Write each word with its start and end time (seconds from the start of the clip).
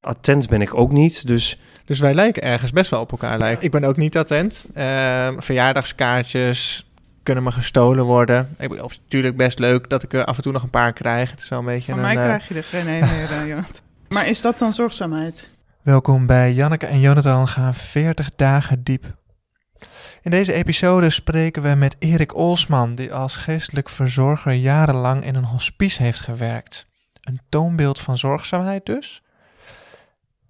attent 0.00 0.48
ben 0.48 0.60
ik 0.60 0.74
ook 0.74 0.92
niet. 0.92 1.26
Dus 1.26 1.58
Dus 1.84 1.98
wij 1.98 2.14
lijken 2.14 2.42
ergens 2.42 2.70
best 2.70 2.90
wel 2.90 3.00
op 3.00 3.10
elkaar. 3.10 3.38
Lijken. 3.38 3.64
Ik 3.64 3.70
ben 3.70 3.84
ook 3.84 3.96
niet 3.96 4.16
attent. 4.16 4.68
Ehm, 4.74 5.40
verjaardagskaartjes 5.40 6.86
kunnen 7.22 7.44
me 7.44 7.52
gestolen 7.52 8.04
worden. 8.04 8.54
Ik 8.58 8.68
bedoel, 8.68 8.84
het 8.84 8.90
is 8.90 9.00
natuurlijk 9.02 9.36
best 9.36 9.58
leuk 9.58 9.88
dat 9.90 10.02
ik 10.02 10.12
er 10.12 10.24
af 10.24 10.36
en 10.36 10.42
toe 10.42 10.52
nog 10.52 10.62
een 10.62 10.70
paar 10.70 10.92
krijg. 10.92 11.30
Het 11.30 11.40
is 11.40 11.48
wel 11.48 11.58
een 11.58 11.64
beetje 11.64 11.92
Van 11.92 12.04
een... 12.04 12.14
mij 12.14 12.16
eh, 12.16 12.22
krijg 12.22 12.48
je 12.48 12.54
er 12.54 12.64
geen 12.64 12.88
een 12.88 13.16
meer, 13.16 13.30
eh, 13.30 13.46
Jonathan. 13.46 13.80
Maar 14.08 14.28
is 14.28 14.40
dat 14.40 14.58
dan 14.58 14.72
zorgzaamheid? 14.72 15.50
Welkom 15.82 16.26
bij 16.26 16.52
Janneke 16.52 16.86
en 16.86 17.00
Jonathan 17.00 17.48
gaan 17.48 17.74
40 17.74 18.30
dagen 18.36 18.82
diep. 18.82 19.04
In 20.22 20.30
deze 20.30 20.52
episode 20.52 21.10
spreken 21.10 21.62
we 21.62 21.74
met 21.74 21.96
Erik 21.98 22.36
Olsman, 22.36 22.94
die 22.94 23.14
als 23.14 23.36
geestelijk 23.36 23.88
verzorger 23.88 24.52
jarenlang 24.52 25.24
in 25.24 25.34
een 25.34 25.44
hospice 25.44 26.02
heeft 26.02 26.20
gewerkt. 26.20 26.86
Een 27.20 27.40
toonbeeld 27.48 27.98
van 27.98 28.18
zorgzaamheid 28.18 28.86
dus. 28.86 29.22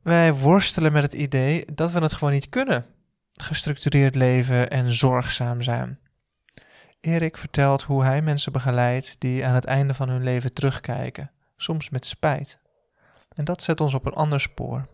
Wij 0.02 0.34
worstelen 0.34 0.92
met 0.92 1.02
het 1.02 1.12
idee 1.12 1.64
dat 1.74 1.92
we 1.92 2.00
het 2.00 2.12
gewoon 2.12 2.32
niet 2.32 2.48
kunnen. 2.48 2.84
Gestructureerd 3.32 4.14
leven 4.14 4.70
en 4.70 4.92
zorgzaam 4.92 5.62
zijn. 5.62 5.98
Erik 7.00 7.36
vertelt 7.36 7.82
hoe 7.82 8.04
hij 8.04 8.22
mensen 8.22 8.52
begeleidt 8.52 9.16
die 9.18 9.46
aan 9.46 9.54
het 9.54 9.64
einde 9.64 9.94
van 9.94 10.08
hun 10.08 10.22
leven 10.22 10.52
terugkijken, 10.52 11.30
soms 11.56 11.90
met 11.90 12.06
spijt. 12.06 12.58
En 13.34 13.44
dat 13.44 13.62
zet 13.62 13.80
ons 13.80 13.94
op 13.94 14.06
een 14.06 14.12
ander 14.12 14.40
spoor. 14.40 14.86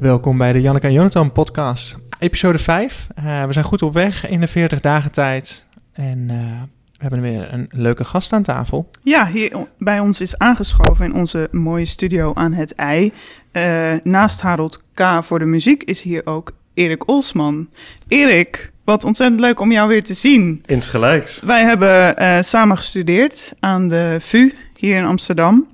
Welkom 0.00 0.38
bij 0.38 0.52
de 0.52 0.60
Janneke 0.60 0.86
en 0.86 0.92
Jonathan 0.92 1.32
podcast, 1.32 2.05
episode 2.18 2.58
5. 2.58 3.06
Eh, 3.14 3.44
we 3.44 3.52
zijn 3.52 3.64
goed 3.64 3.82
op 3.82 3.92
weg 3.92 4.28
in 4.28 4.40
de 4.40 4.48
40 4.48 4.80
dagen 4.80 5.10
tijd 5.10 5.66
en 5.92 6.26
eh, 6.30 6.62
we 6.92 7.02
hebben 7.02 7.20
weer 7.20 7.52
een 7.52 7.68
leuke 7.70 8.04
gast 8.04 8.32
aan 8.32 8.42
tafel. 8.42 8.90
Ja, 9.02 9.26
hier 9.26 9.52
bij 9.78 10.00
ons 10.00 10.20
is 10.20 10.38
aangeschoven 10.38 11.04
in 11.04 11.14
onze 11.14 11.48
mooie 11.50 11.84
studio 11.84 12.34
aan 12.34 12.52
het 12.52 12.74
IJ. 12.74 13.12
Eh, 13.52 13.92
naast 14.02 14.40
Harold 14.40 14.82
K. 14.94 15.18
voor 15.20 15.38
de 15.38 15.44
muziek 15.44 15.82
is 15.82 16.02
hier 16.02 16.26
ook 16.26 16.52
Erik 16.74 17.08
Olsman. 17.08 17.68
Erik, 18.08 18.72
wat 18.84 19.04
ontzettend 19.04 19.40
leuk 19.40 19.60
om 19.60 19.72
jou 19.72 19.88
weer 19.88 20.04
te 20.04 20.14
zien. 20.14 20.62
insgelijks. 20.66 21.40
Wij 21.40 21.62
hebben 21.62 22.16
eh, 22.16 22.40
samen 22.40 22.76
gestudeerd 22.76 23.52
aan 23.60 23.88
de 23.88 24.16
VU 24.20 24.54
hier 24.76 24.96
in 24.96 25.04
Amsterdam. 25.04 25.66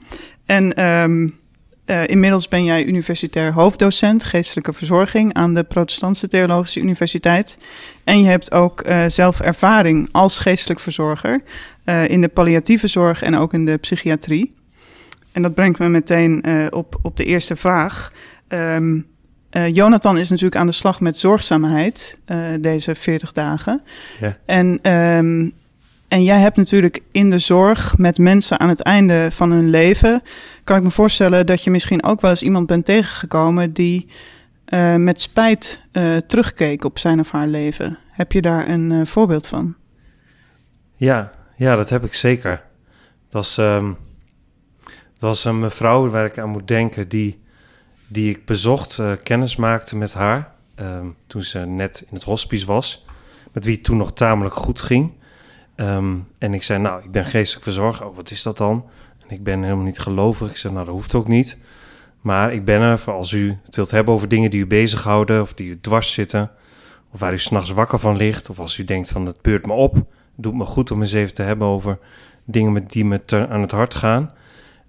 En 0.47 0.75
ehm, 0.75 1.29
eh, 1.85 2.07
inmiddels 2.07 2.49
ben 2.49 2.65
jij 2.65 2.85
universitair 2.85 3.53
hoofddocent 3.53 4.25
geestelijke 4.25 4.73
verzorging 4.73 5.35
aan 5.35 5.55
de 5.55 5.63
Protestantse 5.63 6.29
Theologische 6.29 6.81
Universiteit. 6.81 7.59
En 8.05 8.23
je 8.23 8.29
hebt 8.29 8.53
ook 8.53 8.81
eh, 8.81 9.05
zelf 9.07 9.41
ervaring 9.41 10.09
als 10.13 10.39
geestelijk 10.39 10.81
verzorger 10.81 11.41
eh, 11.85 12.09
in 12.09 12.21
de 12.21 12.29
palliatieve 12.29 12.87
zorg 12.87 13.23
en 13.23 13.37
ook 13.37 13.53
in 13.53 13.65
de 13.65 13.77
psychiatrie. 13.77 14.55
En 15.33 15.43
dat 15.43 15.55
brengt 15.55 15.79
me 15.79 15.89
meteen 15.89 16.45
op, 16.73 16.99
op 17.03 17.17
de 17.17 17.25
eerste 17.25 17.57
vraag. 17.57 18.13
Ehm, 18.49 19.01
eh, 19.51 19.69
Jonathan 19.69 20.19
is 20.19 20.29
natuurlijk 20.29 20.57
aan 20.57 20.67
de 20.67 20.73
slag 20.73 21.01
met 21.01 21.17
zorgzaamheid 21.17 22.19
deze 22.61 22.95
40 22.95 23.33
dagen. 23.33 23.83
Ja. 24.21 24.39
En, 24.47 24.79
ehm, 24.83 25.49
en 26.13 26.23
jij 26.23 26.39
hebt 26.41 26.57
natuurlijk 26.57 27.03
in 27.13 27.31
de 27.31 27.39
zorg 27.39 27.99
met 27.99 28.19
mensen 28.19 28.61
aan 28.61 28.69
het 28.69 28.83
einde 28.83 29.29
van 29.31 29.51
hun 29.51 29.71
leven, 29.71 30.23
kan 30.65 30.77
ik 30.77 30.83
me 30.83 30.91
voorstellen 30.91 31.47
dat 31.47 31.65
je 31.65 31.71
misschien 31.71 32.05
ook 32.05 32.21
wel 32.21 32.31
eens 32.31 32.43
iemand 32.43 32.67
bent 32.67 32.85
tegengekomen 32.85 33.73
die 33.73 34.13
eh, 34.65 34.97
met 34.97 35.21
spijt 35.21 35.81
eh, 35.93 36.17
terugkeek 36.17 36.85
op 36.85 36.99
zijn 36.99 37.21
of 37.21 37.31
haar 37.31 37.47
leven. 37.47 37.99
Heb 38.11 38.33
je 38.33 38.43
daar 38.43 38.69
een 38.69 38.93
eh, 38.93 39.07
voorbeeld 39.07 39.47
van? 39.47 39.75
Ja, 40.97 41.33
ja, 41.57 41.75
dat 41.75 41.91
heb 41.91 42.05
ik 42.05 42.15
zeker. 42.15 42.63
Dat 43.25 43.33
was, 43.33 43.59
ehm, 43.59 43.93
dat 45.13 45.21
was 45.23 45.45
een 45.45 45.59
mevrouw 45.59 46.09
waar 46.09 46.25
ik 46.25 46.39
aan 46.39 46.51
moet 46.51 46.69
denken 46.69 47.09
die, 47.09 47.41
die 48.07 48.31
ik 48.31 48.45
bezocht, 48.45 49.03
kennis 49.23 49.57
maakte 49.57 49.97
met 49.97 50.15
haar. 50.15 50.51
ehm, 50.75 51.07
toen 51.27 51.43
ze 51.43 51.59
net 51.59 52.01
in 52.01 52.15
het 52.15 52.25
hospice 52.25 52.67
was. 52.67 53.07
Met 53.53 53.65
wie 53.65 53.75
het 53.75 53.85
toen 53.85 53.97
nog 53.97 54.13
tamelijk 54.13 54.55
goed 54.55 54.81
ging. 54.81 55.13
Ehm, 55.83 56.17
en 56.39 56.55
ik 56.55 56.63
zei, 56.63 56.81
nou, 56.81 57.03
ik 57.03 57.11
ben 57.11 57.25
geestelijk 57.25 57.65
verzorger. 57.65 58.07
Oh, 58.07 58.17
wat 58.17 58.31
is 58.31 58.43
dat 58.43 58.57
dan? 58.57 58.85
En 59.27 59.35
ik 59.35 59.43
ben 59.43 59.63
helemaal 59.63 59.85
niet 59.85 59.99
gelovig. 59.99 60.51
Ik 60.51 60.57
zei, 60.57 60.73
nou, 60.73 60.85
dat 60.85 60.95
hoeft 60.95 61.15
ook 61.15 61.29
niet. 61.29 61.59
Maar 62.21 62.53
ik 62.53 62.65
ben 62.65 62.81
er 62.81 62.99
voor 62.99 63.13
als 63.13 63.33
u 63.33 63.59
het 63.65 63.77
wilt 63.77 63.91
hebben 63.91 64.15
over 64.15 64.29
dingen 64.29 64.51
die 64.51 64.61
u 64.61 64.67
bezighouden... 64.67 65.41
of 65.41 65.55
die 65.55 65.69
u 65.69 65.81
dwars 65.81 66.13
zitten... 66.13 66.51
of 67.13 67.21
waar 67.21 67.33
u 67.33 67.39
s'nachts 67.39 67.71
wakker 67.71 67.99
van 67.99 68.17
ligt... 68.17 68.51
of 68.51 68.59
als 68.59 68.79
u 68.79 68.85
denkt 68.85 69.09
van, 69.09 69.27
het 69.27 69.43
beurt 69.43 69.67
me 69.67 69.73
op... 69.73 69.97
doet 70.37 70.55
me 70.55 70.65
goed 70.65 70.91
om 70.91 71.01
eens 71.01 71.13
even 71.13 71.35
te 71.35 71.43
hebben 71.43 71.67
over 71.67 71.99
dingen 72.45 72.87
die 72.87 73.05
me 73.05 73.21
aan 73.49 73.61
het 73.61 73.71
hart 73.71 73.95
gaan. 73.95 74.33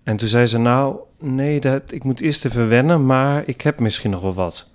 En 0.04 0.18
toen 0.18 0.28
zei 0.28 0.46
ze, 0.46 0.58
nou, 0.58 0.98
nee, 1.20 1.60
dat, 1.60 1.92
ik 1.92 2.04
moet 2.04 2.22
eerst 2.22 2.46
even 2.46 2.70
wennen... 2.70 3.06
maar 3.06 3.44
ik 3.46 3.62
heb 3.62 3.80
misschien 3.80 4.12
nog 4.12 4.22
wel 4.22 4.34
wat. 4.34 4.70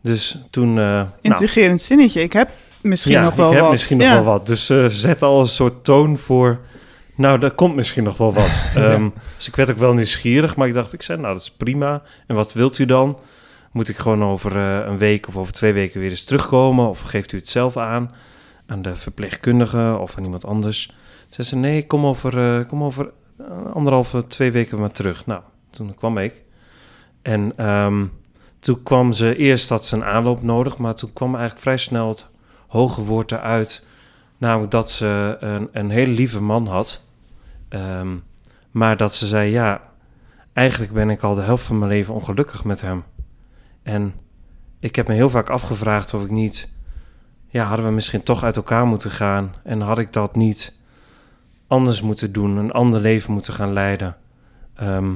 Dus 0.00 0.38
toen... 0.50 0.74
nou, 0.74 1.08
Intrigerend 1.20 1.80
zinnetje. 1.80 2.22
Ik 2.22 2.32
heb 2.32 2.50
misschien 2.86 3.12
ja, 3.12 3.22
nog 3.24 3.34
wel 3.34 3.46
ik 3.46 3.52
heb 3.52 3.62
wat. 3.62 3.70
misschien 3.70 3.96
nog 3.98 4.06
Ja. 4.06 4.14
wel 4.14 4.24
wat. 4.24 4.46
Dus 4.46 4.70
eh 4.70 4.84
zet 4.88 5.22
al 5.22 5.40
een 5.40 5.46
soort 5.46 5.84
toon 5.84 6.18
voor... 6.18 6.58
Nou, 7.14 7.38
daar 7.38 7.50
komt 7.50 7.74
misschien 7.74 8.04
nog 8.04 8.16
wel 8.16 8.32
wat. 8.32 8.64
Ehm, 8.74 9.08
dus 9.36 9.48
ik 9.48 9.56
werd 9.56 9.70
ook 9.70 9.78
wel 9.78 9.92
nieuwsgierig, 9.94 10.56
maar 10.56 10.68
ik 10.68 10.74
dacht, 10.74 10.92
ik 10.92 11.02
zei, 11.02 11.20
nou, 11.20 11.32
dat 11.34 11.42
is 11.42 11.50
prima. 11.50 12.02
En 12.26 12.34
wat 12.34 12.52
wilt 12.52 12.78
u 12.78 12.84
dan? 12.84 13.18
Moet 13.72 13.88
ik 13.88 13.96
gewoon 13.96 14.24
over 14.24 14.56
eh, 14.56 14.86
een 14.86 14.98
week 14.98 15.28
of 15.28 15.36
over 15.36 15.52
twee 15.52 15.72
weken 15.72 16.00
weer 16.00 16.10
eens 16.10 16.24
terugkomen? 16.24 16.88
Of 16.88 17.00
geeft 17.00 17.32
u 17.32 17.36
het 17.36 17.48
zelf 17.48 17.76
aan 17.76 18.14
aan 18.66 18.82
de 18.82 18.96
verpleegkundige 18.96 19.96
of 20.00 20.16
aan 20.16 20.24
iemand 20.24 20.46
anders? 20.46 20.92
Zei 21.28 21.46
ze, 21.46 21.56
nee, 21.56 21.86
kom 21.86 22.06
over, 22.06 22.38
eh, 22.58 22.68
kom 22.68 22.82
over 22.82 23.10
anderhalve, 23.72 24.26
twee 24.26 24.52
weken 24.52 24.78
maar 24.78 24.90
terug. 24.90 25.26
Nou, 25.26 25.40
toen 25.70 25.94
kwam 25.94 26.18
ik. 26.18 26.42
En 27.22 27.52
ehm, 27.56 28.04
toen 28.60 28.82
kwam 28.82 29.12
ze, 29.12 29.36
eerst 29.36 29.68
had 29.68 29.86
ze 29.86 29.96
een 29.96 30.04
aanloop 30.04 30.42
nodig, 30.42 30.76
maar 30.78 30.94
toen 30.94 31.12
kwam 31.12 31.30
eigenlijk 31.30 31.62
vrij 31.62 31.76
snel 31.76 32.08
het 32.08 32.26
hoge 32.66 33.02
woord 33.02 33.32
eruit. 33.32 33.86
Namelijk 34.38 34.70
dat 34.70 34.90
ze 34.90 35.36
een, 35.40 35.68
een 35.72 35.90
hele 35.90 36.12
lieve 36.12 36.40
man 36.40 36.66
had. 36.66 37.04
Ehm, 37.68 38.16
maar 38.70 38.96
dat 38.96 39.14
ze 39.14 39.26
zei, 39.26 39.50
ja, 39.50 39.80
eigenlijk 40.52 40.92
ben 40.92 41.10
ik 41.10 41.22
al 41.22 41.34
de 41.34 41.42
helft 41.42 41.64
van 41.64 41.78
mijn 41.78 41.90
leven 41.90 42.14
ongelukkig 42.14 42.64
met 42.64 42.80
hem. 42.80 43.04
En 43.82 44.14
ik 44.80 44.96
heb 44.96 45.08
me 45.08 45.14
heel 45.14 45.30
vaak 45.30 45.50
afgevraagd 45.50 46.14
of 46.14 46.22
ik 46.22 46.30
niet... 46.30 46.74
Ja, 47.48 47.64
hadden 47.64 47.86
we 47.86 47.92
misschien 47.92 48.22
toch 48.22 48.44
uit 48.44 48.56
elkaar 48.56 48.86
moeten 48.86 49.10
gaan? 49.10 49.54
En 49.64 49.80
had 49.80 49.98
ik 49.98 50.12
dat 50.12 50.36
niet 50.36 50.78
anders 51.66 52.02
moeten 52.02 52.32
doen, 52.32 52.56
een 52.56 52.72
ander 52.72 53.00
leven 53.00 53.32
moeten 53.32 53.54
gaan 53.54 53.72
leiden? 53.72 54.16
Ehm, 54.74 55.10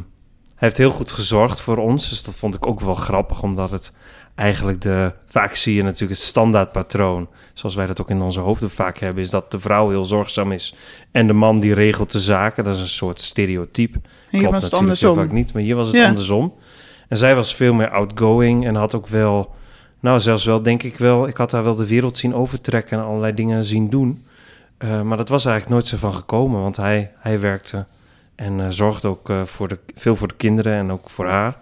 hij 0.60 0.68
heeft 0.68 0.76
heel 0.76 0.90
goed 0.90 1.10
gezorgd 1.10 1.60
voor 1.60 1.76
ons, 1.76 2.08
dus 2.08 2.22
dat 2.22 2.34
vond 2.36 2.54
ik 2.54 2.66
ook 2.66 2.80
wel 2.80 2.94
grappig, 2.94 3.42
omdat 3.42 3.70
het 3.70 3.92
eigenlijk 4.34 4.80
de... 4.80 5.12
Vaak 5.26 5.54
zie 5.54 5.74
je 5.74 5.82
natuurlijk 5.82 6.10
het 6.20 6.28
standaardpatroon, 6.28 7.28
zoals 7.52 7.74
wij 7.74 7.86
dat 7.86 8.00
ook 8.00 8.10
in 8.10 8.20
onze 8.22 8.40
hoofden 8.40 8.70
vaak 8.70 8.98
hebben, 8.98 9.22
is 9.22 9.30
dat 9.30 9.50
de 9.50 9.60
vrouw 9.60 9.88
heel 9.88 10.04
zorgzaam 10.04 10.52
is 10.52 10.74
en 11.10 11.26
de 11.26 11.32
man 11.32 11.60
die 11.60 11.74
regelt 11.74 12.12
de 12.12 12.20
zaken. 12.20 12.64
Dat 12.64 12.74
is 12.74 12.80
een 12.80 12.88
soort 12.88 13.20
stereotype. 13.20 13.94
En 13.98 14.02
hier 14.30 14.38
Klopt 14.40 14.54
was 14.54 14.64
het 14.64 14.72
andersom. 14.74 15.14
vaak 15.14 15.32
niet, 15.32 15.52
maar 15.52 15.62
hier 15.62 15.76
was 15.76 15.86
het 15.86 15.96
Ja. 15.96 16.06
andersom. 16.08 16.54
En 17.08 17.16
zij 17.16 17.34
was 17.34 17.54
veel 17.54 17.74
meer 17.74 17.90
outgoing 17.90 18.66
en 18.66 18.74
had 18.74 18.94
ook 18.94 19.06
wel, 19.06 19.54
nou 20.00 20.20
zelfs 20.20 20.44
wel, 20.44 20.62
denk 20.62 20.82
ik 20.82 20.96
wel, 20.98 21.28
ik 21.28 21.36
had 21.36 21.52
haar 21.52 21.64
wel 21.64 21.74
de 21.74 21.86
wereld 21.86 22.16
zien 22.16 22.34
overtrekken 22.34 22.98
en 22.98 23.04
allerlei 23.04 23.34
dingen 23.34 23.64
zien 23.64 23.90
doen. 23.90 24.24
Eh, 24.78 25.02
maar 25.02 25.16
dat 25.16 25.28
was 25.28 25.44
eigenlijk 25.44 25.74
nooit 25.74 25.86
zo 25.88 25.96
van 25.96 26.14
gekomen, 26.14 26.60
want 26.60 26.76
hij, 26.76 27.12
hij 27.18 27.40
werkte 27.40 27.86
en 28.34 28.60
eh, 28.60 28.66
zorgde 28.68 29.08
ook 29.08 29.30
eh, 29.30 29.44
voor 29.44 29.68
de, 29.68 29.78
veel 29.94 30.16
voor 30.16 30.28
de 30.28 30.34
kinderen 30.36 30.74
en 30.74 30.92
ook 30.92 31.10
voor 31.10 31.26
haar. 31.26 31.56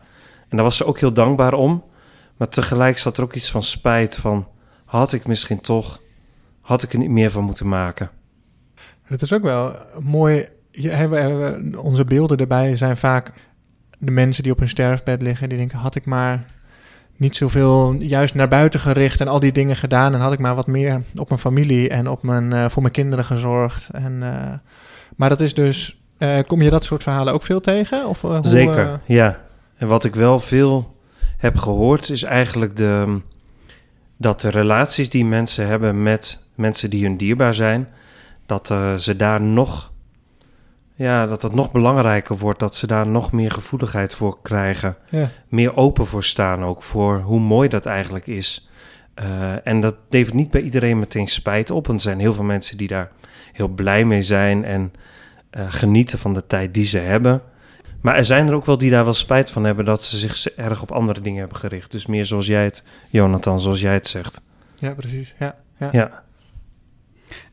En 0.49 0.57
daar 0.57 0.65
was 0.65 0.77
ze 0.77 0.85
ook 0.87 0.99
heel 1.01 1.13
dankbaar 1.13 1.53
om. 1.53 1.83
Maar 2.39 2.49
tegelijk 2.49 2.99
zat 2.99 3.17
er 3.17 3.23
ook 3.23 3.35
iets 3.35 3.51
van 3.51 3.63
spijt 3.63 4.17
van, 4.17 4.49
had 4.85 5.13
ik 5.13 5.27
misschien 5.27 5.61
toch, 5.61 6.01
had 6.61 6.83
ik 6.83 6.93
er 6.93 6.99
niet 6.99 7.11
meer 7.11 7.31
van 7.31 7.45
moeten 7.45 7.69
maken. 7.69 8.11
Het 9.03 9.23
is 9.23 9.33
ook 9.33 9.43
wel 9.43 9.77
mooi. 10.01 10.47
Onze 11.77 12.05
beelden 12.05 12.39
erbij 12.39 12.77
zijn 12.77 12.97
vaak 12.97 13.33
de 13.99 14.11
mensen 14.11 14.43
die 14.43 14.53
op 14.53 14.59
hun 14.59 14.69
sterfbed 14.69 15.23
liggen. 15.23 15.49
Die 15.49 15.59
denken: 15.59 15.79
had 15.79 15.95
ik 15.95 16.05
maar 16.05 16.45
niet 17.17 17.37
zoveel 17.37 17.93
juist 17.93 18.35
naar 18.35 18.49
buiten 18.49 18.81
gericht 18.81 19.21
en 19.21 19.29
al 19.29 19.41
die 19.41 19.53
dingen 19.53 19.77
gedaan. 19.77 20.15
En 20.15 20.21
had 20.21 20.33
ik 20.33 20.39
maar 20.39 20.55
wat 20.55 20.67
meer 20.67 21.03
op 21.17 21.29
mijn 21.29 21.41
familie 21.41 21.89
en 21.89 22.09
op 22.09 22.23
mijn, 22.23 22.53
eh, 22.53 22.69
voor 22.69 22.83
mijn 22.83 22.95
kinderen 22.95 23.25
gezorgd. 23.25 23.89
En, 23.93 24.23
eh, 24.23 24.55
maar 25.17 25.29
dat 25.29 25.41
is 25.41 25.55
dus. 25.55 26.01
eh, 26.19 26.39
kom 26.47 26.63
je 26.63 26.71
dat 26.71 26.85
soort 26.85 27.03
verhalen 27.03 27.35
ook 27.35 27.43
veel 27.43 27.61
tegen? 27.61 28.07
Of, 28.09 28.21
hoe, 28.21 28.39
Zeker, 28.41 29.01
ja. 29.05 29.39
En 29.77 29.89
wat 29.89 30.05
ik 30.05 30.15
wel 30.15 30.41
veel 30.41 30.97
heb 31.39 31.57
gehoord 31.57 32.11
is 32.11 32.23
eigenlijk 32.23 32.77
de, 32.77 33.21
dat 34.17 34.41
de 34.41 34.49
relaties 34.49 35.09
die 35.09 35.25
mensen 35.25 35.67
hebben 35.67 36.03
met 36.03 36.49
mensen 36.55 36.91
die 36.91 37.03
hun 37.03 37.17
dierbaar 37.17 37.55
zijn, 37.55 37.89
dat 38.47 38.71
eh, 38.71 38.95
ze 38.95 39.17
daar 39.17 39.41
nog, 39.41 39.93
ja, 40.95 41.27
dat 41.27 41.43
het 41.43 41.55
nog 41.55 41.73
belangrijker 41.73 42.39
wordt, 42.39 42.59
dat 42.59 42.77
ze 42.77 42.87
daar 42.87 43.07
nog 43.07 43.33
meer 43.33 43.51
gevoeligheid 43.51 44.15
voor 44.15 44.39
krijgen, 44.43 44.97
ja. 45.09 45.31
meer 45.49 45.77
open 45.77 46.07
voor 46.07 46.25
staan 46.25 46.65
ook, 46.65 46.83
voor 46.83 47.19
hoe 47.19 47.41
mooi 47.41 47.69
dat 47.69 47.87
eigenlijk 47.87 48.27
is. 48.27 48.69
Eh, 49.15 49.67
en 49.67 49.81
dat 49.81 49.95
levert 50.09 50.35
niet 50.35 50.51
bij 50.51 50.61
iedereen 50.61 50.99
meteen 50.99 51.27
spijt 51.27 51.71
op. 51.71 51.89
En 51.89 51.95
er 51.95 52.01
zijn 52.01 52.21
heel 52.21 52.33
veel 52.33 52.45
mensen 52.45 52.77
die 52.77 52.89
daar 52.89 53.11
heel 53.53 53.69
blij 53.69 54.05
mee 54.05 54.23
zijn 54.23 54.65
en 54.65 54.93
eh, 55.51 55.65
genieten 55.69 56.19
van 56.19 56.35
de 56.35 56.47
tijd 56.47 56.75
die 56.75 56.85
ze 56.85 56.99
hebben. 56.99 57.43
Maar 58.01 58.17
er 58.17 58.25
zijn 58.25 58.49
er 58.49 58.55
ook 58.55 58.67
wel 58.67 58.79
die 58.79 58.91
daar 58.91 59.05
wel 59.05 59.13
spijt 59.13 59.51
van 59.51 59.65
hebben 59.65 59.85
dat 59.85 60.03
ze 60.03 60.17
zich 60.17 60.49
erg 60.49 60.83
op 60.83 60.93
andere 60.93 61.21
dingen 61.21 61.39
hebben 61.39 61.59
gericht. 61.59 61.91
Dus 61.91 62.07
meer 62.07 62.25
zoals 62.27 62.47
jij 62.47 62.65
het, 62.65 62.85
Jonathan, 63.11 63.61
zoals 63.61 63.81
jij 63.81 63.93
het 63.93 64.07
zegt. 64.07 64.41
Ja, 64.77 64.95
precies. 64.95 65.35
Ja, 65.39 65.57
ja. 65.79 65.89
Ja. 65.93 66.23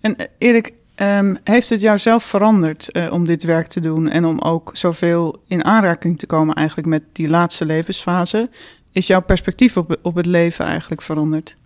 En 0.02 0.16
eh, 0.16 0.26
Erik, 0.38 0.74
ehm, 0.96 1.36
heeft 1.44 1.70
het 1.70 1.82
jou 1.82 1.98
zelf 1.98 2.24
veranderd 2.24 2.92
eh, 2.92 3.12
om 3.12 3.26
dit 3.26 3.44
werk 3.44 3.68
te 3.68 3.80
doen 3.80 4.10
en 4.10 4.26
om 4.26 4.40
ook 4.40 4.70
zoveel 4.74 5.44
in 5.48 5.64
aanraking 5.66 6.20
te 6.20 6.26
komen 6.26 6.56
eigenlijk 6.56 6.88
met 6.88 7.04
die 7.12 7.30
laatste 7.30 7.66
levensfase? 7.66 8.50
Is 8.92 9.08
jouw 9.08 9.22
perspectief 9.22 9.78
op, 9.78 9.98
op 10.02 10.16
het 10.16 10.26
leven 10.26 10.66
eigenlijk 10.66 11.02
veranderd? 11.02 11.58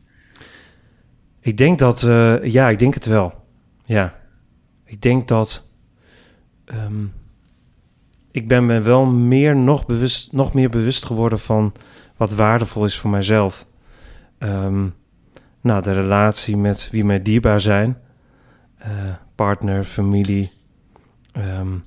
Ik 1.41 1.57
denk 1.57 1.79
dat, 1.79 2.03
eh, 2.03 2.43
ja, 2.43 2.69
ik 2.69 2.79
denk 2.79 2.93
het 2.93 3.05
wel. 3.05 3.33
Ja. 3.85 4.19
Ik 4.85 5.01
denk 5.01 5.27
dat. 5.27 5.69
ehm, 6.65 7.05
ik 8.31 8.47
ben 8.47 8.65
me 8.65 8.81
wel 8.81 9.05
meer 9.05 9.55
nog, 9.55 9.85
bewust, 9.85 10.31
nog 10.31 10.53
meer 10.53 10.69
bewust 10.69 11.05
geworden 11.05 11.39
van 11.39 11.73
wat 12.17 12.33
waardevol 12.33 12.85
is 12.85 12.97
voor 12.97 13.09
mijzelf. 13.09 13.65
Ehm, 14.37 14.87
nou, 15.61 15.81
de 15.81 15.93
relatie 15.93 16.57
met 16.57 16.89
wie 16.91 17.05
mij 17.05 17.21
dierbaar 17.21 17.61
zijn. 17.61 17.97
Eh, 18.77 18.91
partner, 19.35 19.83
familie. 19.83 20.51
Ehm, 21.31 21.77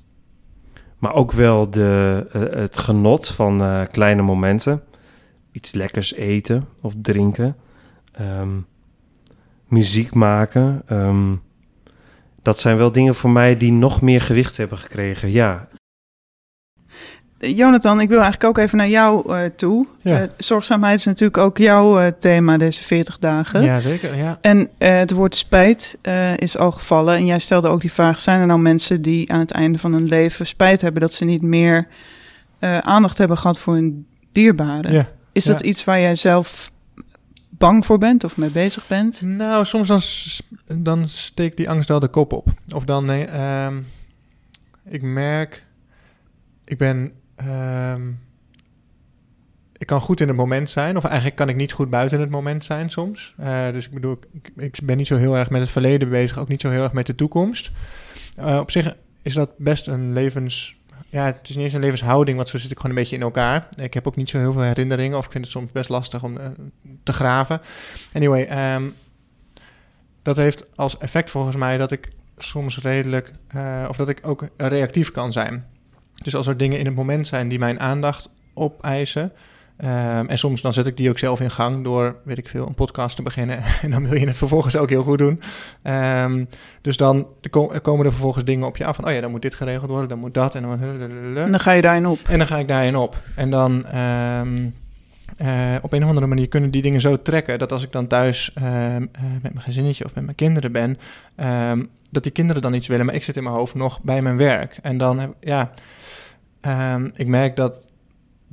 maar 0.97 1.13
ook 1.13 1.31
wel 1.31 1.69
de, 1.69 2.25
eh, 2.31 2.41
het 2.41 2.77
genot 2.77 3.27
van 3.27 3.61
eh, 3.61 3.81
kleine 3.91 4.21
momenten. 4.21 4.83
Iets 5.51 5.71
lekkers 5.71 6.13
eten 6.13 6.67
of 6.81 6.93
drinken. 7.01 7.55
Ehm, 8.11 8.59
muziek 9.67 10.13
maken. 10.13 10.81
Dat 12.41 12.59
zijn 12.59 12.77
wel 12.77 12.91
dingen 12.91 13.15
voor 13.15 13.29
mij 13.29 13.57
die 13.57 13.71
nog 13.71 14.01
meer 14.01 14.21
gewicht 14.21 14.57
hebben 14.57 14.77
gekregen. 14.77 15.31
Ja, 15.31 15.67
Jonathan, 17.45 18.01
ik 18.01 18.09
wil 18.09 18.21
eigenlijk 18.21 18.57
ook 18.57 18.65
even 18.65 18.77
naar 18.77 18.89
jou 18.89 19.35
eh, 19.35 19.45
toe. 19.55 19.87
Ja. 20.01 20.21
Eh, 20.21 20.27
zorgzaamheid 20.37 20.99
is 20.99 21.05
natuurlijk 21.05 21.37
ook 21.37 21.57
jouw 21.57 21.99
eh, 21.99 22.11
thema 22.19 22.57
deze 22.57 22.83
40 22.83 23.19
dagen. 23.19 23.61
ja 23.63 23.79
zeker. 23.79 24.15
Ja. 24.15 24.37
En 24.41 24.69
het 24.77 25.11
woord 25.11 25.35
spijt 25.35 25.97
is 26.35 26.57
al 26.57 26.71
gevallen. 26.71 27.15
En 27.15 27.25
jij 27.25 27.39
stelde 27.39 27.67
ook 27.67 27.81
die 27.81 27.91
vraag: 27.91 28.19
zijn 28.19 28.39
er 28.39 28.45
nou 28.47 28.59
mensen 28.59 29.01
die 29.01 29.31
aan 29.31 29.39
het 29.39 29.51
einde 29.51 29.79
van 29.79 29.93
hun 29.93 30.07
leven 30.07 30.47
spijt 30.47 30.81
hebben 30.81 31.01
dat 31.01 31.13
ze 31.13 31.25
niet 31.25 31.41
meer 31.41 31.85
aandacht 32.81 33.17
hebben 33.17 33.37
gehad 33.37 33.59
voor 33.59 33.73
hun 33.73 34.05
dierbaren? 34.31 34.93
ja. 34.93 35.09
Is 35.31 35.43
dat 35.43 35.61
iets 35.61 35.83
waar 35.83 35.99
jij 35.99 36.15
zelf 36.15 36.71
bang 37.49 37.85
voor 37.85 37.97
bent 37.97 38.23
of 38.23 38.37
mee 38.37 38.49
bezig 38.49 38.87
bent? 38.87 39.21
Nou, 39.21 39.65
soms 39.65 39.87
dan, 39.87 40.01
dan 40.83 41.07
steekt 41.07 41.57
die 41.57 41.69
angst 41.69 41.89
wel 41.89 41.99
de 41.99 42.07
kop 42.07 42.33
op. 42.33 42.47
Of 42.73 42.83
dan, 42.85 43.05
nee, 43.05 43.25
ehm, 43.25 43.77
ik 44.85 45.01
merk, 45.01 45.63
ik 46.65 46.77
ben, 46.77 47.11
ehm, 47.47 48.11
ik 49.83 49.89
kan 49.89 50.01
goed 50.01 50.19
in 50.19 50.27
het 50.27 50.37
moment 50.37 50.69
zijn. 50.69 50.97
Of 50.97 51.03
eigenlijk 51.03 51.35
kan 51.35 51.49
ik 51.49 51.55
niet 51.55 51.71
goed 51.71 51.89
buiten 51.89 52.19
het 52.19 52.29
moment 52.29 52.63
zijn 52.63 52.89
soms. 52.89 53.33
Eh, 53.37 53.71
dus 53.71 53.85
ik 53.85 53.91
bedoel, 53.91 54.19
ik, 54.31 54.51
ik 54.55 54.79
ben 54.83 54.97
niet 54.97 55.07
zo 55.07 55.17
heel 55.17 55.37
erg 55.37 55.49
met 55.49 55.61
het 55.61 55.69
verleden 55.69 56.09
bezig, 56.09 56.39
ook 56.39 56.47
niet 56.47 56.61
zo 56.61 56.69
heel 56.69 56.83
erg 56.83 56.93
met 56.93 57.05
de 57.05 57.15
toekomst. 57.15 57.71
Eh, 58.37 58.57
op 58.59 58.71
zich 58.71 58.95
is 59.21 59.33
dat 59.33 59.57
best 59.57 59.87
een 59.87 60.13
levens... 60.13 60.81
Ja, 61.09 61.25
het 61.25 61.49
is 61.49 61.55
niet 61.55 61.65
eens 61.65 61.73
een 61.73 61.79
levenshouding, 61.79 62.37
want 62.37 62.49
zo 62.49 62.57
zit 62.57 62.71
ik 62.71 62.77
gewoon 62.77 62.91
een 62.91 63.01
beetje 63.01 63.15
in 63.15 63.21
elkaar. 63.21 63.67
Ik 63.75 63.93
heb 63.93 64.07
ook 64.07 64.15
niet 64.15 64.29
zo 64.29 64.37
heel 64.37 64.53
veel 64.53 64.61
herinneringen, 64.61 65.17
of 65.17 65.25
ik 65.25 65.31
vind 65.31 65.43
het 65.43 65.53
soms 65.53 65.71
best 65.71 65.89
lastig 65.89 66.23
om 66.23 66.37
eh, 66.37 66.47
te 67.03 67.13
graven. 67.13 67.61
Anyway, 68.13 68.43
ehm, 68.43 68.83
dat 70.21 70.37
heeft 70.37 70.65
als 70.75 70.97
effect 70.97 71.29
volgens 71.29 71.55
mij 71.55 71.77
dat 71.77 71.91
ik 71.91 72.09
soms 72.37 72.81
redelijk, 72.81 73.31
of 73.87 73.95
dat 73.95 74.09
ik 74.09 74.19
ook 74.21 74.47
reactief 74.57 75.11
kan 75.11 75.31
zijn. 75.31 75.65
Dus 76.23 76.35
als 76.35 76.47
er 76.47 76.57
dingen 76.57 76.79
in 76.79 76.85
het 76.85 76.95
moment 76.95 77.27
zijn 77.27 77.47
die 77.47 77.59
mijn 77.59 77.79
aandacht 77.79 78.29
opeisen. 78.53 79.31
ehm, 79.77 80.25
en 80.27 80.37
soms 80.37 80.61
dan 80.61 80.73
zet 80.73 80.87
ik 80.87 80.97
die 80.97 81.09
ook 81.09 81.17
zelf 81.17 81.39
in 81.39 81.51
gang 81.51 81.83
door, 81.83 82.15
weet 82.23 82.37
ik 82.37 82.49
veel, 82.49 82.67
een 82.67 82.73
podcast 82.73 83.15
te 83.15 83.21
beginnen. 83.21 83.59
en 83.81 83.91
dan 83.91 84.07
wil 84.09 84.19
je 84.19 84.25
het 84.27 84.37
vervolgens 84.37 84.75
ook 84.75 84.89
heel 84.89 85.03
goed 85.03 85.17
doen. 85.17 85.41
Ehm, 85.81 86.45
dus 86.81 86.97
dan 86.97 87.27
ko- 87.49 87.73
komen 87.81 88.05
er 88.05 88.11
vervolgens 88.11 88.45
dingen 88.45 88.67
op 88.67 88.77
je 88.77 88.85
af 88.85 88.95
van, 88.95 89.05
oh 89.07 89.11
ja, 89.13 89.21
dan 89.21 89.31
moet 89.31 89.41
dit 89.41 89.55
geregeld 89.55 89.89
worden, 89.89 90.09
dan 90.09 90.19
moet 90.19 90.33
dat 90.33 90.55
en 90.55 90.61
dan... 90.61 90.79
En 91.41 91.51
dan 91.51 91.59
ga 91.59 91.71
je 91.71 91.81
daarin 91.81 92.05
op. 92.07 92.19
En 92.27 92.37
dan 92.37 92.47
ga 92.47 92.57
ik 92.57 92.67
daarin 92.67 92.95
op. 92.95 93.17
En 93.35 93.49
dan 93.49 93.85
ehm, 93.85 94.67
eh, 95.37 95.75
op 95.81 95.93
een 95.93 96.03
of 96.03 96.07
andere 96.09 96.27
manier 96.27 96.47
kunnen 96.47 96.71
die 96.71 96.81
dingen 96.81 97.01
zo 97.01 97.21
trekken 97.21 97.59
dat 97.59 97.71
als 97.71 97.83
ik 97.83 97.91
dan 97.91 98.07
thuis 98.07 98.51
eh, 98.53 98.63
met 99.41 99.53
mijn 99.53 99.61
gezinnetje 99.61 100.05
of 100.05 100.15
met 100.15 100.23
mijn 100.23 100.35
kinderen 100.35 100.71
ben, 100.71 100.97
dat 102.13 102.23
die 102.23 102.31
kinderen 102.31 102.61
dan 102.61 102.73
iets 102.73 102.87
willen, 102.87 103.05
maar 103.05 103.15
ik 103.15 103.23
zit 103.23 103.37
in 103.37 103.43
mijn 103.43 103.55
hoofd 103.55 103.75
nog 103.75 104.01
bij 104.01 104.21
mijn 104.21 104.37
werk. 104.37 104.79
En 104.81 104.97
dan 104.97 105.19
heb 105.19 105.33
ja, 105.39 105.73
ehm, 106.61 107.09
ik 107.13 107.27
merk 107.27 107.55
dat 107.55 107.87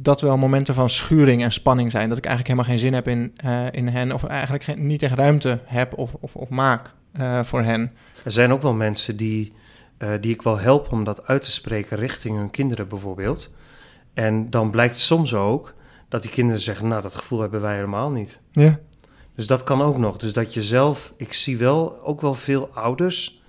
dat 0.03 0.21
wel 0.21 0.37
momenten 0.37 0.75
van 0.75 0.91
schuring 0.91 1.43
en 1.43 1.53
spanning 1.53 1.91
zijn. 1.91 2.09
Dat 2.09 2.19
ik 2.19 2.25
eigenlijk 2.25 2.55
helemaal 2.55 2.77
geen 2.77 2.85
zin 2.85 2.95
heb 2.95 3.09
in, 3.09 3.33
eh, 3.37 3.67
in 3.71 3.89
hen, 3.89 4.13
of 4.13 4.25
eigenlijk 4.25 4.65
geen, 4.65 4.87
niet 4.87 5.03
echt 5.03 5.15
ruimte 5.15 5.59
heb 5.65 5.99
of, 5.99 6.15
of, 6.21 6.37
of 6.37 6.49
maak 6.49 6.95
eh, 7.13 7.43
voor 7.43 7.63
hen. 7.63 7.93
Er 8.25 8.31
zijn 8.31 8.53
ook 8.53 8.63
wel 8.63 8.73
mensen 8.73 9.17
die, 9.17 9.53
eh, 9.99 10.13
die 10.21 10.33
ik 10.33 10.43
wel 10.43 10.59
help 10.59 10.93
om 10.93 11.05
dat 11.05 11.27
uit 11.27 11.43
te 11.43 11.51
spreken 11.51 11.97
richting 11.97 12.37
hun 12.37 12.51
kinderen 12.51 12.89
bijvoorbeeld. 12.89 13.55
En 14.15 14.51
dan 14.51 14.71
blijkt 14.71 14.99
soms 14.99 15.35
ook 15.35 15.75
dat 16.09 16.23
die 16.23 16.31
kinderen 16.31 16.61
zeggen, 16.61 16.89
nou 16.89 17.03
dat 17.03 17.15
gevoel 17.15 17.41
hebben 17.41 17.61
wij 17.61 17.75
helemaal 17.75 18.11
niet. 18.11 18.41
Ja, 18.53 18.79
Dus 19.35 19.47
dat 19.47 19.63
kan 19.63 19.83
ook 19.83 19.99
nog. 19.99 20.17
Dus 20.17 20.33
dat 20.33 20.55
je 20.55 20.63
zelf, 20.63 21.15
ik 21.17 21.33
zie 21.33 21.59
wel 21.59 22.01
ook 22.03 22.21
wel 22.21 22.35
veel 22.35 22.71
ouders, 22.75 23.40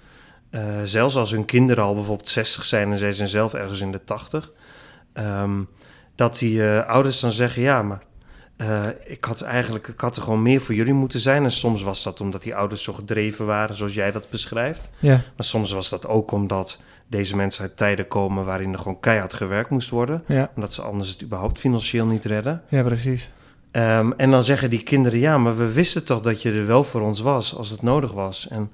eh, 0.51 0.62
zelfs 0.83 1.15
als 1.15 1.31
hun 1.31 1.45
kinderen 1.45 1.83
al 1.83 1.94
bijvoorbeeld 1.94 2.30
60 2.30 2.65
zijn 2.65 2.92
en 2.92 2.98
zij 2.98 3.12
zijn 3.12 3.27
zelf 3.27 3.53
ergens 3.53 3.81
in 3.81 3.92
de 3.92 4.03
80, 4.03 4.51
ehm, 5.13 5.62
dat 6.15 6.38
die 6.38 6.63
eh, 6.69 6.88
ouders 6.88 7.19
dan 7.19 7.31
zeggen, 7.31 7.62
ja, 7.62 7.81
maar 7.81 8.01
eh, 8.57 8.86
ik 9.06 9.24
had 9.25 9.42
eigenlijk, 9.42 9.88
ik 9.88 10.00
had 10.00 10.18
er 10.18 10.24
gewoon 10.24 10.42
meer 10.42 10.62
voor 10.62 10.75
jullie 10.75 10.94
moeten 10.94 11.19
zijn. 11.19 11.44
En 11.44 11.51
soms 11.51 11.81
was 11.81 12.03
dat 12.03 12.21
omdat 12.21 12.44
die 12.44 12.56
ouders 12.56 12.83
zo 12.83 12.94
gedreven 12.94 13.45
waren, 13.45 13.75
zoals 13.75 13.94
jij 13.94 14.12
dat 14.12 14.30
beschrijft. 14.30 14.89
ja, 15.00 15.12
Maar 15.12 15.45
soms 15.45 15.71
was 15.71 15.89
dat 15.89 16.07
ook 16.07 16.31
omdat 16.31 16.81
deze 17.07 17.36
mensen 17.36 17.62
uit 17.63 17.77
tijden 17.77 18.07
komen 18.07 18.45
waarin 18.45 18.74
er 18.74 18.80
gewoon 18.80 19.00
keihard 19.00 19.33
gewerkt 19.33 19.69
moest 19.69 19.89
worden. 19.89 20.24
ja, 20.27 20.51
Omdat 20.56 20.74
ze 20.74 20.81
anders 20.81 21.09
het 21.09 21.24
überhaupt 21.24 21.59
financieel 21.59 22.06
niet 22.06 22.25
redden. 22.25 22.62
ja, 22.68 22.83
precies. 22.83 23.30
Ehm, 23.71 24.12
en 24.18 24.31
dan 24.31 24.44
zeggen 24.44 24.69
die 24.69 24.83
kinderen, 24.83 25.19
ja, 25.19 25.38
maar 25.38 25.57
we 25.57 25.71
wisten 25.71 26.06
toch 26.06 26.21
dat 26.21 26.42
je 26.42 26.51
er 26.51 26.65
wel 26.65 26.83
voor 26.83 27.01
ons 27.01 27.19
was 27.19 27.56
als 27.56 27.69
het 27.69 27.81
nodig 27.81 28.12
was. 28.12 28.47
En 28.47 28.71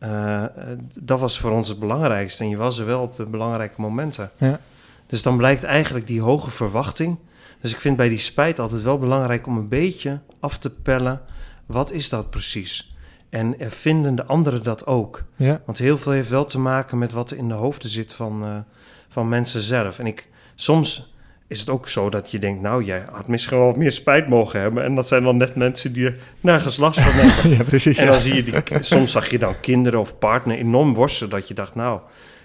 eh, 0.00 0.44
eh, 0.44 0.50
dat 0.98 1.20
was 1.20 1.38
voor 1.38 1.50
ons 1.50 1.68
het 1.68 1.78
belangrijkste. 1.78 2.42
En 2.42 2.50
je 2.50 2.56
was 2.56 2.78
er 2.78 2.86
wel 2.86 3.02
op 3.02 3.16
de 3.16 3.24
belangrijke 3.24 3.80
momenten. 3.80 4.30
Ja. 4.36 4.60
Dus 5.06 5.22
dan 5.22 5.36
blijkt 5.36 5.64
eigenlijk 5.64 6.06
die 6.06 6.20
hoge 6.20 6.50
verwachting. 6.50 7.18
Dus 7.60 7.72
ik 7.72 7.80
vind 7.80 7.96
bij 7.96 8.08
die 8.08 8.18
spijt 8.18 8.58
altijd 8.58 8.82
wel 8.82 8.98
belangrijk 8.98 9.46
om 9.46 9.56
een 9.56 9.68
beetje 9.68 10.20
af 10.40 10.58
te 10.58 10.70
pellen. 10.70 11.20
Wat 11.66 11.92
is 11.92 12.08
dat 12.08 12.30
precies? 12.30 12.94
En 13.28 13.58
eh, 13.58 13.68
vinden 13.68 14.14
de 14.14 14.24
anderen 14.24 14.62
dat 14.62 14.86
ook? 14.86 15.24
Ja, 15.36 15.60
Want 15.66 15.78
heel 15.78 15.98
veel 15.98 16.12
heeft 16.12 16.28
wel 16.28 16.44
te 16.44 16.58
maken 16.58 16.98
met 16.98 17.12
wat 17.12 17.30
er 17.30 17.36
in 17.36 17.48
de 17.48 17.54
hoofden 17.54 17.90
zit 17.90 18.12
van, 18.12 18.64
van 19.08 19.28
mensen 19.28 19.60
zelf. 19.60 19.98
En 19.98 20.06
ik, 20.06 20.28
soms 20.54 21.14
is 21.50 21.60
het 21.60 21.70
ook 21.70 21.88
zo 21.88 22.10
dat 22.10 22.30
je 22.30 22.38
denkt, 22.38 22.62
nou, 22.62 22.84
jij 22.84 23.04
had 23.12 23.28
misschien 23.28 23.56
wel 23.56 23.66
wat 23.66 23.76
meer 23.76 23.92
spijt 23.92 24.28
mogen 24.28 24.60
hebben. 24.60 24.84
En 24.84 24.94
dat 24.94 25.08
zijn 25.08 25.22
dan 25.22 25.36
net 25.36 25.54
mensen 25.54 25.92
die 25.92 26.06
er 26.06 26.16
nergens 26.40 26.76
last 26.76 27.00
van 27.00 27.12
hebben. 27.12 27.50
ja 27.56 27.62
precies. 27.62 27.98
en 27.98 28.04
ja. 28.04 28.10
dan 28.10 28.20
zie 28.20 28.34
je, 28.34 28.42
die, 28.42 28.54
soms 28.80 29.12
zag 29.12 29.30
je 29.30 29.38
dan 29.38 29.60
kinderen 29.60 30.00
of 30.00 30.18
partner 30.18 30.56
enorm 30.56 30.94
worstelen. 30.94 31.30
Dat 31.30 31.48
je 31.48 31.54
dacht, 31.54 31.74
nou, 31.74 32.00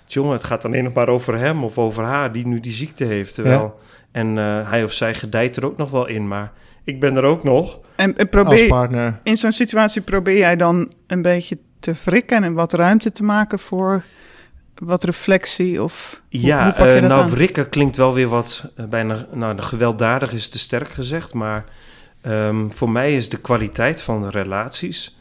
jongen, 0.05 0.31
het 0.31 0.43
gaat 0.43 0.65
alleen 0.65 0.83
nog 0.83 0.93
maar 0.93 1.07
over 1.07 1.37
hem 1.37 1.63
of 1.63 1.77
over 1.77 2.03
haar 2.03 2.31
die 2.31 2.47
nu 2.47 2.59
die 2.59 2.71
ziekte 2.71 3.03
heeft. 3.03 3.35
Terwijl, 3.35 3.79
En 4.11 4.37
eh, 4.37 4.69
hij 4.69 4.83
of 4.83 4.91
zij 4.91 5.13
gedijt 5.13 5.57
er 5.57 5.65
ook 5.65 5.77
nog 5.77 5.91
wel 5.91 6.07
in, 6.07 6.27
maar 6.27 6.51
ik 6.83 6.99
ben 6.99 7.15
er 7.15 7.23
ook 7.23 7.43
nog. 7.43 7.79
En, 7.95 8.05
en 8.05 8.17
als 8.17 8.29
probeer, 8.29 8.67
partner. 8.67 9.19
in 9.23 9.37
zo'n 9.37 9.51
situatie 9.51 10.01
probeer 10.01 10.37
jij 10.37 10.55
dan 10.55 10.93
een 11.07 11.21
beetje 11.21 11.57
te 11.79 11.93
wrikken 12.03 12.43
en 12.43 12.53
wat 12.53 12.73
ruimte 12.73 13.11
te 13.11 13.23
maken 13.23 13.59
voor 13.59 14.03
wat 14.75 15.03
reflectie 15.03 15.83
of 15.83 16.21
hoe, 16.31 16.39
Ja, 16.41 16.75
hoe 16.77 16.85
dat 16.87 17.01
nou, 17.01 17.21
aan? 17.21 17.29
wrikken 17.29 17.69
klinkt 17.69 17.97
wel 17.97 18.13
weer 18.13 18.27
wat 18.27 18.71
eh, 18.75 18.85
bijna, 18.85 19.25
nou, 19.31 19.55
de 19.55 19.61
gewelddadig 19.61 20.33
is 20.33 20.49
te 20.49 20.59
sterk 20.59 20.89
gezegd, 20.89 21.33
maar 21.33 21.65
ehm, 22.21 22.69
voor 22.69 22.89
mij 22.89 23.15
is 23.15 23.29
de 23.29 23.37
kwaliteit 23.37 24.01
van 24.01 24.21
de 24.21 24.29
relaties 24.29 25.17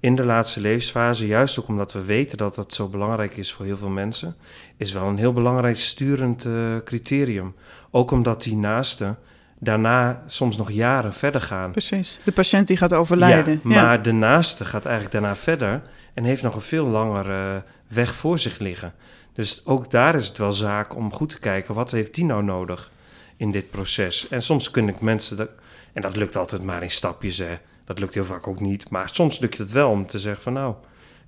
in 0.00 0.14
de 0.14 0.24
laatste 0.24 0.60
levensfase, 0.60 1.26
juist 1.26 1.58
ook 1.58 1.68
omdat 1.68 1.92
we 1.92 2.04
weten 2.04 2.38
dat 2.38 2.54
dat 2.54 2.74
zo 2.74 2.88
belangrijk 2.88 3.36
is 3.36 3.52
voor 3.52 3.64
heel 3.64 3.76
veel 3.76 3.88
mensen, 3.88 4.36
is 4.76 4.92
wel 4.92 5.04
een 5.04 5.18
heel 5.18 5.32
belangrijk 5.32 5.76
sturend 5.76 6.44
eh, 6.44 6.76
criterium. 6.84 7.54
Ook 7.90 8.10
omdat 8.10 8.42
die 8.42 8.56
naasten 8.56 9.18
daarna 9.60 10.22
soms 10.26 10.56
nog 10.56 10.70
jaren 10.70 11.12
verder 11.12 11.40
gaan. 11.40 11.70
Precies, 11.70 12.20
de 12.24 12.32
patiënt 12.32 12.66
die 12.66 12.76
gaat 12.76 12.92
overlijden. 12.92 13.60
Ja, 13.64 13.82
maar 13.82 14.02
de 14.02 14.12
naaste 14.12 14.64
gaat 14.64 14.84
eigenlijk 14.84 15.14
daarna 15.14 15.36
verder 15.36 15.82
en 16.14 16.24
heeft 16.24 16.42
nog 16.42 16.54
een 16.54 16.60
veel 16.60 16.86
langere 16.86 17.62
weg 17.88 18.14
voor 18.14 18.38
zich 18.38 18.58
liggen. 18.58 18.94
Dus 19.32 19.66
ook 19.66 19.90
daar 19.90 20.14
is 20.14 20.28
het 20.28 20.38
wel 20.38 20.52
zaak 20.52 20.96
om 20.96 21.12
goed 21.12 21.28
te 21.28 21.40
kijken, 21.40 21.74
wat 21.74 21.90
heeft 21.90 22.14
die 22.14 22.24
nou 22.24 22.42
nodig 22.42 22.90
in 23.36 23.50
dit 23.50 23.70
proces? 23.70 24.28
En 24.28 24.42
soms 24.42 24.70
kunnen 24.70 24.94
ik 24.94 25.00
mensen, 25.00 25.36
dat, 25.36 25.50
en 25.92 26.02
dat 26.02 26.16
lukt 26.16 26.36
altijd 26.36 26.62
maar 26.62 26.82
in 26.82 26.90
stapjes, 26.90 27.38
hè. 27.38 27.58
Dat 27.84 27.98
lukt 27.98 28.14
heel 28.14 28.24
vaak 28.24 28.46
ook 28.46 28.60
niet. 28.60 28.90
Maar 28.90 29.08
soms 29.12 29.38
lukt 29.38 29.58
het 29.58 29.70
wel 29.70 29.90
om 29.90 30.06
te 30.06 30.18
zeggen 30.18 30.42
van 30.42 30.52
nou, 30.52 30.74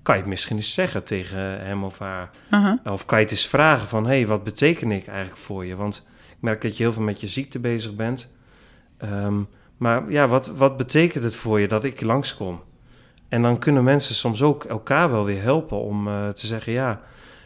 kan 0.02 0.14
je 0.14 0.20
het 0.20 0.30
misschien 0.30 0.56
eens 0.56 0.74
zeggen 0.74 1.04
tegen 1.04 1.38
hem 1.38 1.84
of 1.84 1.98
haar. 1.98 2.30
Of 2.84 3.04
kan 3.04 3.18
je 3.18 3.24
het 3.24 3.32
eens 3.32 3.46
vragen 3.46 3.88
van 3.88 4.04
hé, 4.06 4.16
hey, 4.16 4.26
wat 4.26 4.44
beteken 4.44 4.90
ik 4.90 5.06
eigenlijk 5.06 5.38
voor 5.38 5.66
je? 5.66 5.76
Want 5.76 6.06
merk 6.42 6.62
dat 6.62 6.76
je 6.76 6.82
heel 6.82 6.92
veel 6.92 7.02
met 7.02 7.20
je 7.20 7.28
ziekte 7.28 7.58
bezig 7.58 7.94
bent. 7.94 8.30
Ehm, 8.98 9.40
maar 9.76 10.10
ja, 10.10 10.28
wat, 10.28 10.46
wat 10.46 10.76
betekent 10.76 11.24
het 11.24 11.34
voor 11.34 11.60
je 11.60 11.68
dat 11.68 11.84
ik 11.84 12.00
langskom? 12.00 12.60
En 13.28 13.42
dan 13.42 13.58
kunnen 13.58 13.84
mensen 13.84 14.14
soms 14.14 14.42
ook 14.42 14.64
elkaar 14.64 15.10
wel 15.10 15.24
weer 15.24 15.42
helpen 15.42 15.80
om 15.80 16.08
eh, 16.08 16.28
te 16.28 16.46
zeggen 16.46 16.72
ja, 16.72 17.00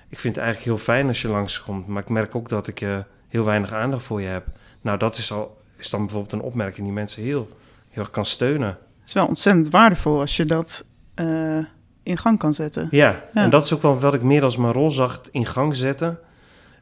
ik 0.09 0.19
vind 0.19 0.35
het 0.37 0.45
eigenlijk 0.45 0.75
heel 0.77 0.85
fijn 0.85 1.07
als 1.07 1.23
je 1.23 1.29
langskomt. 1.29 1.87
Maar 1.87 2.03
ik 2.03 2.09
merk 2.09 2.35
ook 2.35 2.49
dat 2.49 2.67
ik 2.67 2.81
eh, 2.81 2.99
heel 3.29 3.45
weinig 3.45 3.73
aandacht 3.73 4.03
voor 4.03 4.21
je 4.21 4.27
heb. 4.27 4.47
Nou, 4.81 4.99
dat 4.99 5.17
is, 5.17 5.33
al, 5.33 5.57
is 5.77 5.91
dan 5.91 6.01
bijvoorbeeld 6.01 6.33
een 6.33 6.41
opmerking 6.41 6.87
die 6.87 6.95
mensen 6.95 7.23
heel, 7.23 7.49
heel 7.91 8.03
erg 8.03 8.11
kan 8.11 8.27
steunen. 8.27 8.69
Het 8.69 9.09
is 9.09 9.13
wel 9.13 9.27
ontzettend 9.27 9.71
waardevol 9.71 10.21
als 10.21 10.37
je 10.37 10.45
dat 10.47 10.85
eh, 11.15 11.59
in 12.03 12.19
gang 12.19 12.39
kan 12.39 12.55
zetten. 12.55 12.89
Ja, 12.91 13.11
Ja. 13.35 13.43
en 13.43 13.51
dat 13.51 13.65
is 13.65 13.73
ook 13.75 13.83
wel 13.83 13.99
wat 13.99 14.15
ik 14.15 14.23
meer 14.23 14.43
als 14.43 14.57
mijn 14.57 14.73
rol 14.73 14.91
zag 14.91 15.17
het 15.17 15.29
in 15.29 15.47
gang 15.47 15.77
zetten. 15.77 16.19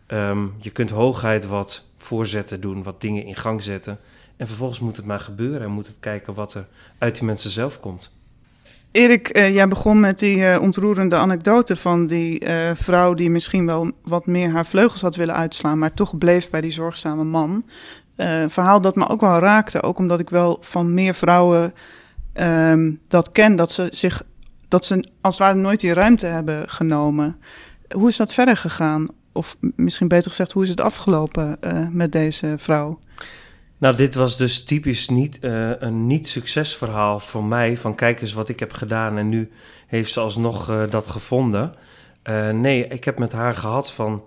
Ehm, 0.07 0.47
je 0.61 0.71
kunt 0.71 0.91
hoogheid 0.91 1.47
wat 1.47 1.85
voorzetten 1.97 2.61
doen, 2.61 2.83
wat 2.83 3.01
dingen 3.01 3.25
in 3.25 3.37
gang 3.37 3.63
zetten. 3.63 3.99
En 4.37 4.47
vervolgens 4.47 4.81
moet 4.81 4.97
het 4.97 5.07
maar 5.07 5.21
gebeuren 5.21 5.61
en 5.61 5.71
moet 5.71 5.87
het 5.87 5.97
kijken 6.01 6.35
wat 6.35 6.55
er 6.55 6.67
uit 6.99 7.15
die 7.15 7.25
mensen 7.25 7.51
zelf 7.51 7.81
komt. 7.81 8.11
Erik, 8.91 9.29
eh, 9.29 9.55
jij 9.55 9.69
begon 9.69 10.01
met 10.01 10.19
die 10.19 10.47
eh, 10.47 10.63
ontroerende 10.63 11.17
anekdote 11.17 11.77
van 11.77 12.07
die 12.07 12.39
eh, 12.39 12.71
vrouw 12.75 13.15
die 13.15 13.31
misschien 13.31 13.67
wel 13.67 13.91
wat 14.03 14.27
meer 14.27 14.51
haar 14.51 14.67
vleugels 14.67 15.01
had 15.01 15.17
willen 15.17 15.35
uitslaan, 15.35 15.79
maar 15.79 15.95
toch 15.95 16.19
bleef 16.19 16.51
bij 16.51 16.61
die 16.61 16.71
zorgzame 16.71 17.25
man. 17.25 17.65
Verhaal 18.49 18.81
dat 18.81 18.97
me 18.97 19.09
ook 19.09 19.21
wel 19.21 19.39
raakte, 19.39 19.83
ook 19.83 19.99
omdat 19.99 20.21
ik 20.21 20.31
wel 20.31 20.59
van 20.61 20.95
meer 20.95 21.15
vrouwen 21.15 21.75
ehm, 22.33 22.93
dat 23.09 23.33
ken, 23.33 23.57
dat 23.57 23.73
ze 23.73 23.87
zich, 23.91 24.23
dat 24.69 24.85
ze 24.85 25.05
als 25.21 25.39
het 25.39 25.47
ware 25.47 25.59
nooit 25.59 25.81
die 25.81 25.93
ruimte 25.93 26.27
hebben 26.27 26.69
genomen. 26.69 27.37
Hoe 27.95 28.09
is 28.09 28.17
dat 28.17 28.35
verder 28.35 28.57
gegaan? 28.57 29.07
Of 29.35 29.57
misschien 29.61 30.09
beter 30.09 30.31
gezegd, 30.31 30.53
hoe 30.53 30.63
is 30.63 30.69
het 30.69 30.81
afgelopen 30.81 31.63
eh, 31.63 31.87
met 31.91 32.13
deze 32.13 32.55
vrouw? 32.57 32.99
Nou, 33.79 33.97
dit 33.97 34.15
was 34.15 34.37
dus 34.37 34.65
typisch 34.65 35.09
niet, 35.09 35.39
eh, 35.39 35.71
een 35.79 36.07
niet-succesverhaal 36.07 37.21
voor 37.21 37.45
mij. 37.45 37.77
Van 37.77 37.95
kijk 37.95 38.21
eens 38.21 38.33
wat 38.33 38.49
ik 38.49 38.61
heb 38.61 38.73
gedaan 38.73 39.19
en 39.19 39.29
nu 39.29 39.51
heeft 39.87 40.13
ze 40.13 40.21
alsnog 40.21 40.71
eh, 40.71 40.83
dat 40.91 41.09
gevonden. 41.09 41.75
Nee, 42.53 42.87
ik 42.87 43.05
heb 43.05 43.19
met 43.19 43.33
haar 43.33 43.55
gehad 43.55 43.93
van 43.93 44.23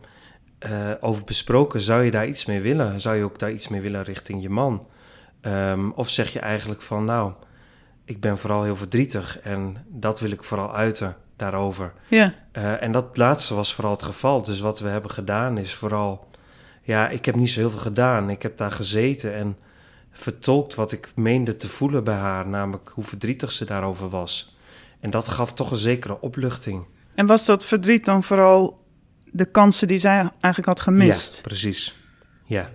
over 1.02 1.24
besproken. 1.24 1.82
Zou 1.82 2.04
je 2.04 2.12
daar 2.12 2.28
iets 2.28 2.46
mee 2.46 2.62
willen? 2.62 3.02
Zou 3.02 3.16
je 3.16 3.24
ook 3.24 3.40
daar 3.40 3.52
iets 3.52 3.68
mee 3.68 3.82
willen 3.82 4.04
richting 4.04 4.42
je 4.42 4.50
man? 4.50 4.88
Ehm, 5.42 5.90
of 5.90 6.10
zeg 6.10 6.34
je 6.34 6.40
eigenlijk 6.40 6.82
van 6.82 7.06
nou, 7.06 7.32
ik 8.06 8.20
ben 8.20 8.38
vooral 8.38 8.64
heel 8.64 8.76
verdrietig 8.76 9.40
en 9.40 9.86
dat 9.88 10.20
wil 10.20 10.32
ik 10.32 10.44
vooral 10.44 10.76
uiten 10.76 11.16
daarover. 11.38 11.94
Ja, 12.08 12.34
Eh, 12.52 12.84
en 12.84 12.92
dat 12.92 13.18
laatste 13.18 13.54
was 13.54 13.74
vooral 13.74 13.94
het 13.94 14.04
geval. 14.04 14.42
Dus 14.44 14.60
wat 14.60 14.80
we 14.80 14.88
hebben 14.88 15.12
gedaan 15.12 15.58
is 15.58 15.74
vooral... 15.74 16.30
Ja, 16.82 17.10
ik 17.10 17.26
heb 17.26 17.36
niet 17.36 17.50
zo 17.50 17.60
heel 17.60 17.70
veel 17.70 17.80
gedaan. 17.80 18.30
Ik 18.30 18.42
heb 18.42 18.58
daar 18.58 18.72
gezeten 18.72 19.34
en 19.34 19.58
vertolkt 20.12 20.76
wat 20.76 20.92
ik 20.92 21.12
meende 21.16 21.56
te 21.56 21.68
voelen 21.68 22.04
bij 22.04 22.16
haar. 22.16 22.48
Namelijk 22.48 22.92
hoe 22.94 23.04
verdrietig 23.04 23.52
ze 23.52 23.66
daarover 23.66 24.10
was. 24.10 24.58
En 25.00 25.10
dat 25.10 25.28
gaf 25.28 25.54
toch 25.54 25.72
een 25.72 25.78
zekere 25.78 26.22
opluchting. 26.22 26.86
en 27.16 27.26
was 27.26 27.46
dat 27.46 27.66
verdriet 27.66 28.06
dan 28.06 28.24
vooral 28.24 28.86
de 29.32 29.46
kansen 29.46 29.88
die 29.88 29.98
zij 29.98 30.18
eigenlijk 30.20 30.66
had 30.66 30.82
gemist? 30.82 31.36
Ja, 31.36 31.42
precies. 31.42 31.96
Ja. 32.46 32.70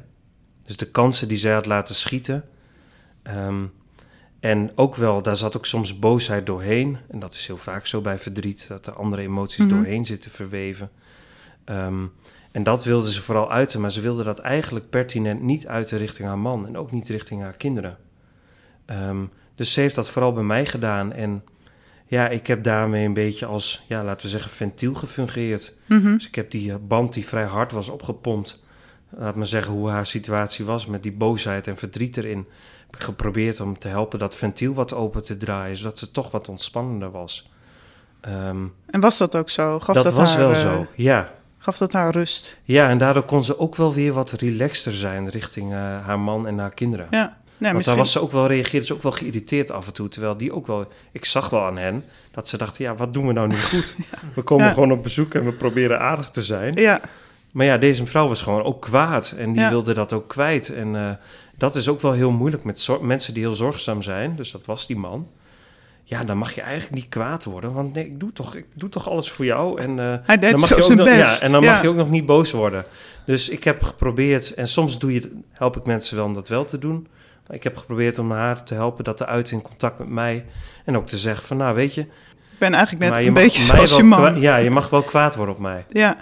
Dus 0.64 0.76
de 0.76 0.90
kansen 0.90 1.28
die 1.28 1.38
zij 1.38 1.52
had 1.52 1.66
laten 1.66 1.94
schieten. 1.94 2.44
Ehm, 3.22 3.64
en 4.42 4.70
ook 4.74 4.96
wel, 4.96 5.22
daar 5.22 5.36
zat 5.36 5.56
ook 5.56 5.66
soms 5.66 5.98
boosheid 5.98 6.46
doorheen. 6.46 6.98
En 7.10 7.18
dat 7.18 7.34
is 7.34 7.46
heel 7.46 7.56
vaak 7.56 7.86
zo 7.86 8.00
bij 8.00 8.18
verdriet, 8.18 8.68
dat 8.68 8.86
er 8.86 8.92
andere 8.92 9.22
emoties 9.22 9.64
Mhm. 9.64 9.68
doorheen 9.74 10.04
zitten 10.06 10.30
verweven. 10.30 10.90
Ehm, 11.64 12.04
en 12.52 12.62
dat 12.62 12.84
wilde 12.84 13.12
ze 13.12 13.22
vooral 13.22 13.50
uiten, 13.50 13.80
maar 13.80 13.92
ze 13.92 14.00
wilde 14.00 14.22
dat 14.24 14.38
eigenlijk 14.38 14.90
pertinent 14.90 15.42
niet 15.42 15.66
uiten 15.66 15.98
richting 15.98 16.28
haar 16.28 16.38
man 16.38 16.66
en 16.66 16.76
ook 16.76 16.90
niet 16.90 17.08
richting 17.08 17.40
haar 17.42 17.56
kinderen. 17.56 17.96
Ehm, 18.86 19.24
dus 19.54 19.72
ze 19.72 19.80
heeft 19.80 19.94
dat 19.94 20.10
vooral 20.10 20.32
bij 20.32 20.42
mij 20.42 20.66
gedaan. 20.66 21.12
En 21.12 21.44
ja, 22.06 22.28
ik 22.28 22.46
heb 22.46 22.64
daarmee 22.64 23.06
een 23.06 23.12
beetje 23.12 23.46
als, 23.46 23.84
ja, 23.88 24.04
laten 24.04 24.22
we 24.22 24.28
zeggen, 24.32 24.50
ventiel 24.50 24.94
gefungeerd. 24.94 25.74
Mhm. 25.86 26.12
Dus 26.12 26.26
ik 26.26 26.34
heb 26.34 26.50
die 26.50 26.70
eh, 26.72 26.76
band 26.88 27.12
die 27.12 27.26
vrij 27.26 27.44
hard 27.44 27.72
was 27.72 27.88
opgepompt. 27.88 28.64
Laat 29.08 29.36
me 29.36 29.44
zeggen 29.44 29.72
hoe 29.72 29.88
haar 29.88 30.06
situatie 30.06 30.64
was 30.64 30.86
met 30.86 31.02
die 31.02 31.12
boosheid 31.12 31.66
en 31.66 31.76
verdriet 31.76 32.16
erin. 32.16 32.46
Geprobeerd 32.98 33.60
om 33.60 33.78
te 33.78 33.88
helpen 33.88 34.18
dat 34.18 34.34
ventiel 34.36 34.74
wat 34.74 34.94
open 34.94 35.22
te 35.22 35.36
draaien, 35.36 35.76
zodat 35.76 35.98
ze 35.98 36.10
toch 36.10 36.30
wat 36.30 36.48
ontspannender 36.48 37.10
was. 37.10 37.50
Ehm, 38.20 38.64
En 38.90 39.00
was 39.00 39.18
dat 39.18 39.36
ook 39.36 39.50
zo? 39.50 39.80
Gaf 39.80 39.94
dat, 39.94 40.04
dat, 40.04 40.12
was 40.12 40.30
haar, 40.30 40.38
wel 40.40 40.50
eh, 40.52 40.56
zo, 40.60 40.86
ja. 40.96 41.30
Gaf 41.58 41.78
dat 41.78 41.92
haar 41.92 42.12
rust? 42.12 42.56
Ja, 42.62 42.88
en 42.88 42.98
daardoor 42.98 43.22
kon 43.24 43.44
ze 43.44 43.58
ook 43.58 43.76
wel 43.76 43.94
weer 43.94 44.12
wat 44.12 44.30
relaxter 44.30 44.92
zijn 44.92 45.28
richting 45.30 45.72
eh, 45.72 45.78
haar 45.78 46.18
man 46.18 46.46
en 46.46 46.58
haar 46.58 46.70
kinderen. 46.74 47.06
Ja, 47.10 47.18
nee, 47.18 47.28
Want 47.58 47.72
misschien. 47.74 47.84
daar 47.84 47.96
was 47.96 48.12
ze 48.12 48.20
ook 48.20 48.32
wel, 48.32 48.46
reageerde 48.46 48.86
ze 48.86 48.94
ook 48.94 49.02
wel 49.02 49.12
geïrriteerd 49.12 49.70
af 49.70 49.86
en 49.86 49.92
toe. 49.92 50.08
Terwijl 50.08 50.36
die 50.36 50.52
ook 50.52 50.66
wel, 50.66 50.88
ik 51.12 51.24
zag 51.24 51.50
wel 51.50 51.64
aan 51.64 51.76
hen, 51.78 52.04
dat 52.32 52.48
ze 52.48 52.56
dachten, 52.58 52.84
ja, 52.84 52.94
wat 52.94 53.12
doen 53.14 53.26
we 53.26 53.32
nou 53.32 53.48
niet 53.48 53.64
goed? 53.72 53.96
We 54.34 54.42
komen 54.42 54.66
Ja. 54.66 54.72
gewoon 54.72 54.92
op 54.92 55.02
bezoek 55.02 55.34
en 55.34 55.44
we 55.44 55.52
proberen 55.52 56.00
aardig 56.00 56.30
te 56.30 56.42
zijn. 56.42 56.74
Ja, 56.74 57.00
Maar 57.50 57.66
ja, 57.66 57.78
deze 57.78 58.02
mevrouw 58.02 58.28
was 58.28 58.42
gewoon 58.42 58.62
ook 58.62 58.80
kwaad 58.82 59.34
en 59.36 59.52
die 59.52 59.68
wilde 59.68 59.94
dat 59.94 60.12
ook 60.12 60.28
kwijt. 60.28 60.68
En 60.74 60.96
eh, 60.96 61.10
dat 61.62 61.74
is 61.74 61.88
ook 61.88 62.00
wel 62.00 62.12
heel 62.12 62.30
moeilijk 62.30 62.64
met 62.64 62.88
mensen 63.00 63.34
die 63.34 63.42
heel 63.42 63.54
zorgzaam 63.54 64.02
zijn. 64.02 64.36
Dus 64.36 64.50
dat 64.50 64.66
was 64.66 64.86
die 64.86 64.96
man. 64.96 65.26
Ja, 66.04 66.24
dan 66.24 66.38
mag 66.38 66.54
je 66.54 66.60
eigenlijk 66.60 66.94
niet 66.94 67.08
kwaad 67.08 67.44
worden, 67.44 67.72
want 67.72 67.94
nee, 67.94 68.04
ik 68.04 68.20
doe 68.20 68.32
toch, 68.32 68.54
ik 68.54 68.66
doe 68.74 68.88
toch 68.88 69.08
alles 69.08 69.30
voor 69.30 69.44
jou. 69.44 69.80
En, 69.80 69.98
eh, 69.98 70.14
hij 70.22 70.38
deed 70.38 70.50
dan 70.50 70.60
mag 70.60 70.68
zo 70.68 70.76
je 70.76 70.82
ook 70.82 70.94
nog, 70.94 71.06
best. 71.06 71.40
Ja, 71.40 71.46
en 71.46 71.52
dan 71.52 71.62
Ja. 71.62 71.72
mag 71.72 71.82
je 71.82 71.88
ook 71.88 71.96
nog 71.96 72.10
niet 72.10 72.26
boos 72.26 72.50
worden. 72.50 72.84
Dus 73.26 73.48
ik 73.48 73.64
heb 73.64 73.82
geprobeerd, 73.82 74.54
en 74.54 74.68
soms 74.68 74.98
doe 74.98 75.12
je, 75.12 75.40
help 75.52 75.76
ik 75.76 75.86
mensen 75.86 76.16
wel 76.16 76.24
om 76.24 76.34
dat 76.34 76.48
wel 76.48 76.64
te 76.64 76.78
doen. 76.78 77.06
Maar 77.46 77.56
ik 77.56 77.62
heb 77.62 77.76
geprobeerd 77.76 78.18
om 78.18 78.30
haar 78.30 78.64
te 78.64 78.74
helpen 78.74 79.04
dat 79.04 79.16
te 79.16 79.26
uiten 79.26 79.56
in 79.56 79.62
contact 79.62 79.98
met 79.98 80.08
mij. 80.08 80.44
En 80.84 80.96
ook 80.96 81.06
te 81.06 81.18
zeggen 81.18 81.46
van, 81.46 81.56
nou 81.56 81.74
weet 81.74 81.94
je... 81.94 82.00
Ik 82.00 82.58
ben 82.58 82.74
eigenlijk 82.74 83.14
net 83.14 83.26
een 83.26 83.34
beetje 83.34 83.62
zoals 83.62 83.96
je 83.96 84.02
man. 84.02 84.40
ja, 84.40 84.56
je 84.56 84.70
mag 84.70 84.90
wel 84.90 85.02
kwaad 85.02 85.34
worden 85.34 85.54
op 85.54 85.60
mij. 85.60 85.84
Ja. 85.88 86.16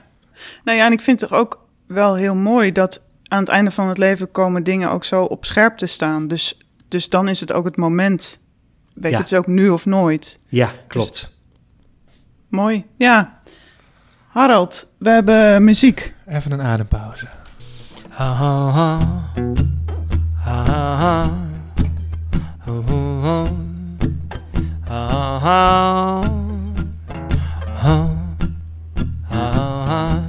Nou 0.65 0.79
ja, 0.79 0.87
en 0.87 0.93
ik 0.93 1.01
vind 1.01 1.21
het 1.21 1.31
toch 1.31 1.39
ook 1.39 1.61
wel 1.87 2.15
heel 2.15 2.35
mooi 2.35 2.73
dat 2.73 3.03
aan 3.31 3.39
het 3.41 3.49
einde 3.49 3.71
van 3.71 3.89
het 3.89 3.99
leven 3.99 4.31
komen 4.31 4.63
dingen 4.65 4.91
ook 4.91 5.05
zo 5.05 5.23
op 5.25 5.45
scherp 5.45 5.77
te 5.77 5.87
staan. 5.87 6.29
Dus, 6.29 6.59
dus 6.89 7.09
dan 7.09 7.29
is 7.29 7.41
het 7.41 7.53
ook 7.53 7.65
het 7.65 7.77
moment. 7.77 8.41
Weet 8.95 9.03
Ja. 9.05 9.09
je, 9.11 9.17
het 9.17 9.33
is 9.33 9.39
ook 9.39 9.47
nu 9.47 9.69
of 9.69 9.87
nooit. 9.87 10.39
Ja, 10.49 10.73
klopt. 10.89 11.37
Mooi. 12.49 12.85
Ja. 12.97 13.39
Harald, 14.29 14.87
we 14.99 15.11
hebben 15.11 15.65
muziek. 15.65 16.15
Even 16.27 16.53
een 16.53 16.61
adempauze. 16.63 17.27
Ha 18.09 18.33
ha 18.33 18.71
ha. 18.71 18.99
Ha 20.35 20.65
ha 20.65 20.97
ha. 20.97 21.31
Ho 22.59 22.83
ho 22.83 23.21
ho. 23.21 23.49
Ha 24.89 25.09
ha 25.09 25.39
ha. 25.39 26.21
Ho. 27.83 28.17
Ha 29.29 29.53
ha 29.53 29.85
ha. 29.87 30.23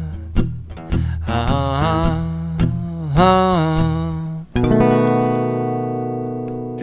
Ha 1.26 1.46
ha 1.46 1.80
ha. 1.82 2.01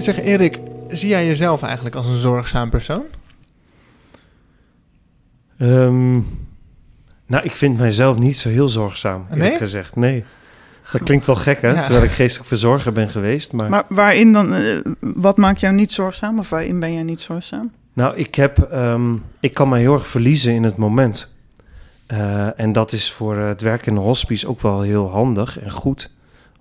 Zeg 0.03 0.21
Erik, 0.21 0.61
zie 0.89 1.09
jij 1.09 1.27
jezelf 1.27 1.63
eigenlijk 1.63 1.95
als 1.95 2.07
een 2.07 2.17
zorgzaam 2.17 2.71
persoon? 2.71 3.03
Ehm, 5.59 6.13
nou, 7.27 7.43
ik 7.45 7.53
vind 7.53 7.79
mijzelf 7.79 8.19
niet 8.19 8.37
zo 8.37 8.49
heel 8.49 8.69
zorgzaam, 8.69 9.27
eerlijk 9.31 9.49
Nee? 9.49 9.57
gezegd. 9.59 9.97
Nee. 9.97 10.25
Dat 10.93 11.03
klinkt 11.03 11.27
wel 11.27 11.37
gek, 11.37 11.63
hè? 11.63 11.69
Ja. 11.69 11.81
Terwijl 11.83 12.05
ik 12.05 12.11
geestelijk 12.11 12.49
verzorger 12.49 12.93
ben 12.93 13.09
geweest. 13.11 13.53
Maar, 13.53 13.69
Maar 13.71 13.85
waarin 13.89 14.33
dan, 14.33 14.55
eh, 14.55 14.79
wat 15.01 15.37
maakt 15.37 15.61
jou 15.61 15.75
niet 15.75 15.93
zorgzaam? 15.93 16.39
Of 16.39 16.49
waarin 16.51 16.81
ben 16.81 16.93
jij 16.93 17.03
niet 17.03 17.21
zorgzaam? 17.21 17.71
nou, 17.93 18.17
ik, 18.17 18.35
heb, 18.35 18.59
ehm, 18.59 19.15
ik 19.41 19.55
kan 19.55 19.69
mij 19.69 19.81
heel 19.81 19.95
erg 19.95 20.07
verliezen 20.07 20.53
in 20.53 20.63
het 20.63 20.77
moment. 20.77 21.33
Eh, 22.07 22.61
en 22.61 22.73
dat 22.73 22.93
is 22.93 23.13
voor 23.13 23.37
het 23.37 23.61
werk 23.61 23.87
in 23.87 23.95
de 23.95 24.01
hospice 24.01 24.49
ook 24.49 24.61
wel 24.61 24.81
heel 24.81 25.11
handig 25.11 25.61
en 25.61 25.71
goed. 25.71 26.11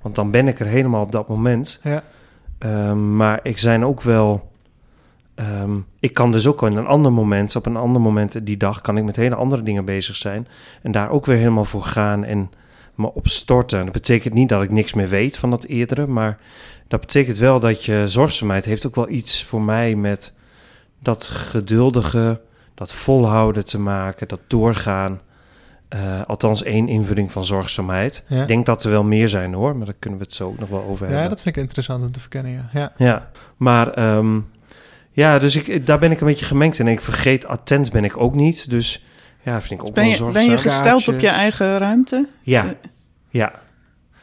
Want 0.02 0.16
dan 0.16 0.32
ben 0.32 0.48
ik 0.48 0.60
er 0.60 0.66
helemaal 0.66 1.02
op 1.02 1.12
dat 1.12 1.28
moment. 1.28 1.80
Ja. 1.84 2.04
Ehm, 2.60 3.16
maar 3.16 3.40
ik 3.44 3.58
zijn 3.58 3.86
ook 3.86 4.02
wel. 4.02 4.52
ehm, 5.36 5.78
ik 6.00 6.14
kan 6.14 6.32
dus 6.32 6.48
ook 6.48 6.64
in 6.64 6.76
een 6.76 6.88
ander 6.88 7.14
moment, 7.14 7.56
op 7.56 7.66
een 7.66 7.76
ander 7.76 8.02
moment 8.02 8.46
die 8.46 8.58
dag, 8.58 8.82
kan 8.82 8.98
ik 8.98 9.04
met 9.04 9.16
hele 9.16 9.36
andere 9.36 9.64
dingen 9.64 9.86
bezig 9.86 10.16
zijn. 10.16 10.48
En 10.82 10.92
daar 10.92 11.10
ook 11.10 11.26
weer 11.26 11.38
helemaal 11.38 11.66
voor 11.66 11.84
gaan 11.84 12.24
en 12.24 12.52
me 12.96 13.14
op 13.14 13.28
storten. 13.28 13.84
Dat 13.84 13.94
betekent 13.94 14.34
niet 14.34 14.50
dat 14.50 14.64
ik 14.64 14.70
niks 14.72 14.94
meer 14.94 15.10
weet 15.10 15.38
van 15.38 15.50
dat 15.50 15.66
eerdere, 15.66 16.08
maar 16.08 16.38
dat 16.88 17.00
betekent 17.00 17.38
wel 17.38 17.60
dat 17.60 17.86
je 17.86 18.04
zorgzaamheid 18.08 18.66
heeft 18.66 18.88
ook 18.88 18.96
wel 18.96 19.10
iets 19.10 19.44
voor 19.44 19.62
mij 19.62 19.96
met 19.96 20.34
dat 21.00 21.24
geduldige, 21.24 22.42
dat 22.74 22.94
volhouden 22.94 23.66
te 23.66 23.80
maken, 23.80 24.28
dat 24.28 24.40
doorgaan. 24.48 25.22
Eh, 25.90 26.00
althans 26.28 26.64
één 26.64 26.88
invulling 26.88 27.32
van 27.32 27.46
zorgzaamheid. 27.46 28.24
Ja. 28.28 28.42
Ik 28.42 28.48
denk 28.48 28.66
dat 28.66 28.84
er 28.84 28.92
wel 28.92 29.04
meer 29.04 29.30
zijn 29.30 29.54
hoor, 29.54 29.76
maar 29.76 29.86
daar 29.86 29.96
kunnen 30.00 30.20
we 30.20 30.26
het 30.26 30.34
zo 30.34 30.48
ook 30.48 30.60
nog 30.60 30.70
wel 30.70 30.84
over 30.90 31.06
hebben. 31.06 31.24
Ja, 31.24 31.30
dat 31.30 31.42
vind 31.42 31.56
ik 31.56 31.62
interessant 31.62 32.04
om 32.04 32.12
te 32.12 32.20
verkennen, 32.20 32.52
ja. 32.52 32.70
ja. 32.74 32.92
Ja, 32.98 33.30
maar 33.58 33.92
ehm, 33.94 34.40
Ja, 35.12 35.40
dus 35.40 35.56
ik, 35.56 35.86
daar 35.86 36.00
ben 36.00 36.12
ik 36.12 36.22
een 36.22 36.28
beetje 36.28 36.46
gemengd 36.46 36.80
in. 36.80 36.88
En 36.88 36.92
ik 36.94 37.02
vergeet 37.02 37.48
attent 37.48 37.92
ben 37.92 38.04
ik 38.04 38.18
ook 38.18 38.34
niet. 38.36 38.70
Dus 38.70 39.06
ja, 39.44 39.62
vind 39.62 39.80
ik 39.82 39.88
ook 39.88 39.94
Ben 39.94 40.04
wel 40.04 40.12
je, 40.12 40.18
zorgzaam. 40.18 40.46
ben 40.46 40.56
je 40.56 40.62
gesteld 40.62 41.08
op 41.08 41.20
je 41.20 41.28
eigen 41.28 41.78
ruimte? 41.78 42.28
Ja, 42.42 42.66
ja. 43.30 43.52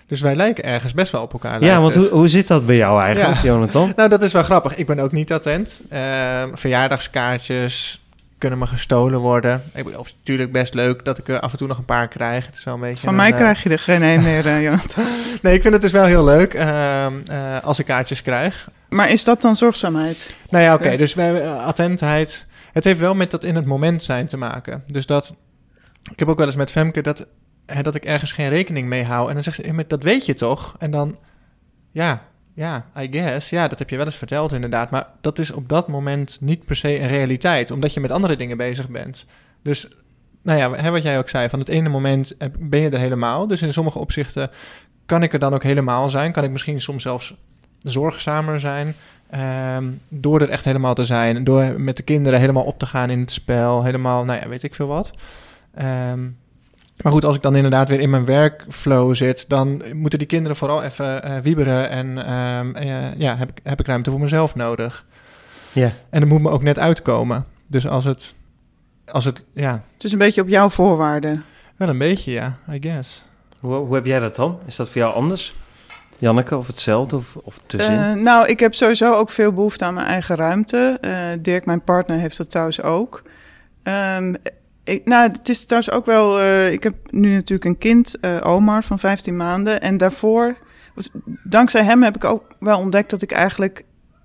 Dus 0.07 0.21
wij 0.21 0.35
lijken 0.37 0.65
ergens 0.65 0.95
best 0.95 1.13
wel 1.13 1.23
op 1.23 1.33
elkaar. 1.33 1.65
ja 1.65 1.81
want 1.81 1.95
hoe, 1.95 2.09
hoe 2.09 2.29
zit 2.29 2.47
dat 2.47 2.67
bij 2.67 2.77
jou 2.77 3.03
eigenlijk, 3.03 3.37
Ja. 3.37 3.43
Jonathan? 3.43 3.93
Nou, 3.97 4.09
dat 4.09 4.23
is 4.23 4.33
wel 4.33 4.43
grappig. 4.43 4.77
Ik 4.77 4.87
ben 4.87 4.99
ook 4.99 5.13
niet 5.13 5.33
attent. 5.33 5.83
Ehm, 5.89 6.49
verjaardagskaartjes 6.55 8.04
kunnen 8.39 8.59
me 8.59 8.67
gestolen 8.67 9.21
worden. 9.21 9.63
Ik 9.75 9.85
bedoel, 9.85 10.07
natuurlijk 10.19 10.53
best 10.53 10.75
leuk 10.75 11.05
dat 11.05 11.19
ik 11.19 11.29
er 11.29 11.41
af 11.41 11.53
en 11.53 11.59
toe 11.59 11.69
nog 11.69 11.79
een 11.79 11.85
paar 11.85 12.09
krijg. 12.09 12.47
Het 12.47 12.55
is 12.57 12.65
wel 12.65 12.75
een 12.75 12.81
beetje 12.81 13.05
Van 13.07 13.15
mij 13.15 13.31
eh, 13.31 13.37
krijg 13.37 13.63
je 13.63 13.69
er 13.69 13.79
geen 13.79 14.03
een 14.03 14.23
meer, 14.23 14.47
eh, 14.47 14.63
Jonathan. 14.67 15.05
Nee, 15.43 15.55
ik 15.55 15.63
vind 15.63 15.73
het 15.73 15.83
dus 15.83 15.93
wel 15.93 16.05
heel 16.05 16.25
leuk 16.25 16.55
ehm, 16.55 17.13
eh, 17.27 17.61
als 17.61 17.79
ik 17.79 17.87
kaartjes 17.87 18.23
krijg. 18.23 18.69
Maar 18.89 19.11
is 19.11 19.25
dat 19.25 19.41
dan 19.43 19.57
zorgzaamheid? 19.57 20.35
Nou 20.51 20.65
ja, 20.65 20.75
oké. 20.75 20.91
Ja. 20.91 20.97
dus 20.97 21.15
wij, 21.15 21.43
eh, 21.43 21.67
attentheid. 21.67 22.47
Het 22.73 22.85
heeft 22.85 23.01
wel 23.01 23.15
met 23.15 23.31
dat 23.31 23.45
in 23.45 23.55
het 23.55 23.67
moment 23.67 24.03
zijn 24.03 24.27
te 24.27 24.37
maken. 24.37 24.85
Dus 24.87 25.07
dat. 25.07 25.35
Ik 26.13 26.19
heb 26.19 26.29
ook 26.29 26.37
wel 26.39 26.47
eens 26.47 26.57
met 26.57 26.71
Femke 26.71 27.01
dat, 27.01 27.27
hè, 27.67 27.83
dat 27.83 27.95
ik 27.95 28.05
ergens 28.05 28.33
geen 28.33 28.49
rekening 28.49 28.89
mee 28.89 29.05
hou. 29.05 29.29
En 29.29 29.35
dan 29.35 29.43
zegt 29.43 29.57
ze, 29.57 29.67
"Ja, 29.67 29.73
maar 29.73 29.85
dat 29.89 30.03
weet 30.03 30.27
je 30.27 30.35
toch? 30.35 30.75
En 30.79 30.91
dan. 30.91 31.19
Ja, 31.91 32.23
ja, 32.55 32.87
I 32.99 33.09
guess. 33.11 33.51
Ja, 33.51 33.69
dat 33.69 33.79
heb 33.79 33.91
je 33.91 33.97
wel 33.97 34.05
eens 34.05 34.17
verteld 34.17 34.53
inderdaad. 34.53 34.91
Maar 34.91 35.07
dat 35.21 35.39
is 35.39 35.51
op 35.51 35.69
dat 35.69 35.89
moment 35.89 36.39
niet 36.41 36.65
per 36.65 36.77
se 36.77 37.01
een 37.01 37.09
realiteit. 37.09 37.71
Omdat 37.71 37.95
je 37.95 38.01
met 38.01 38.11
andere 38.11 38.37
dingen 38.37 38.57
bezig 38.57 38.89
bent. 38.89 39.27
Dus. 39.63 39.89
Nou 40.43 40.59
ja, 40.59 40.73
hè, 40.73 40.91
wat 40.91 41.03
jij 41.03 41.19
ook 41.19 41.29
zei, 41.29 41.49
van 41.49 41.59
het 41.59 41.69
ene 41.69 41.89
moment 41.89 42.37
ben 42.59 42.81
je 42.81 42.91
er 42.91 42.99
helemaal. 42.99 43.47
Dus 43.47 43.63
in 43.63 43.73
sommige 43.73 43.99
opzichten 43.99 44.51
kan 45.07 45.23
ik 45.23 45.33
er 45.33 45.39
dan 45.39 45.55
ook 45.55 45.63
helemaal 45.63 46.11
zijn. 46.11 46.33
Kan 46.33 46.45
ik 46.45 46.51
misschien 46.51 46.81
soms 46.81 47.03
zelfs 47.03 47.35
zorgzamer 47.79 48.61
zijn. 48.61 48.95
Ehm, 49.31 49.85
door 50.09 50.41
er 50.41 50.49
echt 50.49 50.65
helemaal 50.65 50.95
te 50.95 51.05
zijn. 51.05 51.45
Door 51.45 51.81
met 51.81 51.97
de 51.97 52.03
kinderen 52.03 52.41
helemaal 52.41 52.65
op 52.65 52.79
te 52.79 52.87
gaan 52.87 53.11
in 53.11 53.21
het 53.21 53.31
spel. 53.31 53.85
Helemaal, 53.85 54.25
nou 54.25 54.41
ja, 54.41 54.49
weet 54.49 54.63
ik 54.63 54.75
veel 54.75 54.87
wat. 54.87 55.13
Ehm, 55.75 56.21
maar 57.03 57.13
goed, 57.13 57.25
als 57.25 57.37
ik 57.37 57.43
dan 57.43 57.57
inderdaad 57.57 57.89
weer 57.89 58.01
in 58.01 58.11
mijn 58.11 58.25
werkflow 58.25 59.15
zit, 59.15 59.49
dan 59.49 59.83
moeten 59.93 60.19
die 60.19 60.29
kinderen 60.29 60.57
vooral 60.57 60.83
even 60.83 61.23
eh, 61.23 61.39
wieberen. 61.39 61.91
En 61.91 62.27
ehm, 62.27 62.75
eh, 62.75 63.15
ja, 63.17 63.37
heb 63.37 63.51
ik, 63.51 63.61
heb 63.63 63.81
ik 63.81 63.87
ruimte 63.87 64.11
voor 64.11 64.21
mezelf 64.21 64.55
nodig. 64.55 65.05
Ja. 65.73 65.93
En 66.11 66.21
dat 66.21 66.29
moet 66.29 66.43
me 66.43 66.51
ook 66.51 66.63
net 66.63 66.79
uitkomen. 66.79 67.47
Dus 67.67 67.89
als 67.89 68.05
het, 68.05 68.35
als 69.07 69.25
het, 69.25 69.45
ja, 69.53 69.83
Het 69.95 70.05
is 70.05 70.13
een 70.13 70.19
beetje 70.19 70.41
op 70.41 70.49
jouw 70.49 70.69
voorwaarden. 70.69 71.45
wel 71.77 71.89
een 71.89 71.99
beetje, 71.99 72.33
ja, 72.33 72.59
I 72.73 72.79
guess. 72.81 73.25
Hoe, 73.61 73.75
hoe 73.75 73.95
heb 73.95 74.07
jij 74.07 74.19
dat 74.19 74.37
dan? 74.37 74.59
Is 74.67 74.77
dat 74.77 74.89
voor 74.89 75.01
jou 75.01 75.15
anders? 75.15 75.55
Janneke, 76.19 76.57
of 76.57 76.67
hetzelfde, 76.67 77.17
of, 77.17 77.37
of 77.37 77.59
tussenin? 77.67 77.99
Eh, 77.99 78.13
nou, 78.23 78.49
ik 78.49 78.61
heb 78.61 78.75
sowieso 78.75 79.15
ook 79.15 79.31
veel 79.31 79.53
behoefte 79.53 79.85
aan 79.85 79.95
mijn 79.95 80.07
eigen 80.07 80.37
ruimte. 80.37 80.99
Eh, 81.01 81.27
Dirk, 81.41 81.67
mijn 81.67 81.83
partner, 81.83 82.19
heeft 82.19 82.37
dat 82.37 82.51
trouwens 82.51 82.83
ook. 82.83 83.23
Ehm, 83.83 84.35
ik, 84.85 85.05
nou, 85.05 85.33
het 85.33 85.49
is 85.49 85.65
trouwens 85.65 85.95
ook 85.95 86.07
wel... 86.07 86.41
eh, 86.41 86.73
ik 86.73 86.83
heb 86.83 86.95
nu 87.11 87.35
natuurlijk 87.35 87.65
een 87.65 87.79
kind, 87.79 88.21
eh, 88.21 88.41
Omar, 88.43 88.85
van 88.85 88.99
15 88.99 89.37
maanden. 89.37 89.81
En 89.81 89.97
daarvoor, 89.97 90.57
dankzij 91.43 91.85
hem 91.85 92.03
heb 92.03 92.17
ik 92.17 92.25
ook 92.25 92.55
wel 92.59 92.79
ontdekt 92.79 93.11
dat 93.11 93.23
ik 93.23 93.33
eigenlijk... 93.33 93.79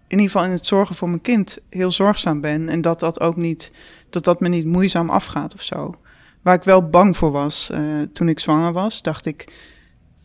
in 0.08 0.18
ieder 0.20 0.25
geval 0.25 0.46
in 0.46 0.51
het 0.51 0.66
zorgen 0.66 0.96
voor 0.96 1.10
mijn 1.10 1.22
kind 1.22 1.60
heel 1.70 1.92
zorgzaam 1.92 2.42
ben. 2.42 2.70
En 2.70 2.82
dat 2.82 3.00
dat 3.00 3.20
ook 3.20 3.36
niet... 3.36 3.72
dat 4.10 4.24
dat 4.24 4.39
me 4.39 4.48
niet 4.48 4.66
moeizaam 4.66 5.10
afgaat 5.10 5.54
of 5.54 5.62
zo. 5.62 5.96
Waar 6.42 6.56
ik 6.56 6.63
wel 6.63 6.89
bang 6.89 7.18
voor 7.18 7.32
was 7.32 7.70
eh, 7.70 7.82
toen 8.13 8.30
ik 8.30 8.39
zwanger 8.39 8.72
was, 8.72 9.01
dacht 9.01 9.25
ik... 9.25 9.54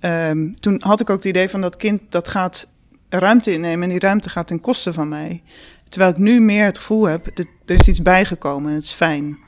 ehm, 0.00 0.52
toen 0.60 0.80
had 0.84 1.00
ik 1.00 1.10
ook 1.10 1.16
het 1.16 1.24
idee 1.24 1.48
van 1.48 1.60
dat 1.60 1.76
kind 1.76 2.00
dat 2.08 2.28
gaat 2.28 2.72
ruimte 3.08 3.52
innemen 3.52 3.82
en 3.82 3.88
die 3.88 3.98
ruimte 3.98 4.30
gaat 4.30 4.46
ten 4.46 4.60
koste 4.60 4.92
van 4.92 5.08
mij. 5.08 5.42
Terwijl 5.88 6.12
ik 6.12 6.18
nu 6.18 6.40
meer 6.40 6.64
het 6.64 6.76
gevoel 6.76 7.04
heb, 7.04 7.26
er 7.66 7.74
is 7.74 7.88
iets 7.88 8.02
bijgekomen 8.02 8.68
en 8.68 8.74
het 8.74 8.84
is 8.84 8.92
fijn. 8.92 9.38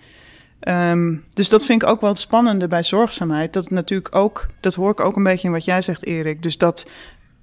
Ehm, 0.66 1.14
dus 1.34 1.48
dat 1.48 1.64
vind 1.64 1.82
ik 1.82 1.88
ook 1.88 2.00
wel 2.00 2.10
het 2.10 2.18
spannende 2.18 2.66
bij 2.68 2.82
zorgzaamheid. 2.82 3.52
Dat 3.52 3.70
natuurlijk 3.70 4.14
ook, 4.14 4.46
dat 4.60 4.74
hoor 4.74 4.90
ik 4.90 5.00
ook 5.00 5.16
een 5.16 5.22
beetje 5.22 5.46
in 5.46 5.52
wat 5.52 5.64
jij 5.64 5.82
zegt, 5.82 6.04
Erik. 6.06 6.42
Dus 6.42 6.58
dat 6.58 6.86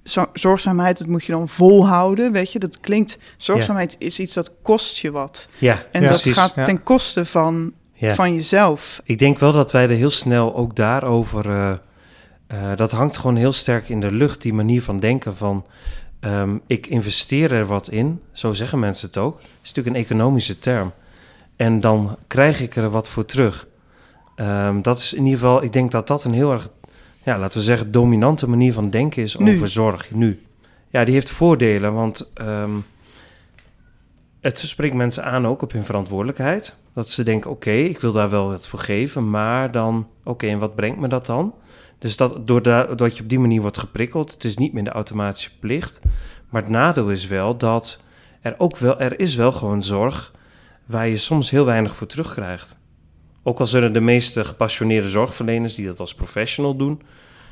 zo- 0.04 0.30
zorgzaamheid, 0.34 0.98
dat 0.98 1.08
moet 1.08 1.24
je 1.26 1.32
dan 1.32 1.50
volhouden, 1.50 2.32
weet 2.32 2.52
je. 2.52 2.60
Dat 2.60 2.80
klinkt, 2.80 3.18
zorgzaamheid 3.38 3.96
is 4.00 4.20
iets 4.20 4.34
dat 4.34 4.52
kost 4.62 4.98
je 4.98 5.12
wat. 5.12 5.48
ja, 5.58 5.84
En 5.92 6.02
Ja, 6.02 6.10
dat 6.10 6.22
precies. 6.22 6.34
gaat 6.42 6.66
ten 6.66 6.84
koste 6.84 7.26
van, 7.26 7.72
van 8.16 8.34
jezelf. 8.34 9.02
Ik 9.04 9.20
denk 9.20 9.40
wel 9.40 9.52
dat 9.52 9.72
wij 9.72 9.84
er 9.84 9.90
heel 9.90 10.10
snel 10.10 10.56
ook 10.56 10.76
daarover. 10.76 11.50
eh, 11.50 11.72
eh, 12.48 12.78
dat 12.78 12.92
hangt 12.92 13.18
gewoon 13.18 13.36
heel 13.36 13.54
sterk 13.54 13.90
in 13.90 14.00
de 14.00 14.12
lucht, 14.12 14.42
die 14.42 14.54
manier 14.54 14.82
van 14.82 15.00
denken 15.00 15.36
van. 15.38 15.66
ehm, 16.20 16.58
ik 16.68 16.88
investeer 16.88 17.52
er 17.52 17.66
wat 17.66 17.90
in, 17.90 18.22
zo 18.32 18.54
zeggen 18.54 18.80
mensen 18.80 19.08
het 19.08 19.18
ook. 19.18 19.36
Het 19.36 19.50
is 19.64 19.68
natuurlijk 19.74 19.96
een 19.96 20.02
economische 20.04 20.60
term. 20.60 20.92
En 21.56 21.80
dan 21.80 22.18
krijg 22.28 22.62
ik 22.62 22.76
er 22.76 22.90
wat 22.90 23.08
voor 23.08 23.26
terug. 23.26 23.68
Ehm, 24.36 24.82
dat 24.82 24.98
is 24.98 25.14
in 25.14 25.24
ieder 25.24 25.40
geval, 25.40 25.64
ik 25.64 25.74
denk 25.74 25.92
dat 25.92 26.08
dat 26.08 26.24
een 26.24 26.34
heel 26.34 26.52
erg, 26.52 26.70
ja, 27.24 27.40
laten 27.40 27.58
we 27.58 27.64
zeggen, 27.64 27.92
dominante 27.92 28.50
manier 28.50 28.74
van 28.74 28.90
denken 28.90 29.24
is 29.24 29.36
Nu. 29.36 29.56
over 29.56 29.68
zorg 29.68 30.12
nu. 30.12 30.42
Ja, 30.90 31.04
die 31.04 31.14
heeft 31.14 31.30
voordelen, 31.30 31.94
want 31.94 32.32
ehm, 32.34 32.72
het 34.42 34.60
spreekt 34.60 34.96
mensen 34.96 35.24
aan 35.24 35.48
ook 35.48 35.62
op 35.62 35.72
hun 35.72 35.86
verantwoordelijkheid. 35.86 36.78
Dat 36.94 37.10
ze 37.10 37.24
denken, 37.24 37.52
oké, 37.52 37.72
ik 37.72 38.00
wil 38.00 38.12
daar 38.12 38.30
wel 38.30 38.48
wat 38.48 38.68
voor 38.68 38.80
geven, 38.80 39.30
maar 39.30 39.72
dan, 39.72 40.08
oké, 40.24 40.48
en 40.48 40.60
wat 40.60 40.76
brengt 40.76 41.00
me 41.00 41.08
dat 41.08 41.26
dan? 41.26 41.54
Dus 42.00 42.18
dat, 42.18 42.48
doordat 42.48 43.18
je 43.18 43.24
op 43.24 43.30
die 43.30 43.40
manier 43.40 43.62
wordt 43.62 43.78
geprikkeld, 43.78 44.32
het 44.32 44.44
is 44.44 44.58
niet 44.58 44.74
meer 44.74 44.84
de 44.84 44.90
automatische 44.90 45.50
plicht. 45.60 46.00
Maar 46.50 46.62
het 46.62 46.72
nadeel 46.72 47.10
is 47.10 47.28
wel 47.28 47.58
dat 47.58 48.04
er 48.42 48.56
ook 48.58 48.78
wel, 48.78 49.00
er 49.00 49.20
is 49.20 49.36
wel 49.36 49.52
gewoon 49.52 49.84
zorg 49.84 50.34
waar 50.94 51.08
je 51.08 51.18
soms 51.18 51.50
heel 51.50 51.66
weinig 51.66 51.96
voor 51.96 52.08
terugkrijgt. 52.08 52.78
Ook 53.44 53.60
al 53.60 53.68
zullen 53.68 53.94
de 53.94 54.00
meeste 54.00 54.46
gepassioneerde 54.46 55.10
zorgverleners 55.10 55.76
die 55.76 55.86
dat 55.86 56.00
als 56.00 56.16
professional 56.16 56.76
doen, 56.76 57.02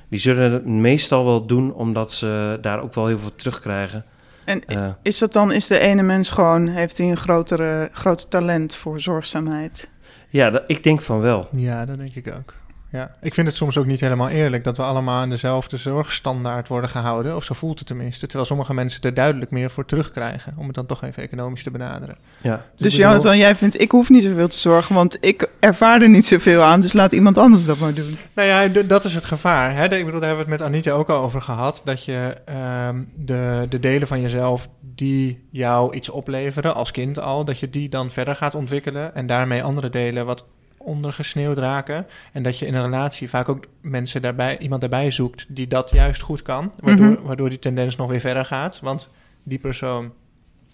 die 0.10 0.20
zullen 0.20 0.52
het 0.52 0.66
meestal 0.66 1.26
wel 1.26 1.46
doen 1.46 1.74
omdat 1.74 2.12
ze 2.12 2.58
daar 2.62 2.82
ook 2.82 2.94
wel 2.94 3.08
heel 3.08 3.20
veel 3.20 3.36
terugkrijgen. 3.36 4.06
En 4.46 4.66
Eh, 4.66 4.90
is 5.02 5.18
dat 5.18 5.34
dan, 5.34 5.52
is 5.52 5.68
de 5.68 5.80
ene 5.80 6.02
mens 6.02 6.30
gewoon, 6.30 6.68
heeft 6.68 6.98
hij 6.98 7.10
een 7.10 7.18
grotere, 7.18 7.90
groter 7.92 8.28
talent 8.28 8.76
voor 8.76 9.00
zorgzaamheid? 9.00 9.90
ja, 10.30 10.50
dat, 10.50 10.64
ik 10.68 10.84
denk 10.84 11.02
van 11.02 11.20
wel. 11.20 11.48
Ja, 11.52 11.86
dat 11.86 11.98
denk 11.98 12.16
ik 12.16 12.34
ook. 12.38 12.54
Ja, 12.92 13.16
ik 13.22 13.34
vind 13.34 13.48
het 13.48 13.56
soms 13.56 13.78
ook 13.78 13.86
niet 13.86 14.00
helemaal 14.00 14.30
eerlijk 14.30 14.64
dat 14.64 14.78
we 14.78 14.84
allemaal 14.84 15.20
aan 15.22 15.30
dezelfde 15.30 15.78
zorgstandaard 15.78 16.68
worden 16.68 16.90
gehouden. 16.90 17.36
Of 17.36 17.44
zo 17.44 17.54
voelt 17.54 17.78
het 17.80 17.88
tenminste. 17.88 18.26
Terwijl 18.26 18.46
sommige 18.46 18.74
mensen 18.74 19.02
er 19.02 19.14
duidelijk 19.14 19.52
meer 19.52 19.70
voor 19.70 19.86
terugkrijgen. 19.86 20.54
Om 20.58 20.66
het 20.66 20.76
dan 20.76 20.86
toch 20.86 21.04
even 21.04 21.24
economisch 21.24 21.64
te 21.64 21.72
benaderen. 21.72 22.18
Ja. 22.42 22.56
Dus 22.56 22.94
bedoel- 22.94 23.08
Jonathan, 23.08 23.38
jij 23.38 23.56
vindt, 23.56 23.82
ik 23.82 23.92
hoef 23.92 24.10
niet 24.10 24.24
zoveel 24.24 24.48
te 24.48 24.58
zorgen, 24.58 24.96
want 24.96 25.18
ik 25.20 25.50
ervaar 25.60 26.02
er 26.02 26.10
niet 26.10 26.26
zoveel 26.26 26.62
aan, 26.62 26.82
dus 26.82 26.94
laat 26.94 27.12
iemand 27.14 27.38
anders 27.38 27.66
dat 27.66 27.80
maar 27.80 27.94
doen. 27.94 28.18
Nou 28.34 28.48
ja, 28.48 28.82
dat 28.84 29.04
is 29.04 29.16
het 29.16 29.26
gevaar. 29.26 29.76
Hè? 29.76 29.84
Ik 29.84 30.06
bedoel, 30.06 30.20
daar 30.20 30.30
hebben 30.30 30.46
we 30.46 30.52
het 30.52 30.62
met 30.62 30.62
Anita 30.62 30.92
ook 30.92 31.10
al 31.10 31.22
over 31.24 31.42
gehad. 31.42 31.82
Dat 31.86 32.06
je 32.06 32.36
ehm, 32.46 33.02
de, 33.16 33.66
de 33.70 33.80
delen 33.80 34.08
van 34.08 34.22
jezelf 34.22 34.68
die 34.82 35.48
jou 35.52 35.96
iets 35.96 36.10
opleveren, 36.10 36.76
als 36.76 36.92
kind 36.92 37.20
al, 37.20 37.46
dat 37.46 37.60
je 37.60 37.70
die 37.70 37.90
dan 37.90 38.12
verder 38.12 38.36
gaat 38.36 38.56
ontwikkelen. 38.56 39.16
En 39.16 39.28
daarmee 39.28 39.64
andere 39.64 39.90
delen 39.90 40.26
wat 40.26 40.46
ondergesneeuwd 40.84 41.58
raken. 41.58 42.06
En 42.32 42.44
dat 42.44 42.60
je 42.60 42.66
in 42.66 42.74
een 42.74 42.84
relatie 42.84 43.30
vaak 43.30 43.50
ook 43.50 43.66
mensen 43.82 44.22
daarbij, 44.22 44.58
iemand 44.58 44.82
daarbij 44.82 45.12
zoekt 45.12 45.46
die 45.48 45.68
dat 45.68 45.90
juist 45.92 46.22
goed 46.22 46.42
kan. 46.42 46.72
Waardoor, 46.80 47.06
Mhm. 47.06 47.22
waardoor 47.22 47.50
die 47.50 47.60
tendens 47.60 47.96
nog 47.96 48.10
weer 48.10 48.20
verder 48.20 48.46
gaat. 48.46 48.80
Want 48.80 49.10
die 49.44 49.60
persoon 49.60 50.12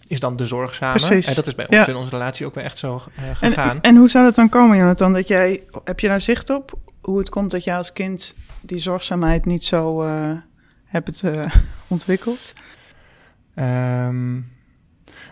is 0.08 0.20
dan 0.20 0.36
de 0.36 0.46
zorgzame. 0.46 1.00
Precies. 1.00 1.28
En 1.28 1.36
dat 1.36 1.48
is 1.48 1.56
bij 1.56 1.66
ons 1.68 1.76
Ja. 1.78 1.88
in 1.88 1.96
onze 1.96 2.10
relatie 2.10 2.46
ook 2.46 2.56
weer 2.56 2.64
echt 2.64 2.78
zo 2.78 3.02
eh, 3.16 3.28
En, 3.30 3.36
gegaan. 3.36 3.82
en 3.82 3.96
hoe 3.96 4.10
zou 4.10 4.26
dat 4.26 4.36
dan 4.36 4.50
komen, 4.50 4.78
Jonathan? 4.78 5.14
Dat 5.14 5.28
jij, 5.28 5.64
heb 5.84 6.00
je 6.00 6.08
daar 6.08 6.22
zicht 6.22 6.50
op 6.50 6.78
hoe 7.02 7.18
het 7.18 7.30
komt 7.30 7.52
dat 7.52 7.64
jij 7.64 7.78
als 7.78 7.94
kind 7.94 8.36
die 8.62 8.80
zorgzaamheid 8.80 9.46
niet 9.46 9.66
zo 9.66 10.04
eh, 10.04 10.32
hebt 10.86 11.24
eh, 11.24 11.46
ontwikkeld? 11.88 12.54
Ehm, 13.54 14.40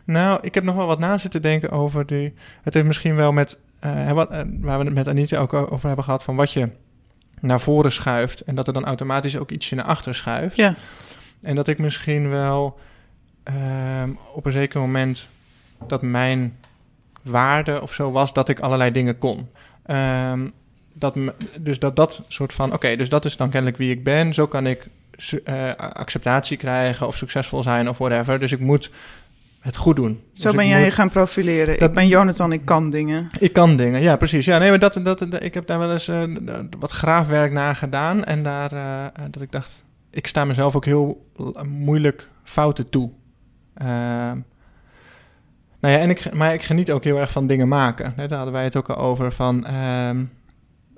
nou, 0.06 0.40
ik 0.42 0.54
heb 0.56 0.64
nog 0.64 0.76
wel 0.76 0.88
wat 0.88 1.00
na 1.00 1.18
zitten 1.18 1.42
denken 1.42 1.70
over 1.72 2.06
die. 2.06 2.34
Het 2.62 2.74
heeft 2.74 2.86
misschien 2.86 3.16
wel 3.16 3.32
met. 3.32 3.60
Eh, 3.86 4.12
wat, 4.12 4.30
eh, 4.32 4.42
waar 4.60 4.80
we 4.80 4.86
het 4.86 4.94
met 4.94 5.08
Anita 5.08 5.38
ook 5.38 5.54
over 5.54 5.88
hebben 5.88 6.06
gehad. 6.06 6.24
van 6.24 6.36
wat 6.36 6.52
je 6.52 6.70
naar 7.40 7.60
voren 7.60 7.92
schuift. 7.92 8.42
en 8.42 8.56
dat 8.56 8.68
er 8.68 8.74
dan 8.74 8.86
automatisch 8.86 9.38
ook 9.38 9.52
ietsje 9.52 9.76
naar 9.76 9.86
achter 9.86 10.16
schuift. 10.16 10.56
Ja. 10.56 10.76
En 11.42 11.56
dat 11.56 11.68
ik 11.68 11.78
misschien 11.80 12.30
wel. 12.30 12.80
ehm, 13.44 14.10
op 14.34 14.46
een 14.46 14.52
zeker 14.52 14.80
moment. 14.80 15.28
dat 15.88 16.02
mijn 16.02 16.58
waarde 17.22 17.82
of 17.82 17.94
zo 17.94 18.12
was. 18.12 18.34
dat 18.34 18.50
ik 18.50 18.60
allerlei 18.60 18.92
dingen 18.92 19.18
kon. 19.18 19.50
Ehm, 19.86 20.48
dat, 20.94 21.16
me- 21.16 21.34
dus 21.60 21.80
dat 21.80 21.96
dat 21.96 22.22
soort 22.28 22.54
van. 22.54 22.74
Oké, 22.74 22.96
dus 22.96 23.10
dat 23.10 23.26
is 23.26 23.38
dan 23.38 23.50
kennelijk 23.50 23.78
wie 23.78 23.92
ik 23.92 24.04
ben. 24.04 24.34
Zo 24.34 24.48
kan 24.48 24.68
ik 24.68 24.88
eh, 25.44 25.70
acceptatie 25.76 26.58
krijgen 26.58 27.08
of 27.08 27.18
succesvol 27.18 27.64
zijn 27.64 27.90
of 27.90 27.98
whatever. 27.98 28.40
Dus 28.40 28.52
ik 28.52 28.60
moet 28.60 28.92
het 29.66 29.76
goed 29.76 29.96
doen. 29.96 30.22
Zo 30.34 30.48
Dus 30.48 30.56
ben 30.58 30.68
jij 30.68 30.84
moet- 30.84 30.94
gaan 30.94 31.10
profileren. 31.10 31.80
Dat- 31.80 31.90
Ik 31.90 31.96
ben 31.96 32.08
Jonathan, 32.08 32.52
ik 32.52 32.66
kan 32.66 32.90
dingen. 32.90 33.30
Ik 33.40 33.54
kan 33.54 33.76
dingen, 33.76 34.02
ja 34.02 34.16
precies. 34.16 34.46
Ja, 34.46 34.58
nee, 34.58 34.70
maar 34.70 34.80
dat, 34.80 35.00
dat, 35.04 35.44
ik 35.44 35.54
heb 35.54 35.68
daar 35.68 35.80
wel 35.80 35.92
eens 35.92 36.08
eh, 36.08 36.24
wat 36.80 36.92
graafwerk 36.92 37.52
naar 37.52 37.76
gedaan. 37.76 38.24
En 38.24 38.44
daar 38.44 38.72
eh, 38.74 39.24
dat 39.32 39.42
ik 39.42 39.52
dacht, 39.52 39.84
ik 40.12 40.28
sta 40.28 40.46
mezelf 40.46 40.76
ook 40.76 40.86
heel 40.86 41.30
moeilijk 41.68 42.30
fouten 42.44 42.90
toe. 42.90 43.12
Ehm, 43.76 44.38
Nou 45.80 45.94
ja, 45.98 46.00
en 46.00 46.10
ik, 46.10 46.34
maar 46.34 46.54
ik 46.54 46.64
geniet 46.64 46.92
ook 46.92 47.04
heel 47.04 47.18
erg 47.18 47.32
van 47.32 47.48
dingen 47.48 47.68
maken. 47.68 48.14
Daar 48.16 48.34
hadden 48.34 48.54
wij 48.54 48.64
het 48.64 48.76
ook 48.76 48.90
al 48.90 48.98
over 48.98 49.32
van 49.32 49.66
ehm, 49.66 50.24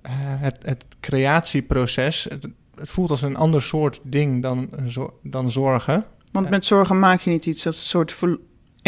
eh, 0.01 0.11
het, 0.15 0.57
het 0.65 0.85
creatieproces. 0.99 2.23
Het, 2.29 2.47
het 2.75 2.89
voelt 2.89 3.09
als 3.09 3.21
een 3.21 3.35
ander 3.35 3.61
soort 3.61 3.99
ding 4.03 4.41
dan, 4.41 4.69
dan 5.23 5.51
zorgen. 5.51 6.05
Want 6.31 6.49
met 6.49 6.65
zorgen 6.65 6.99
maak 6.99 7.19
je 7.21 7.29
niet 7.29 7.45
iets. 7.45 7.63
Dat 7.63 7.73
is 7.73 7.79
een 7.81 7.85
soort 7.87 8.11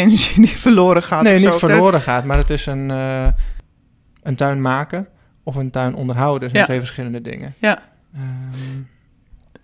energie 0.00 0.36
die 0.46 0.56
verloren 0.56 1.02
gaat. 1.02 1.22
nee, 1.22 1.34
niet 1.34 1.42
zo. 1.42 1.58
verloren 1.58 2.00
gaat, 2.00 2.24
maar 2.24 2.36
het 2.36 2.50
is 2.50 2.66
een, 2.66 2.90
eh, 2.90 3.26
een 4.22 4.34
tuin 4.36 4.60
maken 4.60 5.06
of 5.42 5.56
een 5.56 5.70
tuin 5.70 5.94
onderhouden. 5.94 6.40
Dat 6.40 6.50
zijn 6.50 6.60
Ja. 6.62 6.66
twee 6.68 6.78
verschillende 6.78 7.20
dingen. 7.20 7.54
Ja. 7.58 7.82
Ehm, 8.14 8.78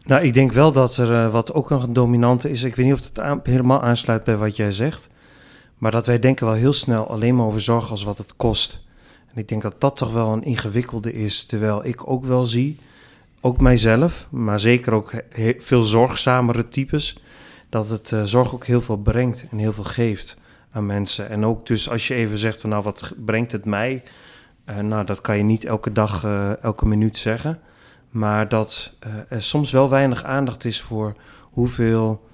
Nou, 0.05 0.23
ik 0.25 0.35
denk 0.35 0.53
wel 0.53 0.73
dat 0.73 0.97
er 0.97 1.13
eh, 1.15 1.33
wat 1.33 1.53
ook 1.55 1.69
nog 1.71 1.83
een 1.83 1.93
dominante 1.93 2.51
is. 2.51 2.63
Ik 2.63 2.77
weet 2.77 2.87
niet 2.87 2.95
of 2.95 3.05
het 3.05 3.21
aan- 3.21 3.41
helemaal 3.43 3.83
aansluit 3.83 4.25
bij 4.25 4.37
wat 4.37 4.57
jij 4.57 4.73
zegt. 4.73 5.09
Maar 5.79 5.91
dat 5.91 6.07
wij 6.07 6.19
denken 6.19 6.47
wel 6.47 6.55
heel 6.55 6.73
snel 6.73 7.09
alleen 7.11 7.37
maar 7.37 7.47
over 7.47 7.61
zorg 7.61 7.91
als 7.91 8.03
wat 8.05 8.19
het 8.19 8.37
kost. 8.37 8.85
En 9.35 9.37
ik 9.41 9.49
denk 9.49 9.63
dat 9.63 9.81
dat 9.81 9.97
toch 9.97 10.13
wel 10.13 10.33
een 10.33 10.45
ingewikkelde 10.45 11.13
is. 11.13 11.45
Terwijl 11.47 11.85
ik 11.87 12.11
ook 12.11 12.25
wel 12.25 12.45
zie, 12.45 12.79
ook 13.41 13.61
mijzelf, 13.61 14.27
maar 14.31 14.61
zeker 14.61 14.93
ook 14.93 15.13
veel 15.59 15.83
zorgzamere 15.83 16.69
types, 16.69 17.19
dat 17.77 17.89
het 17.89 18.13
eh, 18.13 18.23
zorg 18.23 18.55
ook 18.55 18.65
heel 18.67 18.81
veel 18.81 18.97
brengt 18.97 19.47
en 19.51 19.59
heel 19.59 19.73
veel 19.73 19.85
geeft 19.85 20.37
aan 20.73 20.87
mensen. 20.87 21.29
En 21.29 21.45
ook 21.45 21.67
dus 21.67 21.91
als 21.91 22.09
je 22.09 22.15
even 22.15 22.39
zegt 22.39 22.61
van 22.61 22.71
nou, 22.71 22.83
wat 22.83 23.13
brengt 23.25 23.53
het 23.53 23.65
mij? 23.65 24.03
Eh, 24.65 24.77
nou, 24.77 25.05
dat 25.05 25.21
kan 25.21 25.37
je 25.37 25.43
niet 25.43 25.65
elke 25.65 25.93
dag, 25.93 26.25
eh, 26.25 26.63
elke 26.63 26.87
minuut 26.87 27.17
zeggen. 27.17 27.61
Maar 28.11 28.49
dat 28.49 28.93
er 29.29 29.43
soms 29.43 29.71
wel 29.71 29.91
weinig 29.91 30.25
aandacht 30.25 30.65
is 30.65 30.81
voor 30.81 31.15
hoeveel 31.41 32.25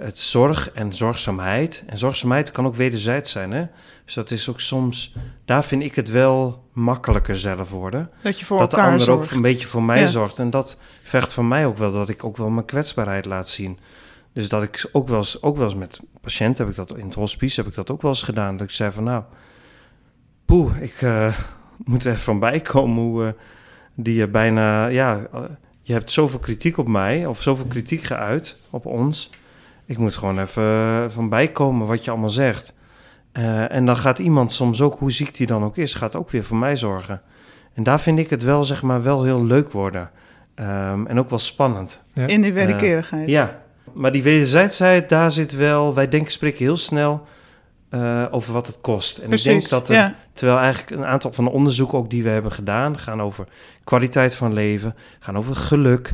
het 0.00 0.18
zorg 0.18 0.70
en 0.70 0.92
zorgzaamheid. 0.92 1.84
En 1.86 1.98
zorgzaamheid 1.98 2.50
kan 2.50 2.66
ook 2.66 2.74
wederzijds 2.74 3.30
zijn. 3.30 3.52
Hè? 3.52 3.66
Dus 4.04 4.14
dat 4.14 4.30
is 4.30 4.48
ook 4.48 4.60
soms. 4.60 5.14
Daar 5.44 5.64
vind 5.64 5.82
ik 5.82 5.94
het 5.94 6.10
wel 6.10 6.64
makkelijker 6.72 7.38
zelf 7.38 7.70
worden. 7.70 8.10
Dat 8.22 8.38
je 8.38 8.44
voor 8.44 8.58
dat 8.58 8.70
de 8.70 8.76
ander 8.80 9.00
zorgt. 9.00 9.24
ook 9.30 9.36
een 9.36 9.42
beetje 9.42 9.66
voor 9.66 9.82
mij 9.82 10.00
Ja. 10.00 10.06
zorgt. 10.06 10.38
En 10.38 10.50
dat 10.50 10.78
vergt 11.02 11.32
van 11.32 11.48
mij 11.48 11.66
ook 11.66 11.78
wel 11.78 11.92
dat 11.92 12.08
ik 12.08 12.24
ook 12.24 12.36
wel 12.36 12.50
mijn 12.50 12.66
kwetsbaarheid 12.66 13.24
laat 13.24 13.48
zien. 13.48 13.78
Dus 14.36 14.48
dat 14.48 14.62
ik 14.62 14.88
ook 14.92 15.08
wel 15.08 15.16
eens, 15.16 15.42
ook 15.42 15.56
wel 15.56 15.64
eens 15.64 15.74
met 15.74 16.00
patiënten 16.20 16.64
heb 16.64 16.72
ik 16.72 16.86
dat 16.86 16.98
in 16.98 17.04
het 17.04 17.14
hospice 17.14 17.60
heb 17.60 17.70
ik 17.70 17.76
dat 17.76 17.90
ook 17.90 18.02
wel 18.02 18.10
eens 18.10 18.22
gedaan. 18.22 18.56
Dat 18.56 18.66
ik 18.66 18.72
zei 18.74 18.92
van 18.92 19.04
nou, 19.04 19.22
poeh, 20.44 20.82
ik 20.82 21.02
eh, 21.02 21.38
moet 21.84 22.04
er 22.04 22.10
even 22.10 22.22
van 22.22 22.38
bijkomen 22.38 23.02
hoe 23.02 23.26
eh, 23.26 23.32
die 23.94 24.14
je 24.14 24.28
bijna, 24.28 24.86
ja, 24.86 25.26
eh, 25.32 25.40
je 25.82 25.92
hebt 25.92 26.10
zoveel 26.10 26.38
kritiek 26.38 26.78
op 26.78 26.88
mij 26.88 27.26
of 27.26 27.42
zoveel 27.42 27.66
kritiek 27.66 28.02
geuit 28.02 28.60
op 28.70 28.86
ons. 28.86 29.30
Ik 29.84 29.98
moet 29.98 30.16
gewoon 30.16 30.38
even 30.38 30.62
eh, 30.62 31.04
van 31.08 31.28
bijkomen 31.28 31.86
wat 31.86 32.04
je 32.04 32.10
allemaal 32.10 32.28
zegt. 32.28 32.76
Eh, 33.32 33.72
en 33.72 33.86
dan 33.86 33.96
gaat 33.96 34.18
iemand 34.18 34.52
soms 34.52 34.80
ook, 34.80 34.98
hoe 34.98 35.12
ziek 35.12 35.36
die 35.36 35.46
dan 35.46 35.64
ook 35.64 35.76
is, 35.76 35.94
gaat 35.94 36.16
ook 36.16 36.30
weer 36.30 36.44
voor 36.44 36.56
mij 36.56 36.76
zorgen. 36.76 37.22
En 37.74 37.82
daar 37.82 38.00
vind 38.00 38.18
ik 38.18 38.30
het 38.30 38.42
wel, 38.42 38.64
zeg 38.64 38.82
maar, 38.82 39.02
wel 39.02 39.24
heel 39.24 39.44
leuk 39.44 39.70
worden. 39.70 40.10
Ehm, 40.54 41.06
en 41.06 41.18
ook 41.18 41.30
wel 41.30 41.38
spannend. 41.38 42.04
In 42.14 42.40
die 42.40 42.52
wederkerigheid. 42.52 43.28
Ja, 43.28 43.64
maar 43.92 44.12
die 44.12 44.22
wederzijdsheid, 44.22 45.08
daar 45.08 45.32
zit 45.32 45.52
wel... 45.52 45.94
Wij 45.94 46.08
denken, 46.08 46.32
spreken 46.32 46.64
heel 46.64 46.76
snel 46.76 47.26
eh, 47.88 48.24
over 48.30 48.52
wat 48.52 48.66
het 48.66 48.78
kost. 48.80 49.18
En 49.18 49.28
Precies. 49.28 49.46
ik 49.46 49.52
denk 49.52 49.68
dat 49.68 49.88
er, 49.88 49.94
ja. 49.94 50.14
terwijl 50.32 50.58
eigenlijk 50.58 50.90
een 50.90 51.06
aantal 51.06 51.32
van 51.32 51.44
de 51.44 51.50
onderzoeken 51.50 51.98
ook 51.98 52.10
die 52.10 52.22
we 52.22 52.28
hebben 52.28 52.52
gedaan... 52.52 52.98
gaan 52.98 53.22
over 53.22 53.46
kwaliteit 53.84 54.34
van 54.34 54.52
leven, 54.52 54.94
gaan 55.18 55.36
over 55.36 55.56
geluk, 55.56 56.12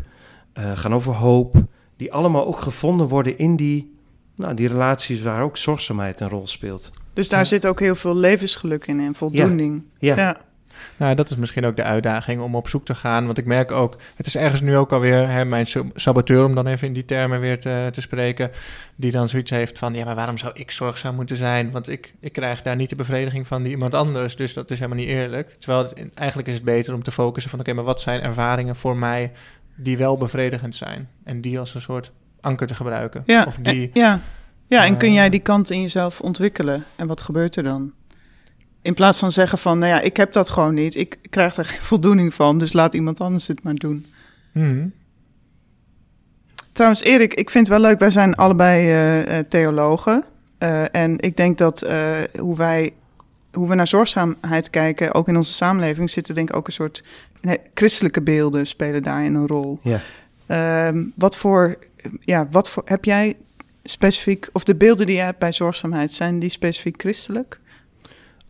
eh, 0.53 0.73
gaan 0.75 0.95
over 0.95 1.13
hoop... 1.15 1.57
die 1.97 2.13
allemaal 2.13 2.47
ook 2.47 2.61
gevonden 2.61 3.09
worden 3.09 3.39
in 3.39 3.57
die, 3.57 3.95
nou, 4.37 4.55
die 4.55 4.69
relaties 4.69 5.23
waar 5.23 5.43
ook 5.43 5.57
zorgzaamheid 5.57 6.21
een 6.21 6.29
rol 6.29 6.47
speelt. 6.47 6.91
Dus 7.13 7.29
daar 7.29 7.39
Ja. 7.39 7.45
zit 7.45 7.67
ook 7.67 7.81
heel 7.81 7.95
veel 7.95 8.17
levensgeluk 8.17 8.87
in 8.87 9.01
en 9.01 9.15
voldoening. 9.15 9.85
Ja, 9.99 10.17
Ja. 10.17 10.37
Nou, 10.97 11.15
dat 11.15 11.31
is 11.31 11.37
misschien 11.37 11.65
ook 11.65 11.77
de 11.77 11.83
uitdaging 11.83 12.41
om 12.41 12.55
op 12.55 12.69
zoek 12.69 12.85
te 12.85 12.95
gaan. 12.95 13.27
Want 13.27 13.39
ik 13.39 13.45
merk 13.45 13.71
ook, 13.71 13.97
het 14.15 14.27
is 14.27 14.37
ergens 14.37 14.61
nu 14.61 14.77
ook 14.77 14.93
alweer 14.93 15.29
hè, 15.29 15.45
mijn 15.45 15.67
saboteur, 15.95 16.45
om 16.45 16.55
dan 16.55 16.67
even 16.67 16.87
in 16.87 16.93
die 16.93 17.05
termen 17.05 17.41
weer 17.41 17.61
te, 17.61 17.89
te 17.93 18.01
spreken, 18.01 18.51
die 18.97 19.11
dan 19.11 19.29
zoiets 19.29 19.51
heeft 19.51 19.79
van, 19.79 19.95
ja, 19.95 20.05
maar 20.05 20.15
waarom 20.15 20.39
zou 20.39 20.53
ik 20.55 20.71
zorgzaam 20.71 21.15
moeten 21.15 21.37
zijn? 21.37 21.71
Want 21.71 21.89
ik, 21.89 22.15
ik 22.21 22.33
krijg 22.33 22.63
daar 22.63 22.77
niet 22.77 22.91
de 22.91 22.97
bevrediging 22.97 23.47
van 23.47 23.63
die 23.63 23.73
iemand 23.73 23.95
anders, 23.95 24.37
dus 24.37 24.55
dat 24.55 24.71
is 24.71 24.79
helemaal 24.79 25.05
niet 25.05 25.09
eerlijk. 25.09 25.57
Terwijl 25.59 25.83
het, 25.83 26.15
eigenlijk 26.15 26.49
is 26.49 26.55
het 26.55 26.65
beter 26.65 26.95
om 26.95 27.03
te 27.03 27.13
focussen 27.13 27.51
van, 27.51 27.61
oké, 27.61 27.73
maar 27.73 27.85
wat 27.85 28.01
zijn 28.01 28.21
ervaringen 28.21 28.77
voor 28.77 28.97
mij 28.97 29.33
die 29.77 29.97
wel 29.97 30.17
bevredigend 30.17 30.77
zijn? 30.77 31.09
En 31.25 31.41
die 31.41 31.59
als 31.59 31.75
een 31.75 31.81
soort 31.81 32.13
anker 32.41 32.67
te 32.67 32.75
gebruiken. 32.75 33.23
Ja. 33.27 33.45
Of 33.45 33.57
die, 33.63 33.91
en, 33.93 34.01
ja. 34.01 34.21
ja, 34.67 34.85
en 34.85 34.97
kun 34.97 35.09
Eh, 35.09 35.15
jij 35.15 35.31
die 35.31 35.41
kant 35.41 35.71
in 35.71 35.81
jezelf 35.81 36.21
ontwikkelen? 36.21 36.85
En 36.97 37.07
wat 37.07 37.21
gebeurt 37.21 37.57
er 37.57 37.63
dan? 37.63 37.93
In 38.83 38.95
plaats 38.95 39.19
van 39.19 39.33
zeggen 39.33 39.59
van, 39.59 39.79
nou 39.79 39.93
ja, 39.93 40.01
ik 40.01 40.17
heb 40.17 40.33
dat 40.33 40.51
gewoon 40.51 40.75
niet. 40.75 40.97
Ik 40.97 41.19
krijg 41.31 41.57
er 41.57 41.65
geen 41.65 41.83
voldoening 41.93 42.35
van, 42.35 42.59
dus 42.59 42.73
laat 42.73 42.95
iemand 42.95 43.21
anders 43.21 43.47
het 43.47 43.63
maar 43.63 43.75
doen. 43.75 44.07
Mhm. 44.53 44.87
Trouwens, 46.73 47.03
Erik, 47.03 47.35
ik 47.35 47.51
vind 47.51 47.69
het 47.69 47.77
wel 47.79 47.89
leuk. 47.89 47.99
Wij 47.99 48.11
zijn 48.11 48.35
allebei 48.35 48.89
eh, 48.89 49.39
eh, 49.39 49.47
theologen. 49.49 50.25
Eh, 50.59 50.95
en 50.95 51.21
ik 51.21 51.37
denk 51.37 51.59
dat 51.59 51.87
hoe 52.39 52.57
wij 52.57 52.93
hoe 53.53 53.69
we 53.69 53.75
naar 53.75 53.87
zorgzaamheid 53.87 54.71
kijken, 54.71 55.15
ook 55.15 55.29
in 55.29 55.37
onze 55.37 55.53
samenleving, 55.53 56.11
zitten 56.11 56.35
denk 56.35 56.49
ik 56.49 56.57
ook 56.57 56.67
een 56.67 56.73
soort 56.73 57.05
nee, 57.41 57.59
christelijke 57.75 58.21
beelden 58.21 58.67
spelen 58.67 59.03
daarin 59.03 59.35
een 59.35 59.47
rol. 59.47 59.79
Ja. 59.83 60.01
Ehm, 60.47 61.05
wat 61.15 61.37
voor, 61.37 61.79
ja, 62.21 62.49
wat 62.51 62.71
voor, 62.71 62.83
heb 62.87 63.05
jij 63.05 63.37
specifiek, 63.85 64.49
of 64.53 64.65
de 64.65 64.75
beelden 64.75 65.07
die 65.07 65.15
jij 65.15 65.25
hebt 65.25 65.39
bij 65.39 65.53
zorgzaamheid, 65.53 66.13
zijn 66.13 66.39
die 66.39 66.51
specifiek 66.51 67.01
christelijk? 67.01 67.61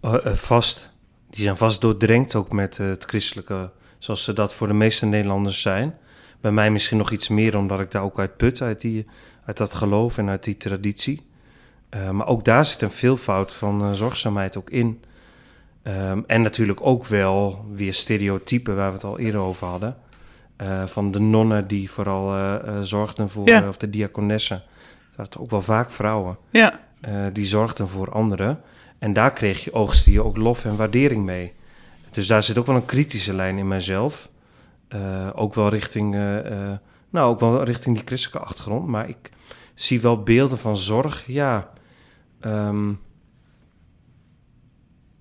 Eh, 0.03 0.27
eh, 0.27 0.33
vast. 0.33 0.91
Die 1.31 1.43
zijn 1.43 1.57
vast 1.57 1.81
doordrenkt 1.81 2.35
ook 2.35 2.53
met 2.53 2.79
eh, 2.79 2.87
het 2.87 3.05
christelijke, 3.05 3.71
zoals 3.99 4.25
ze 4.25 4.33
dat 4.33 4.55
voor 4.55 4.67
de 4.67 4.73
meeste 4.73 5.07
Nederlanders 5.07 5.61
zijn. 5.61 5.97
Bij 6.41 6.53
mij 6.53 6.71
misschien 6.71 6.99
nog 6.99 7.11
iets 7.11 7.29
meer, 7.29 7.57
omdat 7.57 7.81
ik 7.81 7.91
daar 7.91 8.03
ook 8.03 8.19
uit 8.19 8.37
put, 8.37 8.63
uit, 8.63 8.81
die, 8.81 9.07
uit 9.45 9.57
dat 9.57 9.75
geloof 9.75 10.19
en 10.19 10.29
uit 10.29 10.45
die 10.45 10.57
traditie. 10.57 11.31
Maar 12.11 12.27
ook 12.27 12.45
daar 12.45 12.65
zit 12.65 12.83
een 12.83 12.91
veelvoud 12.91 13.53
van 13.53 13.97
zorgzaamheid 13.97 14.57
ook 14.57 14.71
in. 14.71 15.03
Ehm, 15.83 16.21
en 16.27 16.43
natuurlijk 16.43 16.81
ook 16.83 17.07
wel 17.07 17.65
weer 17.75 17.95
stereotypen, 17.95 18.77
waar 18.77 18.89
we 18.89 18.95
het 18.95 19.05
al 19.05 19.19
eerder 19.19 19.41
over 19.41 19.67
hadden. 19.67 19.97
Van 20.87 21.11
de 21.11 21.19
nonnen 21.19 21.67
die 21.67 21.91
vooral 21.91 22.61
zorgden 22.83 23.29
voor, 23.31 23.49
Ja. 23.49 23.69
of 23.69 23.77
de 23.77 23.91
diakonessen. 23.91 24.63
Dat 25.17 25.39
ook 25.39 25.51
wel 25.51 25.63
vaak 25.63 25.91
vrouwen 25.91 26.39
Ja, 26.51 26.81
die 27.33 27.45
zorgden 27.45 27.89
voor 27.89 28.13
anderen. 28.13 28.61
En 29.03 29.13
daar 29.13 29.33
kreeg 29.33 29.65
je 29.65 29.73
oogste 29.73 30.13
je 30.13 30.25
ook 30.25 30.37
lof 30.37 30.65
en 30.65 30.77
waardering 30.77 31.25
mee. 31.25 31.53
Dus 32.11 32.27
daar 32.27 32.43
zit 32.43 32.59
ook 32.59 32.67
wel 32.67 32.77
een 32.77 32.85
kritische 32.85 33.35
lijn 33.35 33.59
in 33.59 33.69
mijzelf. 33.69 34.31
Eh, 34.89 35.31
ook 35.35 35.55
wel 35.55 35.69
richting, 35.69 36.15
eh, 36.15 36.71
eh, 36.71 36.79
nou, 37.11 37.31
ook 37.31 37.41
wel 37.41 37.63
richting 37.63 37.97
die 37.97 38.07
christelijke 38.07 38.49
achtergrond. 38.49 38.87
Maar 38.87 39.09
ik 39.09 39.31
zie 39.75 40.01
wel 40.01 40.23
beelden 40.23 40.59
van 40.59 40.77
zorg. 40.77 41.25
Ja, 41.27 41.71
ehm, 42.41 42.93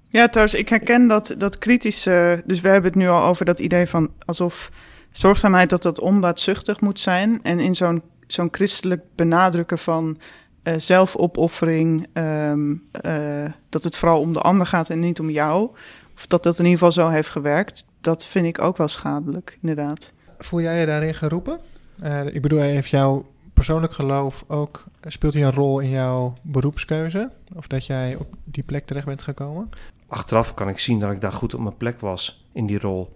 Ja, 0.07 0.27
trouwens, 0.27 0.57
ik 0.57 0.69
herken 0.69 1.07
dat, 1.07 1.35
dat 1.37 1.57
kritische. 1.57 2.43
Dus 2.45 2.61
we 2.61 2.67
hebben 2.67 2.91
het 2.91 2.99
nu 2.99 3.07
al 3.07 3.23
over 3.23 3.45
dat 3.45 3.59
idee 3.59 3.85
van 3.85 4.11
alsof 4.25 4.71
zorgzaamheid 5.11 5.69
dat 5.69 5.81
dat 5.81 5.99
onbaatzuchtig 5.99 6.81
moet 6.81 6.99
zijn. 6.99 7.39
En 7.43 7.59
in 7.59 7.75
zo'n 7.75 8.01
zo'n 8.27 8.47
christelijk 8.51 9.01
benadrukken 9.15 9.77
van 9.77 10.17
eh, 10.63 10.73
zelfopoffering, 10.77 12.07
ehm, 12.13 12.75
eh, 12.91 13.51
dat 13.69 13.83
het 13.83 13.95
vooral 13.95 14.19
om 14.19 14.33
de 14.33 14.41
ander 14.41 14.67
gaat 14.67 14.89
en 14.89 14.99
niet 14.99 15.19
om 15.19 15.29
jou. 15.29 15.69
Of 16.15 16.27
dat 16.27 16.43
dat 16.43 16.59
in 16.59 16.65
ieder 16.65 16.79
geval 16.79 16.91
zo 16.91 17.09
heeft 17.09 17.29
gewerkt, 17.29 17.85
dat 18.01 18.25
vind 18.25 18.45
ik 18.45 18.61
ook 18.61 18.77
wel 18.77 18.87
schadelijk, 18.87 19.57
inderdaad. 19.61 20.11
Voel 20.39 20.61
jij 20.61 20.79
je 20.79 20.85
daarin 20.85 21.15
geroepen? 21.15 21.59
Eh, 21.99 22.25
ik 22.25 22.41
bedoel, 22.41 22.59
heeft 22.59 22.89
jouw 22.89 23.25
persoonlijk 23.53 23.93
geloof 23.93 24.43
ook, 24.47 24.83
speelt 25.05 25.33
hij 25.33 25.43
een 25.43 25.51
rol 25.51 25.79
in 25.79 25.89
jouw 25.89 26.33
beroepskeuze? 26.41 27.31
Of 27.55 27.67
dat 27.67 27.85
jij 27.85 28.15
op 28.15 28.27
die 28.43 28.63
plek 28.63 28.85
terecht 28.85 29.05
bent 29.05 29.21
gekomen? 29.21 29.69
achteraf 30.11 30.53
kan 30.53 30.69
ik 30.69 30.79
zien 30.79 30.99
dat 30.99 31.11
ik 31.11 31.21
daar 31.21 31.33
goed 31.33 31.53
op 31.53 31.59
mijn 31.59 31.77
plek 31.77 31.99
was 31.99 32.45
in 32.51 32.65
die 32.65 32.79
rol. 32.79 33.15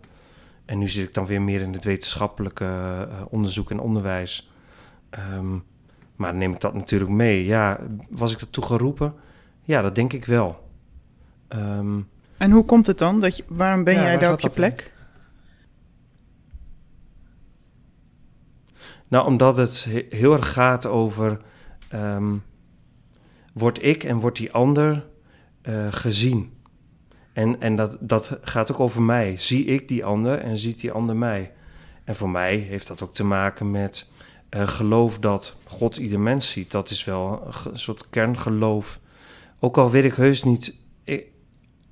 En 0.65 0.77
nu 0.77 0.87
zit 0.87 1.07
ik 1.07 1.13
dan 1.13 1.25
weer 1.25 1.41
meer 1.41 1.61
in 1.61 1.73
het 1.73 1.83
wetenschappelijke 1.83 2.65
eh, 2.65 3.25
onderzoek 3.29 3.71
en 3.71 3.79
onderwijs. 3.79 4.51
Ehm, 5.09 5.57
maar 6.15 6.33
neem 6.35 6.51
ik 6.51 6.59
dat 6.61 6.73
natuurlijk 6.73 7.11
mee. 7.11 7.45
Ja, 7.45 7.79
was 8.09 8.33
ik 8.33 8.41
ertoe 8.41 8.63
geroepen? 8.63 9.13
Ja, 9.61 9.81
dat 9.81 9.95
denk 9.95 10.13
ik 10.13 10.25
wel. 10.25 10.69
Ehm, 11.47 11.99
En 12.37 12.51
hoe 12.51 12.65
komt 12.65 12.87
het 12.87 12.97
dan? 12.97 13.19
Dat 13.21 13.37
je, 13.37 13.43
waarom 13.47 13.83
ben 13.83 13.93
Ja, 13.93 14.01
jij 14.01 14.11
waar 14.11 14.19
daar 14.19 14.33
op 14.33 14.39
je 14.39 14.47
in? 14.47 14.53
plek? 14.53 14.93
nou, 19.07 19.25
omdat 19.27 19.57
het 19.57 19.85
he- 19.89 20.05
heel 20.09 20.33
erg 20.33 20.53
gaat 20.53 20.85
over... 20.85 21.41
ehm, 21.89 22.33
word 23.53 23.83
ik 23.83 24.03
en 24.03 24.19
wordt 24.19 24.37
die 24.37 24.51
ander 24.53 25.05
eh, 25.61 25.87
gezien? 25.89 26.53
En, 27.33 27.61
en 27.61 27.75
dat, 27.75 27.97
dat 27.99 28.37
gaat 28.41 28.71
ook 28.71 28.79
over 28.79 29.01
mij. 29.01 29.37
Zie 29.37 29.65
ik 29.65 29.87
die 29.87 30.05
ander 30.05 30.39
en 30.39 30.57
ziet 30.57 30.79
die 30.79 30.91
ander 30.91 31.15
mij? 31.15 31.51
En 32.03 32.15
voor 32.15 32.29
mij 32.29 32.55
heeft 32.55 32.87
dat 32.87 33.01
ook 33.03 33.13
te 33.13 33.23
maken 33.23 33.71
met 33.71 34.11
eh, 34.55 34.67
geloof 34.67 35.19
dat 35.19 35.55
God 35.63 35.97
ieder 35.97 36.19
mens 36.19 36.49
ziet. 36.49 36.71
Dat 36.71 36.89
is 36.89 37.03
wel 37.03 37.47
een 37.71 37.79
soort 37.79 38.09
kerngeloof 38.09 38.99
ook 39.59 39.77
al 39.77 39.91
weet 39.91 40.03
ik 40.03 40.13
heus 40.13 40.43
niet... 40.43 40.75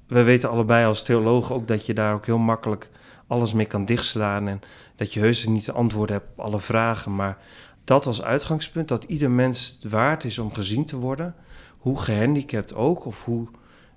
We 0.08 0.24
weten 0.24 0.50
allebei 0.50 0.86
als 0.86 1.04
theologen 1.04 1.56
ook 1.56 1.68
dat 1.68 1.86
je 1.86 1.94
daar 1.94 2.14
ook 2.14 2.26
heel 2.26 2.38
makkelijk 2.38 2.90
alles 3.28 3.54
mee 3.54 3.66
kan 3.66 3.86
dichtslaan... 3.86 4.48
en 4.48 4.62
dat 4.96 5.14
je 5.14 5.20
heus 5.20 5.46
niet 5.46 5.66
de 5.66 5.72
antwoorden 5.72 6.16
hebt 6.16 6.30
op 6.32 6.40
alle 6.40 6.60
vragen. 6.60 7.16
Maar 7.16 7.38
dat 7.84 8.06
als 8.06 8.22
uitgangspunt, 8.22 8.88
dat 8.88 9.04
ieder 9.04 9.32
mens 9.32 9.80
waard 9.90 10.24
is 10.24 10.40
om 10.40 10.54
gezien 10.54 10.86
te 10.86 10.98
worden... 10.98 11.36
hoe 11.78 12.00
gehandicapt 12.00 12.76
ook, 12.76 13.06
of 13.06 13.24
hoe 13.24 13.48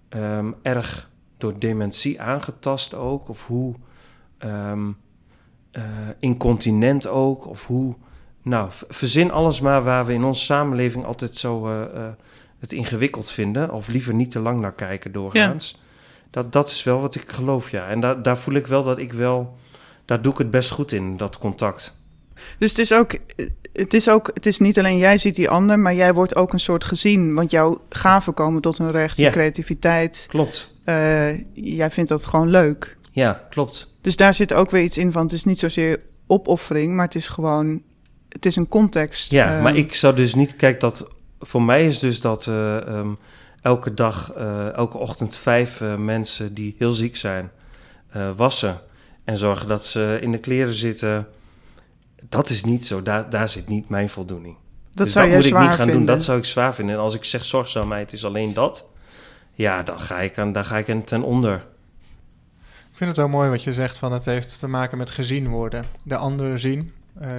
ehm, 0.08 0.52
erg 0.62 1.10
door 1.36 1.58
dementie 1.58 2.20
aangetast 2.20 2.94
ook... 2.94 3.28
of 3.28 3.46
hoe 3.46 3.74
ehm, 4.38 4.90
eh, 5.70 5.82
incontinent 6.18 7.06
ook, 7.06 7.46
of 7.46 7.66
hoe... 7.66 7.94
Nou, 8.48 8.70
verzin 8.88 9.30
alles 9.30 9.60
maar 9.60 9.82
waar 9.82 10.06
we 10.06 10.12
in 10.12 10.24
onze 10.24 10.44
samenleving 10.44 11.04
altijd 11.04 11.36
zo 11.36 11.66
eh, 11.66 11.82
eh, 11.82 12.12
het 12.58 12.72
ingewikkeld 12.72 13.30
vinden... 13.30 13.72
of 13.72 13.88
liever 13.88 14.14
niet 14.14 14.30
te 14.30 14.40
lang 14.40 14.60
naar 14.60 14.74
kijken 14.74 15.12
doorgaans... 15.12 15.84
Dat, 16.30 16.52
dat 16.52 16.68
is 16.68 16.82
wel 16.84 17.00
wat 17.00 17.14
ik 17.14 17.24
geloof, 17.30 17.70
ja. 17.70 17.88
En 17.88 18.00
daar 18.00 18.22
daar 18.22 18.38
voel 18.38 18.54
ik 18.54 18.66
wel 18.66 18.82
dat 18.82 18.98
ik 18.98 19.12
wel... 19.12 19.56
Daar 20.04 20.22
doe 20.22 20.32
ik 20.32 20.38
het 20.38 20.50
best 20.50 20.70
goed 20.70 20.92
in, 20.92 21.16
dat 21.16 21.38
contact. 21.38 22.00
Dus 22.58 22.70
het 22.70 22.78
is 22.78 22.92
ook, 22.92 23.16
het 23.72 23.94
is 23.94 24.08
ook, 24.08 24.30
het 24.34 24.46
is 24.46 24.58
niet 24.58 24.78
alleen 24.78 24.98
jij 24.98 25.16
ziet 25.18 25.34
die 25.34 25.48
ander, 25.50 25.78
maar 25.78 25.94
jij 25.94 26.14
wordt 26.14 26.36
ook 26.36 26.52
een 26.52 26.60
soort 26.60 26.84
gezien. 26.84 27.34
Want 27.34 27.50
jouw 27.50 27.80
gaven 27.88 28.34
komen 28.34 28.62
tot 28.62 28.78
hun 28.78 28.90
recht, 28.90 29.16
je 29.16 29.22
Ja. 29.22 29.30
creativiteit. 29.30 30.24
Klopt. 30.28 30.78
eh, 30.84 31.38
jij 31.52 31.90
vindt 31.90 32.10
dat 32.10 32.26
gewoon 32.26 32.48
leuk. 32.48 32.96
Ja, 33.10 33.46
klopt. 33.50 33.96
Dus 34.00 34.16
daar 34.16 34.34
zit 34.34 34.52
ook 34.54 34.70
weer 34.70 34.82
iets 34.82 34.98
in 34.98 35.12
van, 35.12 35.22
het 35.22 35.32
is 35.32 35.44
niet 35.44 35.58
zozeer 35.58 36.00
opoffering, 36.26 36.94
maar 36.94 37.04
het 37.04 37.14
is 37.14 37.28
gewoon, 37.28 37.82
het 38.36 38.46
is 38.46 38.56
een 38.56 38.68
context. 38.68 39.30
Ja, 39.30 39.60
maar 39.60 39.76
ik 39.76 39.94
zou 39.94 40.14
dus 40.14 40.34
niet... 40.34 40.56
Kijk, 40.56 40.80
dat, 40.80 41.08
voor 41.40 41.62
mij 41.62 41.86
is 41.86 41.98
dus 41.98 42.20
dat 42.20 42.46
eh, 42.46 42.76
ehm, 42.88 43.10
elke 43.62 43.94
dag, 43.94 44.32
eh, 44.32 44.72
elke 44.72 44.98
ochtend 44.98 45.36
vijf 45.36 45.80
eh, 45.80 45.96
mensen 45.96 46.54
die 46.54 46.74
heel 46.78 46.92
ziek 46.92 47.16
zijn... 47.16 47.50
eh, 48.10 48.30
wassen 48.36 48.80
en 49.24 49.38
zorgen 49.38 49.68
dat 49.68 49.86
ze 49.86 50.18
in 50.20 50.32
de 50.32 50.38
kleren 50.38 50.74
zitten... 50.74 51.26
Dat 52.28 52.50
is 52.50 52.64
niet 52.64 52.86
zo. 52.86 53.02
Daar, 53.02 53.30
daar 53.30 53.48
zit 53.48 53.68
niet 53.68 53.88
mijn 53.88 54.08
voldoening. 54.08 54.56
dat 54.94 55.04
dus 55.04 55.12
zou 55.12 55.26
dat 55.26 55.36
moet 55.36 55.44
ik 55.44 55.50
zwaar 55.50 55.62
niet 55.62 55.70
gaan 55.76 55.84
vinden. 55.86 55.96
doen. 56.06 56.14
Dat 56.14 56.24
zou 56.24 56.38
ik 56.38 56.44
zwaar 56.44 56.74
vinden. 56.74 56.94
En 56.94 57.00
als 57.00 57.14
ik 57.14 57.24
zeg 57.24 57.44
zorgzaamheid 57.44 58.12
is 58.12 58.24
alleen 58.24 58.54
dat... 58.54 58.88
Ja, 59.54 59.82
dan 59.82 60.00
ga 60.00 60.18
ik, 60.18 60.38
aan, 60.38 60.52
dan 60.52 60.64
ga 60.64 60.78
ik 60.78 60.90
aan 60.90 61.04
ten 61.04 61.22
onder. 61.22 61.64
Ik 62.90 63.02
vind 63.02 63.08
het 63.10 63.18
wel 63.18 63.28
mooi 63.28 63.50
wat 63.50 63.62
je 63.62 63.72
zegt 63.72 63.96
van 63.96 64.12
het 64.12 64.24
heeft 64.24 64.58
te 64.58 64.68
maken 64.68 64.98
met 64.98 65.10
gezien 65.10 65.48
worden. 65.48 65.84
De 66.02 66.16
ander 66.16 66.58
zien, 66.58 66.92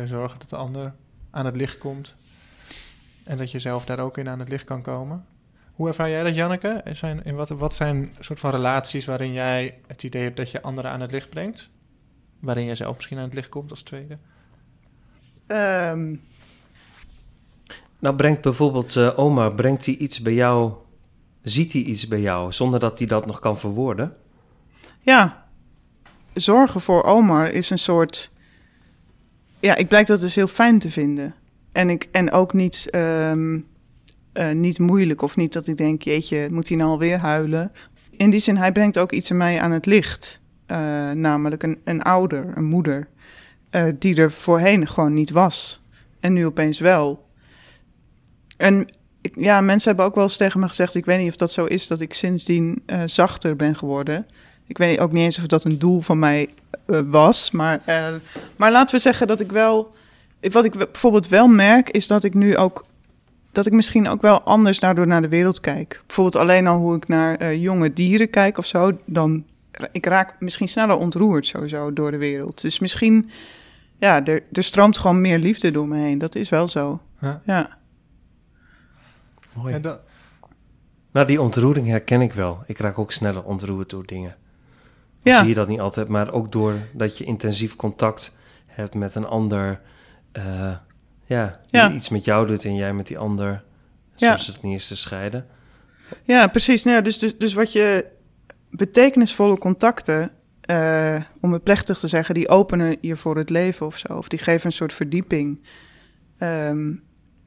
zorgen 0.06 0.40
dat 0.40 0.50
de 0.50 0.56
ander 0.56 0.94
aan 1.30 1.46
het 1.46 1.56
licht 1.56 1.78
komt. 1.78 2.16
En 3.24 3.38
dat 3.38 3.52
je 3.52 3.60
zelf 3.60 3.86
daar 3.86 4.00
ook 4.00 4.18
in 4.18 4.30
aan 4.30 4.40
het 4.40 4.50
licht 4.50 4.64
kan 4.64 4.82
komen. 4.82 5.26
Hoe 5.74 5.88
ervaar 5.88 6.10
jij 6.10 6.24
dat, 6.24 6.36
Janneke? 6.36 6.82
Zijn, 6.86 7.24
in 7.24 7.36
wat, 7.36 7.50
wat 7.50 7.74
zijn 7.74 8.16
soort 8.20 8.40
van 8.40 8.52
relaties 8.52 9.06
waarin 9.06 9.34
jij 9.34 9.80
het 9.88 10.04
idee 10.04 10.24
hebt 10.24 10.38
dat 10.38 10.52
je 10.52 10.62
anderen 10.62 10.92
aan 10.92 11.02
het 11.02 11.12
licht 11.12 11.30
brengt? 11.30 11.70
Waarin 12.40 12.66
jij 12.66 12.76
zelf 12.76 12.96
misschien 12.96 13.18
aan 13.18 13.24
het 13.24 13.34
licht 13.34 13.50
komt 13.50 13.72
als 13.72 13.82
tweede? 13.82 14.18
Ehm, 15.48 16.16
Nou, 18.00 18.16
brengt 18.16 18.42
bijvoorbeeld 18.42 18.96
eh, 18.96 19.20
oma, 19.20 19.50
brengt 19.50 19.86
hij 19.86 19.96
iets 19.96 20.22
bij 20.22 20.34
jou... 20.34 20.74
Ziet 21.42 21.74
hij 21.74 21.82
iets 21.82 22.08
bij 22.08 22.22
jou 22.22 22.52
zonder 22.52 22.80
dat 22.80 22.98
hij 22.98 23.08
dat 23.08 23.26
nog 23.26 23.40
kan 23.40 23.58
verwoorden? 23.58 24.16
ja, 25.00 25.48
zorgen 26.34 26.82
voor 26.82 27.04
Omar 27.04 27.52
is 27.52 27.70
een 27.70 27.80
soort... 27.80 28.32
Ja, 29.60 29.76
ik 29.76 29.88
blijk 29.88 30.08
dat 30.08 30.20
dus 30.20 30.36
heel 30.36 30.48
fijn 30.48 30.80
te 30.80 30.92
vinden. 30.92 31.36
En, 31.72 31.90
ik, 31.90 32.08
en 32.12 32.32
ook 32.32 32.54
niet, 32.54 32.88
ehm, 32.90 33.60
eh, 34.34 34.52
niet 34.52 34.80
moeilijk 34.80 35.22
of 35.22 35.36
niet 35.36 35.54
dat 35.54 35.68
ik 35.68 35.78
denk, 35.78 36.02
jeetje, 36.02 36.48
moet 36.52 36.68
hij 36.68 36.78
nou 36.78 36.90
alweer 36.90 37.18
huilen? 37.18 37.72
In 38.12 38.30
die 38.30 38.40
zin, 38.40 38.58
hij 38.58 38.72
brengt 38.72 38.98
ook 38.98 39.12
iets 39.12 39.30
in 39.30 39.38
mij 39.38 39.62
aan 39.62 39.72
het 39.72 39.86
licht. 39.86 40.42
Eh, 40.66 41.12
namelijk 41.12 41.64
een, 41.64 41.78
een 41.84 42.02
ouder, 42.02 42.52
een 42.56 42.66
moeder, 42.66 43.08
eh, 43.70 43.86
die 44.00 44.16
er 44.16 44.32
voorheen 44.32 44.88
gewoon 44.88 45.14
niet 45.14 45.30
was. 45.30 45.82
En 46.20 46.34
nu 46.34 46.46
opeens 46.46 46.80
wel. 46.80 47.26
En 48.58 48.88
ja, 49.22 49.62
mensen 49.62 49.88
hebben 49.88 50.06
ook 50.06 50.16
wel 50.16 50.24
eens 50.24 50.38
tegen 50.38 50.60
me 50.60 50.68
gezegd, 50.68 50.96
ik 50.96 51.06
weet 51.06 51.20
niet 51.20 51.30
of 51.30 51.36
dat 51.36 51.52
zo 51.52 51.66
is, 51.66 51.88
dat 51.88 52.02
ik 52.02 52.14
sindsdien 52.14 52.84
zachter 53.06 53.56
ben 53.56 53.76
geworden. 53.76 54.26
Ik 54.68 54.78
weet 54.78 55.00
ook 55.00 55.12
niet 55.12 55.24
eens 55.24 55.40
of 55.40 55.46
dat 55.46 55.64
een 55.64 55.80
doel 55.80 56.02
van 56.02 56.20
mij 56.20 56.50
was, 56.88 57.52
maar, 57.52 57.82
eh, 57.86 58.08
maar 58.56 58.72
laten 58.72 58.96
we 58.96 59.02
zeggen 59.02 59.28
dat 59.28 59.40
ik 59.40 59.52
wel, 59.52 59.94
wat 60.52 60.66
ik 60.66 60.78
bijvoorbeeld 60.78 61.28
wel 61.28 61.48
merk, 61.48 61.90
is 61.90 62.08
dat 62.08 62.24
ik 62.24 62.34
nu 62.34 62.58
ook, 62.58 62.86
dat 63.52 63.66
ik 63.66 63.74
misschien 63.74 64.08
ook 64.08 64.22
wel 64.22 64.42
anders 64.42 64.80
daardoor 64.80 65.08
naar 65.08 65.22
de 65.22 65.28
wereld 65.28 65.60
kijk. 65.60 66.02
Bijvoorbeeld 66.06 66.44
alleen 66.44 66.68
al 66.68 66.78
hoe 66.78 66.96
ik 66.96 67.08
naar 67.08 67.36
eh, 67.36 67.62
jonge 67.62 67.94
dieren 67.94 68.30
kijk 68.30 68.58
of 68.58 68.66
zo, 68.66 68.98
dan, 69.06 69.46
ik 69.92 70.06
raak 70.06 70.36
misschien 70.40 70.68
sneller 70.70 70.98
ontroerd 70.98 71.48
sowieso 71.48 71.94
door 71.94 72.12
de 72.12 72.18
wereld. 72.18 72.62
Dus 72.62 72.80
misschien, 72.80 73.30
ja, 74.00 74.26
er, 74.26 74.44
er 74.52 74.64
stroomt 74.64 74.98
gewoon 74.98 75.22
meer 75.22 75.40
liefde 75.40 75.72
door 75.72 75.88
me 75.88 75.98
heen, 75.98 76.18
dat 76.18 76.36
is 76.36 76.50
wel 76.50 76.68
zo. 76.68 77.02
Ja. 77.22 77.42
Ja. 77.46 77.78
Mooi. 79.54 79.74
En 79.74 79.82
dat, 79.82 80.00
Nou, 81.12 81.28
die 81.28 81.42
ontroering 81.42 81.88
herken 81.88 82.22
ik 82.22 82.34
wel. 82.34 82.64
Ik 82.68 82.78
raak 82.78 83.00
ook 83.00 83.12
sneller 83.12 83.44
ontroerd 83.44 83.90
door 83.90 84.06
dingen. 84.06 84.36
Ja. 85.28 85.40
zie 85.40 85.48
je 85.48 85.54
dat 85.54 85.68
niet 85.68 85.80
altijd, 85.80 86.08
maar 86.08 86.32
ook 86.32 86.52
doordat 86.52 87.18
je 87.18 87.24
intensief 87.24 87.76
contact 87.76 88.38
hebt 88.66 88.94
met 88.94 89.16
een 89.16 89.26
ander. 89.26 89.82
eh, 90.32 90.76
ja, 91.26 91.60
die 91.66 91.80
Ja. 91.80 91.92
iets 91.92 92.10
met 92.10 92.26
jou 92.26 92.48
doet 92.48 92.66
en 92.66 92.76
jij 92.76 92.94
met 92.94 93.08
die 93.08 93.18
ander. 93.18 93.64
Ja. 94.16 94.28
Soms 94.28 94.48
is 94.48 94.54
het 94.54 94.64
niet 94.64 94.74
eens 94.74 94.88
te 94.88 94.96
scheiden. 94.96 95.46
Ja, 96.24 96.48
precies. 96.48 96.84
Nou, 96.84 96.96
ja, 96.98 97.02
dus, 97.04 97.20
dus, 97.20 97.38
dus 97.38 97.54
wat 97.54 97.72
je 97.72 98.06
betekenisvolle 98.70 99.58
contacten, 99.58 100.32
eh, 100.62 101.16
om 101.42 101.54
het 101.54 101.64
plechtig 101.64 101.98
te 102.00 102.08
zeggen, 102.08 102.34
die 102.36 102.50
openen 102.50 102.98
je 103.02 103.16
voor 103.16 103.38
het 103.38 103.50
leven 103.50 103.86
of 103.86 103.98
zo. 103.98 104.14
Of 104.14 104.28
die 104.28 104.40
geven 104.40 104.66
een 104.66 104.72
soort 104.72 104.94
verdieping. 104.94 105.60
Ehm, 106.38 106.92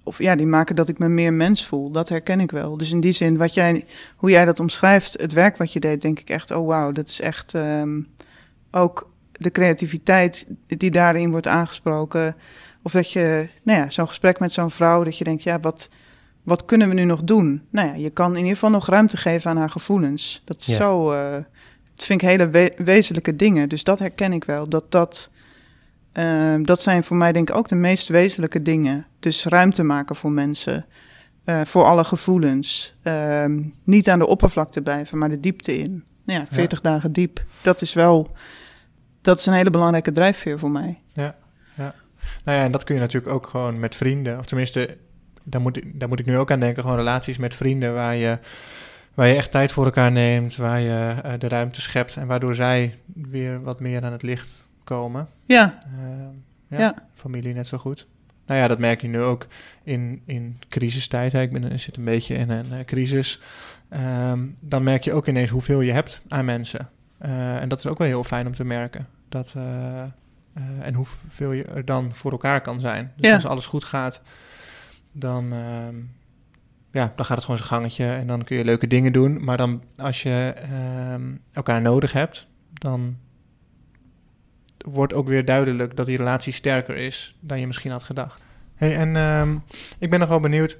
of 0.05 0.19
ja, 0.19 0.35
die 0.35 0.47
maken 0.47 0.77
dat 0.77 0.89
ik 0.89 0.99
me 0.99 1.09
meer 1.09 1.33
mens 1.33 1.67
voel. 1.67 1.91
Dat 1.91 2.09
herken 2.09 2.41
ik 2.41 2.51
wel. 2.51 2.77
Dus 2.77 2.91
in 2.93 3.01
die 3.01 3.13
zin, 3.13 3.37
wat 3.37 3.55
jij, 3.55 3.85
hoe 4.17 4.31
jij 4.31 4.45
dat 4.45 4.61
omschrijft, 4.61 5.21
het 5.21 5.33
werk 5.33 5.57
wat 5.57 5.73
je 5.73 5.81
deed, 5.81 6.03
denk 6.03 6.21
ik 6.21 6.31
echt, 6.31 6.51
oh 6.51 6.67
wauw, 6.67 6.93
dat 6.93 7.09
is 7.09 7.21
echt 7.21 7.55
ehm, 7.55 8.01
ook 8.71 9.11
de 9.33 9.51
creativiteit 9.51 10.47
die 10.67 10.91
daarin 10.91 11.31
wordt 11.31 11.47
aangesproken. 11.47 12.35
Of 12.83 12.93
dat 12.93 13.13
je, 13.13 13.49
nou 13.63 13.79
ja, 13.79 13.91
zo'n 13.91 14.07
gesprek 14.07 14.39
met 14.39 14.53
zo'n 14.53 14.71
vrouw, 14.71 15.05
dat 15.05 15.19
je 15.19 15.25
denkt, 15.25 15.43
ja, 15.43 15.61
wat, 15.61 15.89
wat 16.43 16.65
kunnen 16.65 16.89
we 16.89 16.95
nu 16.95 17.05
nog 17.05 17.23
doen? 17.23 17.63
Nou 17.71 17.89
ja, 17.89 17.95
je 17.95 18.11
kan 18.11 18.31
in 18.31 18.37
ieder 18.39 18.53
geval 18.53 18.71
nog 18.71 18.87
ruimte 18.87 19.17
geven 19.17 19.51
aan 19.51 19.57
haar 19.57 19.71
gevoelens. 19.71 20.43
Dat 20.45 20.61
is 20.61 20.67
Ja. 20.67 20.77
zo, 20.77 21.11
dat 21.97 22.05
vind 22.07 22.23
ik 22.23 22.29
hele 22.29 22.49
we- 22.51 22.73
wezenlijke 22.77 23.37
dingen. 23.37 23.69
Dus 23.69 23.85
dat 23.85 23.99
herken 23.99 24.33
ik 24.33 24.45
wel. 24.45 24.69
Dat, 24.69 24.85
dat, 24.89 25.31
eh, 26.12 26.55
dat 26.62 26.81
zijn 26.81 27.05
voor 27.05 27.16
mij 27.16 27.33
denk 27.33 27.49
ik 27.51 27.57
ook 27.57 27.68
de 27.68 27.75
meest 27.75 28.09
wezenlijke 28.09 28.62
dingen. 28.62 29.07
Dus 29.20 29.44
ruimte 29.44 29.83
maken 29.83 30.16
voor 30.16 30.33
mensen, 30.33 30.87
eh, 31.44 31.61
voor 31.64 31.85
alle 31.85 32.05
gevoelens. 32.05 32.94
Ehm, 33.03 33.62
niet 33.85 34.09
aan 34.11 34.18
de 34.18 34.27
oppervlakte 34.27 34.83
blijven, 34.83 35.18
maar 35.18 35.29
de 35.29 35.40
diepte 35.40 35.79
in. 35.79 36.05
Nou 36.25 36.40
ja, 36.40 36.46
40 36.51 36.81
dagen 36.81 37.12
diep. 37.12 37.44
Dat 37.62 37.83
is 37.83 37.92
wel, 37.92 38.29
dat 39.20 39.38
is 39.38 39.46
een 39.46 39.53
hele 39.53 39.70
belangrijke 39.70 40.11
drijfveer 40.12 40.59
voor 40.59 40.70
mij. 40.70 40.99
Nou 42.44 42.59
ja, 42.59 42.64
en 42.64 42.73
dat 42.73 42.85
kun 42.85 42.94
je 42.94 43.01
natuurlijk 43.01 43.33
ook 43.33 43.46
gewoon 43.46 43.79
met 43.81 43.96
vrienden. 43.96 44.38
Of 44.38 44.46
tenminste, 44.46 44.96
daar 45.42 45.61
moet, 45.61 45.77
ik- 45.77 46.01
daar 46.01 46.09
moet 46.09 46.18
ik 46.18 46.27
nu 46.27 46.38
ook 46.38 46.51
aan 46.51 46.61
denken. 46.61 46.83
Gewoon 46.83 46.99
relaties 46.99 47.38
met 47.38 47.55
vrienden 47.55 47.94
waar 47.94 48.14
je, 48.14 48.38
waar 49.14 49.27
je 49.27 49.35
echt 49.35 49.51
tijd 49.51 49.73
voor 49.73 49.85
elkaar 49.85 50.12
neemt. 50.12 50.57
Waar 50.57 50.81
je 50.81 51.14
eh, 51.23 51.33
de 51.38 51.49
ruimte 51.49 51.81
schept. 51.81 52.16
En 52.16 52.27
waardoor 52.27 52.55
zij 52.55 52.94
weer 53.14 53.62
wat 53.62 53.81
meer 53.81 54.05
aan 54.05 54.12
het 54.12 54.23
licht 54.23 54.68
komen. 54.90 55.29
Ja, 55.46 55.79
Eh, 55.98 56.26
ja, 56.68 56.79
Ja. 56.79 56.94
familie 57.14 57.55
net 57.55 57.66
zo 57.66 57.79
goed. 57.79 58.07
Nou 58.46 58.61
ja, 58.61 58.68
dat 58.68 58.79
merk 58.79 59.00
je 59.00 59.09
nu 59.09 59.20
ook 59.22 59.46
in, 59.83 60.22
in 60.24 60.59
crisistijd. 60.68 61.33
Hè. 61.33 61.40
Ik, 61.40 61.53
ben, 61.53 61.81
zit 61.81 61.96
een 61.96 62.05
beetje 62.05 62.35
in 62.35 62.50
een 62.50 62.72
eh, 62.72 62.85
crisis. 62.85 63.40
Ehm, 63.88 64.46
dan 64.61 64.83
merk 64.83 65.05
je 65.05 65.12
ook 65.12 65.26
ineens 65.26 65.50
hoeveel 65.50 65.81
je 65.81 65.92
hebt 65.92 66.20
aan 66.29 66.44
mensen. 66.44 66.88
Eh, 67.18 67.61
en 67.62 67.68
dat 67.68 67.79
is 67.79 67.87
ook 67.87 67.98
wel 67.98 68.07
heel 68.07 68.24
fijn 68.24 68.46
om 68.46 68.55
te 68.55 68.64
merken. 68.64 69.07
Dat, 69.29 69.55
en 70.83 70.94
hoeveel 70.94 71.53
je 71.53 71.64
er 71.64 71.85
dan 71.85 72.14
voor 72.14 72.31
elkaar 72.31 72.61
kan 72.61 72.81
zijn. 72.81 73.12
Dus 73.16 73.29
Ja. 73.29 73.35
als 73.35 73.46
alles 73.46 73.66
goed 73.66 73.85
gaat, 73.85 74.20
dan, 75.12 75.53
ehm, 75.53 75.94
ja, 76.92 77.12
dan 77.16 77.24
gaat 77.24 77.37
het 77.37 77.44
gewoon 77.44 77.57
zijn 77.57 77.68
gangetje. 77.70 78.05
En 78.07 78.26
dan 78.26 78.44
kun 78.44 78.57
je 78.57 78.64
leuke 78.64 78.87
dingen 78.87 79.12
doen. 79.12 79.44
Maar 79.44 79.57
dan 79.57 79.83
als 79.96 80.22
je 80.22 80.53
ehm, 80.57 81.22
elkaar 81.53 81.81
nodig 81.81 82.12
hebt, 82.12 82.46
dan 82.72 83.16
wordt 84.88 85.14
ook 85.14 85.29
weer 85.29 85.45
duidelijk 85.45 85.97
dat 85.97 86.07
die 86.07 86.16
relatie 86.16 86.53
sterker 86.53 86.97
is 86.97 87.37
dan 87.40 87.61
je 87.61 87.66
misschien 87.66 87.90
had 87.90 88.03
gedacht. 88.03 88.45
Hey, 88.75 88.97
en 88.97 89.16
ehm, 89.16 89.57
ik 89.99 90.11
ben 90.11 90.21
nog 90.21 90.29
wel 90.29 90.40
benieuwd. 90.40 90.79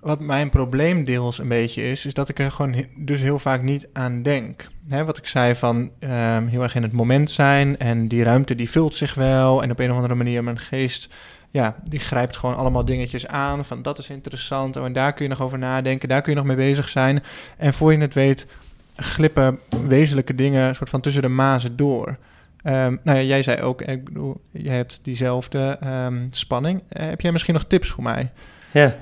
Wat 0.00 0.20
mijn 0.20 0.50
probleem 0.50 1.04
deels 1.04 1.38
een 1.38 1.48
beetje 1.48 1.82
is, 1.82 2.06
is 2.06 2.14
dat 2.14 2.28
ik 2.28 2.38
er 2.38 2.52
gewoon 2.52 2.84
dus 2.96 3.20
heel 3.20 3.38
vaak 3.38 3.62
niet 3.62 3.88
aan 3.92 4.22
denk. 4.22 4.68
Hè, 4.88 5.04
wat 5.04 5.18
ik 5.18 5.26
zei 5.26 5.54
van 5.54 5.90
ehm, 5.98 6.46
heel 6.46 6.62
erg 6.62 6.74
in 6.74 6.82
het 6.82 6.92
moment 6.92 7.30
zijn 7.30 7.78
en 7.78 8.08
die 8.08 8.22
ruimte 8.22 8.54
die 8.54 8.70
vult 8.70 8.94
zich 8.94 9.14
wel 9.14 9.62
en 9.62 9.70
op 9.70 9.78
een 9.78 9.90
of 9.90 9.96
andere 9.96 10.14
manier 10.14 10.44
mijn 10.44 10.58
geest 10.58 11.14
ja, 11.54 11.76
die 11.84 12.00
grijpt 12.00 12.36
gewoon 12.36 12.56
allemaal 12.56 12.84
dingetjes 12.84 13.26
aan. 13.26 13.64
Van 13.64 13.82
dat 13.82 13.98
is 13.98 14.08
interessant. 14.08 14.76
En 14.76 14.92
daar 14.92 15.12
kun 15.12 15.24
je 15.24 15.30
nog 15.30 15.40
over 15.40 15.58
nadenken. 15.58 16.08
Daar 16.08 16.22
kun 16.22 16.32
je 16.32 16.38
nog 16.38 16.46
mee 16.46 16.56
bezig 16.56 16.88
zijn. 16.88 17.22
En 17.56 17.74
voor 17.74 17.92
je 17.92 17.98
het 17.98 18.14
weet, 18.14 18.46
glippen 18.96 19.58
wezenlijke 19.86 20.34
dingen 20.34 20.74
soort 20.74 20.90
van 20.90 21.00
tussen 21.00 21.22
de 21.22 21.28
mazen 21.28 21.76
door. 21.76 22.16
Ehm, 22.64 22.96
nou 23.02 23.18
ja, 23.18 23.24
jij 23.24 23.42
zei 23.42 23.60
ook, 23.60 23.82
ik 23.82 24.04
bedoel, 24.04 24.40
jij 24.50 24.76
hebt 24.76 24.98
diezelfde 25.02 25.76
ehm, 25.80 26.26
spanning. 26.30 26.82
Eh, 26.88 27.06
heb 27.06 27.20
jij 27.20 27.32
misschien 27.32 27.54
nog 27.54 27.64
tips 27.64 27.88
voor 27.88 28.02
mij? 28.02 28.30
Ja, 28.70 28.96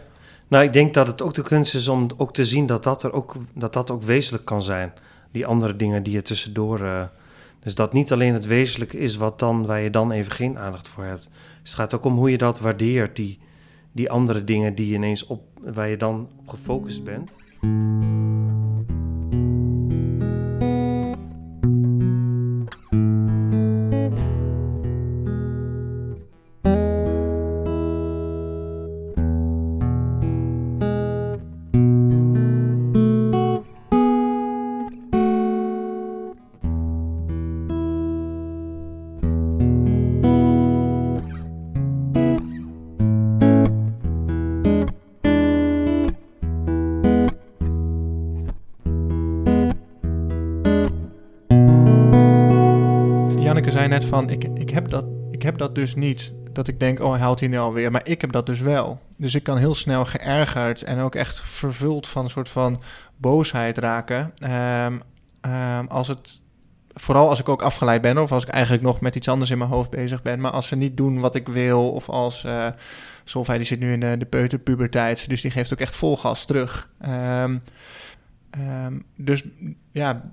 nou 0.49 0.65
ik 0.65 0.73
denk 0.73 0.95
dat 0.95 1.07
het 1.07 1.23
ook 1.23 1.35
de 1.35 1.43
kunst 1.43 1.75
is 1.75 1.89
om 1.89 2.11
ook 2.17 2.33
te 2.33 2.45
zien 2.45 2.67
dat 2.67 2.85
dat, 2.85 3.03
er 3.03 3.13
ook, 3.13 3.37
dat, 3.55 3.73
dat 3.73 3.91
ook 3.91 4.03
wezenlijk 4.03 4.45
kan 4.45 4.63
zijn. 4.63 4.93
Die 5.31 5.47
andere 5.47 5.77
dingen 5.77 6.03
die 6.03 6.13
je 6.13 6.23
tussendoor... 6.23 6.81
eh, 6.81 7.03
dus 7.61 7.75
dat 7.75 7.93
niet 7.93 8.13
alleen 8.13 8.35
het 8.35 8.47
wezenlijke 8.47 8.99
is 8.99 9.17
wat 9.17 9.39
dan, 9.39 9.67
waar 9.67 9.81
je 9.81 9.91
dan 9.91 10.11
even 10.13 10.33
geen 10.33 10.59
aandacht 10.59 10.89
voor 10.89 11.05
hebt. 11.05 11.29
Dus 11.61 11.71
het 11.71 11.81
gaat 11.81 11.95
ook 11.95 12.05
om 12.05 12.17
hoe 12.17 12.31
je 12.31 12.39
dat 12.39 12.61
waardeert, 12.61 13.17
die, 13.17 13.39
die 13.93 14.11
andere 14.11 14.45
dingen 14.45 14.75
die 14.75 14.95
ineens 14.95 15.27
op, 15.27 15.43
waar 15.61 15.89
je 15.89 15.97
dan 15.97 16.29
op 16.39 16.49
gefocust 16.49 17.05
bent. 17.05 17.37
Dus 55.83 55.95
niet. 55.95 56.33
Dat 56.53 56.69
ik 56.69 56.81
denk, 56.81 57.01
oh, 57.01 57.11
hij 57.11 57.21
haalt 57.21 57.41
hij 57.41 57.49
nu 57.49 57.59
alweer. 57.59 57.91
Maar 57.91 58.09
ik 58.09 58.21
heb 58.21 58.33
dat 58.33 58.47
dus 58.47 58.61
wel. 58.61 59.01
Dus 59.17 59.35
ik 59.35 59.43
kan 59.43 59.57
heel 59.57 59.75
snel 59.75 60.05
geërgerd 60.05 60.83
en 60.83 60.99
ook 60.99 61.15
echt 61.15 61.41
vervuld 61.41 62.09
van 62.09 62.25
een 62.25 62.31
soort 62.31 62.49
van 62.49 62.83
boosheid 63.17 63.79
raken. 63.79 64.33
Ehm, 64.37 64.99
ehm, 65.41 65.87
als 65.87 66.09
het, 66.09 66.41
vooral 66.95 67.29
als 67.29 67.41
ik 67.41 67.49
ook 67.49 67.63
afgeleid 67.63 68.03
ben 68.03 68.19
of 68.19 68.33
als 68.33 68.43
ik 68.43 68.49
eigenlijk 68.49 68.83
nog 68.83 69.01
met 69.01 69.15
iets 69.17 69.29
anders 69.29 69.51
in 69.51 69.59
mijn 69.59 69.71
hoofd 69.71 69.91
bezig 69.91 70.23
ben. 70.23 70.41
Maar 70.41 70.51
als 70.51 70.67
ze 70.67 70.77
niet 70.77 70.97
doen 70.97 71.21
wat 71.21 71.35
ik 71.35 71.49
wil 71.49 71.93
of 71.93 72.09
als... 72.09 72.45
eh 72.45 72.67
Solveig 73.25 73.57
die 73.57 73.67
zit 73.67 73.81
nu 73.81 73.93
in 73.93 74.01
de, 74.01 74.17
de 74.19 75.17
dus 75.27 75.41
die 75.41 75.51
geeft 75.51 75.73
ook 75.73 75.81
echt 75.81 75.97
vol 75.97 76.17
gas 76.17 76.45
terug. 76.45 76.89
Ehm, 76.99 77.59
dus 79.17 79.43
ja, 79.91 80.33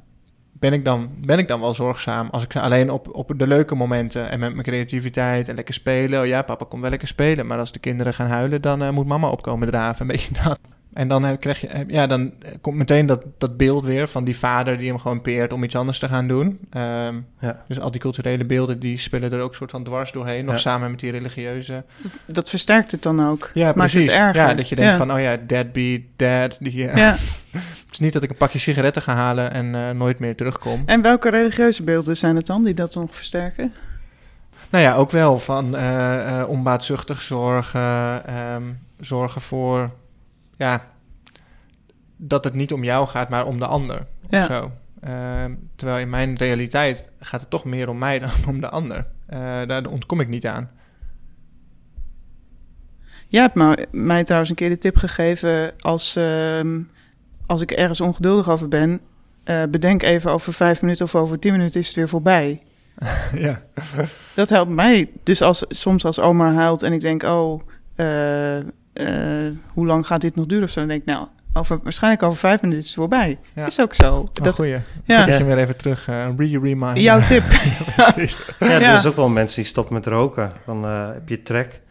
ben 0.60 0.74
ik, 0.74 0.86
dan, 0.86 1.10
ben 1.26 1.38
ik 1.38 1.48
dan 1.48 1.60
wel 1.60 1.74
zorgzaam 1.74 2.28
als 2.32 2.44
ik 2.44 2.52
ze 2.52 2.60
alleen 2.60 2.92
op, 2.92 3.16
op 3.16 3.34
de 3.38 3.48
leuke 3.48 3.76
momenten 3.76 4.30
en 4.30 4.40
met 4.40 4.52
mijn 4.54 4.66
creativiteit 4.66 5.50
en 5.50 5.56
lekker 5.56 5.74
spelen. 5.74 6.20
Oh 6.22 6.28
ja, 6.28 6.42
papa 6.42 6.66
komt 6.70 6.82
wel 6.82 6.90
lekker 6.90 7.08
spelen. 7.08 7.48
Maar 7.48 7.58
als 7.60 7.72
de 7.72 7.80
kinderen 7.80 8.14
gaan 8.14 8.28
huilen, 8.28 8.62
dan 8.62 8.84
eh, 8.84 8.90
moet 8.90 9.08
mama 9.08 9.30
opkomen 9.30 9.68
draven. 9.68 10.02
Een 10.02 10.08
beetje 10.12 10.34
dat. 10.44 10.60
En 10.94 11.08
dan 11.08 11.24
heb, 11.24 11.40
krijg 11.40 11.62
je, 11.62 11.68
heb- 11.68 11.90
ja, 11.90 12.08
dan 12.08 12.34
eh, 12.42 12.52
komt 12.62 12.76
meteen 12.78 13.06
dat, 13.06 13.22
dat 13.38 13.58
beeld 13.58 13.86
weer 13.86 14.08
van 14.08 14.24
die 14.24 14.38
vader 14.38 14.78
die 14.78 14.88
hem 14.90 15.00
gewoon 15.00 15.22
peert 15.22 15.54
om 15.54 15.64
iets 15.64 15.76
anders 15.76 16.00
te 16.00 16.08
gaan 16.08 16.28
doen. 16.28 16.60
Ehm, 16.72 17.16
Ja. 17.40 17.64
Dus 17.68 17.80
al 17.80 17.92
die 17.92 18.02
culturele 18.02 18.46
beelden 18.46 18.80
die 18.80 18.98
spelen 18.98 19.32
er 19.34 19.40
ook 19.42 19.56
soort 19.56 19.72
van 19.72 19.84
dwars 19.84 20.12
doorheen, 20.12 20.46
nog 20.46 20.54
Ja. 20.54 20.60
samen 20.60 20.92
met 20.92 21.00
die 21.00 21.12
religieuze. 21.12 21.84
Dat 22.26 22.50
versterkt 22.50 22.92
het 22.92 23.04
dan 23.04 23.28
ook. 23.30 23.52
Ja, 23.54 23.64
maakt 23.64 23.76
precies. 23.92 24.02
het 24.02 24.10
erger. 24.22 24.36
Ja, 24.48 24.54
dat 24.54 24.70
je 24.70 24.76
denkt 24.76 24.92
Ja. 24.92 24.98
van, 24.98 25.14
oh 25.14 25.20
ja, 25.22 25.38
deadbeat, 25.48 26.02
dad. 26.16 26.58
Die, 26.62 26.88
eh, 26.88 26.98
Ja. 26.98 27.16
Het 27.90 28.00
is 28.00 28.06
niet 28.06 28.14
dat 28.14 28.24
ik 28.24 28.30
een 28.30 28.36
pakje 28.36 28.60
sigaretten 28.60 29.02
ga 29.02 29.16
halen 29.16 29.52
en 29.52 29.76
eh, 29.76 29.90
nooit 29.90 30.20
meer 30.20 30.36
terugkom. 30.36 30.84
En 30.86 31.02
welke 31.02 31.30
religieuze 31.30 31.84
beelden 31.84 32.18
zijn 32.18 32.36
het 32.36 32.46
dan 32.46 32.64
die 32.64 32.74
dat 32.74 32.96
nog 32.96 33.16
versterken? 33.16 33.74
Nou 34.70 34.84
ja, 34.84 34.96
ook 34.96 35.12
wel 35.12 35.40
van 35.40 35.76
eh, 35.76 36.44
onbaatzuchtig 36.48 37.22
zorgen, 37.22 38.26
ehm, 38.26 38.64
zorgen 39.00 39.42
voor, 39.42 39.92
ja, 40.58 40.84
dat 42.18 42.44
het 42.44 42.54
niet 42.54 42.74
om 42.74 42.84
jou 42.84 43.08
gaat, 43.08 43.30
maar 43.30 43.46
om 43.46 43.60
de 43.60 43.66
ander. 43.66 44.06
Ja. 44.30 44.40
Of 44.40 44.46
zo. 44.46 44.72
Ehm, 45.02 45.54
terwijl 45.76 46.00
in 46.00 46.10
mijn 46.10 46.38
realiteit 46.38 47.10
gaat 47.20 47.42
het 47.42 47.50
toch 47.50 47.66
meer 47.66 47.90
om 47.90 47.98
mij 47.98 48.20
dan 48.20 48.32
om 48.48 48.62
de 48.62 48.70
ander. 48.70 49.06
Daar 49.68 49.86
ontkom 49.86 50.20
ik 50.20 50.28
niet 50.28 50.46
aan. 50.46 50.70
Jij 53.28 53.42
hebt 53.42 53.92
mij 53.92 54.24
trouwens 54.24 54.50
een 54.50 54.56
keer 54.56 54.70
de 54.70 54.78
tip 54.78 54.96
gegeven 54.96 55.74
als, 55.78 56.16
ehm, 56.16 56.80
als 57.50 57.62
ik 57.62 57.72
ergens 57.72 58.02
ongeduldig 58.02 58.50
over 58.50 58.68
ben, 58.68 59.00
eh, 59.44 59.64
bedenk 59.70 60.04
even 60.04 60.32
over 60.32 60.54
vijf 60.54 60.82
minuten 60.82 61.06
of 61.06 61.16
over 61.16 61.40
tien 61.40 61.52
minuten 61.52 61.80
is 61.80 61.88
het 61.88 61.96
weer 61.96 62.10
voorbij. 62.10 62.62
ja. 63.36 63.62
Dat 64.34 64.50
helpt 64.50 64.72
mij. 64.72 65.10
Dus 65.24 65.42
als, 65.42 65.66
soms 65.70 66.06
als 66.06 66.20
oma 66.20 66.54
huilt 66.54 66.84
en 66.84 66.94
ik 66.94 67.02
denk, 67.02 67.24
oh, 67.24 67.62
eh, 67.96 68.58
eh, 68.58 69.54
hoe 69.74 69.86
lang 69.86 70.08
gaat 70.08 70.22
dit 70.22 70.36
nog 70.36 70.46
duren 70.46 70.64
of 70.64 70.70
zo? 70.70 70.80
Dan 70.80 70.90
denk 70.90 71.02
ik, 71.02 71.08
nou, 71.08 71.28
over, 71.54 71.80
waarschijnlijk 71.84 72.24
over 72.24 72.38
vijf 72.38 72.62
minuten 72.62 72.84
is 72.84 72.90
het 72.90 72.96
voorbij. 73.00 73.40
Ja. 73.54 73.66
Is 73.66 73.82
ook 73.82 73.94
zo. 73.94 74.30
Dat 74.34 74.44
Dat, 74.44 74.56
goeie. 74.56 74.78
ja, 75.04 75.18
Dat 75.18 75.26
je 75.26 75.32
hem 75.32 75.46
weer 75.46 75.58
even 75.58 75.78
terug, 75.78 76.08
eh 76.08 76.26
re-remind. 76.38 77.00
jouw 77.00 77.22
tip. 77.26 77.44
Ja, 78.60 78.82
er 78.82 78.94
is 78.94 79.06
ook 79.06 79.16
wel 79.16 79.30
mensen 79.30 79.62
die 79.62 79.70
stoppen 79.72 79.94
met 79.94 80.06
roken. 80.06 80.52
Dan 80.66 80.86
eh, 80.86 81.08
heb 81.08 81.30
je 81.30 81.42
trek. 81.42 81.82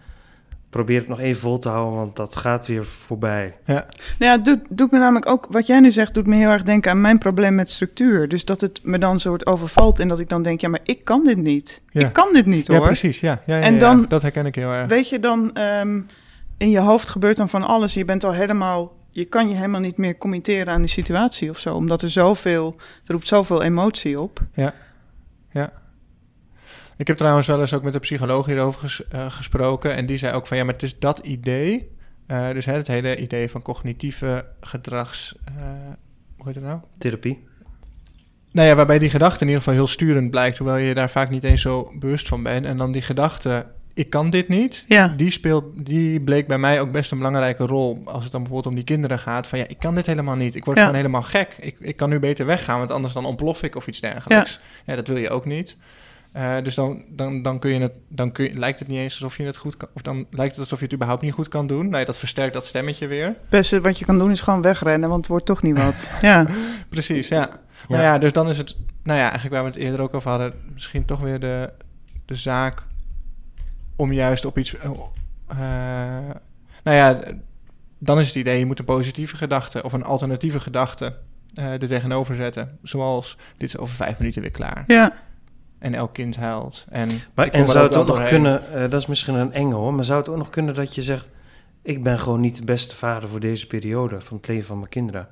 Probeer 0.70 0.98
het 0.98 1.08
nog 1.08 1.20
even 1.20 1.40
vol 1.40 1.58
te 1.58 1.68
houden, 1.68 1.98
want 1.98 2.16
dat 2.16 2.36
gaat 2.36 2.66
weer 2.66 2.84
voorbij. 2.86 3.56
Nou 3.66 3.82
ja, 4.18 4.30
het 4.30 4.44
doet, 4.44 4.60
doet 4.70 4.90
me 4.90 4.98
namelijk 4.98 5.26
ook, 5.26 5.46
wat 5.50 5.66
jij 5.66 5.80
nu 5.80 5.90
zegt, 5.90 6.14
doet 6.14 6.26
me 6.26 6.36
heel 6.36 6.48
erg 6.50 6.62
denken 6.62 6.90
aan 6.90 7.00
mijn 7.00 7.18
probleem 7.18 7.54
met 7.54 7.70
structuur. 7.70 8.28
Dus 8.28 8.44
dat 8.44 8.60
het 8.60 8.80
me 8.82 8.98
dan 8.98 9.18
soort 9.18 9.46
overvalt 9.46 9.98
en 9.98 10.08
dat 10.08 10.18
ik 10.18 10.28
dan 10.28 10.42
denk, 10.42 10.60
ja, 10.60 10.68
maar 10.68 10.80
ik 10.84 11.04
kan 11.04 11.24
dit 11.24 11.36
niet. 11.36 11.82
Ja. 11.90 12.06
Ik 12.06 12.12
kan 12.12 12.28
dit 12.32 12.46
niet 12.46 12.66
Ja, 12.66 12.76
hoor. 12.76 12.86
precies. 12.86 13.20
Ja, 13.20 13.42
ja, 13.46 13.56
ja, 13.56 13.62
En 13.62 13.72
ja, 13.74 13.78
dan- 13.80 14.04
dat 14.08 14.22
herken 14.22 14.46
ik 14.46 14.54
heel 14.54 14.70
erg. 14.70 14.88
Weet 14.88 15.08
je 15.08 15.18
dan, 15.20 15.54
ehm, 15.54 16.00
in 16.56 16.70
je 16.70 16.80
hoofd 16.80 17.08
gebeurt 17.08 17.36
dan 17.36 17.48
van 17.48 17.62
alles. 17.62 17.94
Je 17.94 18.04
bent 18.04 18.24
al 18.24 18.32
helemaal, 18.32 18.96
je 19.10 19.24
kan 19.24 19.48
je 19.48 19.54
helemaal 19.54 19.80
niet 19.80 19.96
meer 19.96 20.16
committeren 20.18 20.72
aan 20.72 20.80
die 20.80 20.90
situatie 20.90 21.50
of 21.50 21.58
zo. 21.58 21.74
Omdat 21.74 22.02
er 22.02 22.10
zoveel, 22.10 22.74
er 23.04 23.12
roept 23.12 23.28
zoveel 23.28 23.62
emotie 23.62 24.20
op. 24.20 24.40
Ik 26.98 27.06
heb 27.06 27.16
trouwens 27.16 27.46
wel 27.46 27.60
eens 27.60 27.74
ook 27.74 27.82
met 27.82 27.94
een 27.94 28.00
psycholoog 28.00 28.46
hierover 28.46 28.80
ges- 28.80 29.08
eh, 29.08 29.30
gesproken. 29.30 29.94
En 29.94 30.06
die 30.06 30.16
zei 30.18 30.34
ook 30.34 30.46
van 30.46 30.56
ja, 30.56 30.64
maar 30.64 30.72
het 30.72 30.82
is 30.82 30.98
dat 30.98 31.18
idee. 31.18 31.96
eh, 32.26 32.50
dus 32.52 32.64
hè, 32.64 32.72
het 32.72 32.86
hele 32.86 33.16
idee 33.16 33.50
van 33.50 33.62
cognitieve 33.62 34.44
gedrags. 34.60 35.34
eh, 35.44 35.54
hoe 36.36 36.46
heet 36.46 36.54
het 36.54 36.64
nou? 36.64 36.78
Therapie. 36.98 37.44
Nou 38.52 38.68
ja, 38.68 38.74
waarbij 38.74 38.98
die 38.98 39.10
gedachte 39.10 39.40
in 39.40 39.46
ieder 39.46 39.62
geval 39.62 39.76
heel 39.78 39.86
sturend 39.86 40.30
blijkt, 40.30 40.58
hoewel 40.58 40.76
je 40.76 40.94
daar 40.94 41.10
vaak 41.10 41.30
niet 41.30 41.44
eens 41.44 41.62
zo 41.62 41.92
bewust 41.98 42.28
van 42.28 42.42
bent. 42.42 42.66
En 42.66 42.76
dan 42.76 42.92
die 42.92 43.02
gedachte, 43.02 43.66
ik 43.94 44.10
kan 44.10 44.30
dit 44.30 44.48
niet, 44.48 44.84
Ja, 44.88 45.08
die, 45.16 45.30
speelt, 45.30 45.64
die 45.86 46.20
bleek 46.20 46.46
bij 46.46 46.58
mij 46.58 46.80
ook 46.80 46.92
best 46.92 47.10
een 47.10 47.18
belangrijke 47.18 47.66
rol. 47.66 48.02
Als 48.04 48.22
het 48.22 48.32
dan 48.32 48.42
bijvoorbeeld 48.42 48.70
om 48.74 48.74
die 48.80 48.84
kinderen 48.94 49.18
gaat, 49.18 49.46
van 49.46 49.58
ja, 49.58 49.66
ik 49.68 49.78
kan 49.78 49.94
dit 49.94 50.06
helemaal 50.06 50.36
niet. 50.36 50.54
Ik 50.54 50.64
word 50.64 50.76
Ja. 50.76 50.82
gewoon 50.82 50.98
helemaal 50.98 51.22
gek. 51.22 51.56
Ik, 51.60 51.76
ik 51.80 51.96
kan 51.96 52.08
nu 52.08 52.18
beter 52.18 52.46
weggaan, 52.46 52.78
want 52.78 52.90
anders 52.90 53.12
dan 53.12 53.24
ontplof 53.24 53.62
ik 53.62 53.74
of 53.76 53.86
iets 53.86 54.00
dergelijks. 54.00 54.60
Ja, 54.86 54.96
dat 54.96 55.08
wil 55.08 55.16
je 55.16 55.30
ook 55.30 55.44
niet. 55.44 55.76
Eh, 56.32 56.56
dus 56.62 56.74
dan, 56.74 57.04
dan, 57.08 57.42
dan, 57.42 57.58
kun 57.58 57.70
je 57.74 57.80
het, 57.80 57.92
dan 58.08 58.32
kun 58.32 58.44
je, 58.44 58.58
lijkt 58.58 58.78
het 58.78 58.88
niet 58.88 58.98
eens 58.98 59.12
alsof 59.12 59.36
je 59.36 59.44
het 59.44 59.56
goed 59.56 59.76
kan, 59.76 59.88
of 59.94 60.02
dan 60.02 60.26
lijkt 60.30 60.54
het 60.54 60.64
alsof 60.64 60.78
je 60.78 60.84
het 60.84 60.94
überhaupt 60.94 61.22
niet 61.22 61.32
goed 61.32 61.48
kan 61.48 61.66
doen. 61.66 61.88
Nee, 61.88 62.04
dat 62.04 62.18
versterkt 62.18 62.54
dat 62.54 62.66
stemmetje 62.66 63.06
weer. 63.06 63.26
het 63.26 63.48
beste 63.48 63.80
wat 63.80 63.98
je 63.98 64.04
kan 64.04 64.18
doen 64.18 64.30
is 64.30 64.40
gewoon 64.40 64.62
wegrennen, 64.62 65.08
want 65.08 65.20
het 65.20 65.30
wordt 65.30 65.46
toch 65.46 65.62
niet 65.62 65.78
wat. 65.78 66.10
Ja, 66.20 66.46
Precies, 66.88 67.28
ja. 67.28 67.48
Nou 67.88 68.02
ja, 68.02 68.18
dus 68.18 68.32
dan 68.32 68.48
is 68.48 68.58
het, 68.58 68.76
nou 69.02 69.18
ja, 69.18 69.24
eigenlijk 69.24 69.54
waar 69.54 69.64
we 69.64 69.70
het 69.70 69.78
eerder 69.78 70.00
ook 70.00 70.14
over 70.14 70.30
hadden, 70.30 70.54
misschien 70.72 71.04
toch 71.04 71.20
weer 71.20 71.40
de, 71.40 71.72
de 72.24 72.34
zaak 72.34 72.82
om 73.96 74.12
juist 74.12 74.44
op 74.44 74.58
iets. 74.58 74.76
eh, 74.76 74.90
eh, 75.48 76.34
nou 76.82 76.96
ja, 76.96 77.20
dan 77.98 78.18
is 78.18 78.26
het 78.26 78.36
idee, 78.36 78.58
je 78.58 78.66
moet 78.66 78.78
een 78.78 78.84
positieve 78.84 79.36
gedachte 79.36 79.82
of 79.82 79.92
een 79.92 80.04
alternatieve 80.04 80.60
gedachte 80.60 81.16
eh 81.54 81.72
er 81.72 81.88
tegenover 81.88 82.34
zetten. 82.34 82.78
Zoals, 82.82 83.36
dit 83.56 83.68
is 83.68 83.76
over 83.76 83.94
vijf 83.94 84.18
minuten 84.18 84.42
weer 84.42 84.50
klaar. 84.50 84.84
ja. 84.86 85.26
En 85.78 85.94
elk 85.94 86.14
kind 86.14 86.36
huilt. 86.36 86.84
En, 86.88 87.08
Maar, 87.34 87.48
en 87.48 87.66
zou 87.68 87.84
het 87.86 87.96
ook 87.96 88.06
nog 88.06 88.16
doorheen. 88.16 88.32
kunnen, 88.32 88.72
eh, 88.72 88.80
dat 88.90 89.00
is 89.00 89.06
misschien 89.06 89.34
een 89.34 89.52
enge 89.52 89.74
hoor, 89.74 89.94
maar 89.94 90.04
zou 90.04 90.18
het 90.18 90.28
ook 90.28 90.36
nog 90.36 90.48
kunnen 90.50 90.74
dat 90.74 90.94
je 90.94 91.02
zegt, 91.02 91.28
ik 91.82 92.02
ben 92.02 92.18
gewoon 92.18 92.40
niet 92.40 92.56
de 92.56 92.64
beste 92.64 92.96
vader 92.96 93.28
voor 93.28 93.40
deze 93.40 93.66
periode 93.66 94.20
van 94.20 94.36
het 94.36 94.46
leven 94.46 94.66
van 94.66 94.78
mijn 94.78 94.90
kinderen. 94.90 95.28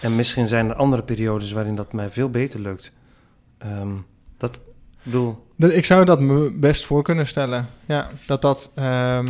En 0.00 0.16
misschien 0.16 0.48
zijn 0.48 0.68
er 0.68 0.74
andere 0.74 1.02
periodes 1.02 1.52
waarin 1.52 1.74
dat 1.74 1.92
mij 1.92 2.10
veel 2.10 2.30
beter 2.30 2.60
lukt. 2.60 2.92
Ehm, 3.58 3.92
dat, 4.36 4.54
ik 4.54 4.62
bedoel, 5.02 5.38
Ik 5.56 5.84
zou 5.84 6.04
dat 6.04 6.20
me 6.20 6.52
best 6.58 6.84
voor 6.86 7.02
kunnen 7.02 7.26
stellen. 7.26 7.68
Ja, 7.86 8.10
dat 8.26 8.42
dat. 8.42 8.70
ehm, 8.74 9.28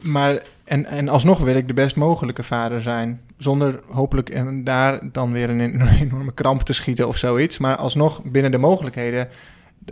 maar 0.00 0.42
en, 0.70 0.86
en 0.86 1.08
alsnog 1.08 1.38
wil 1.40 1.54
ik 1.56 1.66
de 1.68 1.74
best 1.74 1.96
mogelijke 1.96 2.42
vader 2.42 2.80
zijn. 2.80 3.20
Zonder 3.36 3.80
hopelijk 3.88 4.30
en 4.30 4.64
daar 4.64 5.12
dan 5.12 5.32
weer 5.32 5.50
een 5.50 5.60
en- 5.80 5.88
enorme 5.88 6.32
kramp 6.34 6.62
te 6.62 6.72
schieten 6.72 7.08
of 7.08 7.16
zoiets. 7.16 7.58
Maar 7.58 7.76
alsnog 7.76 8.22
binnen 8.24 8.50
de 8.50 8.58
mogelijkheden. 8.58 9.28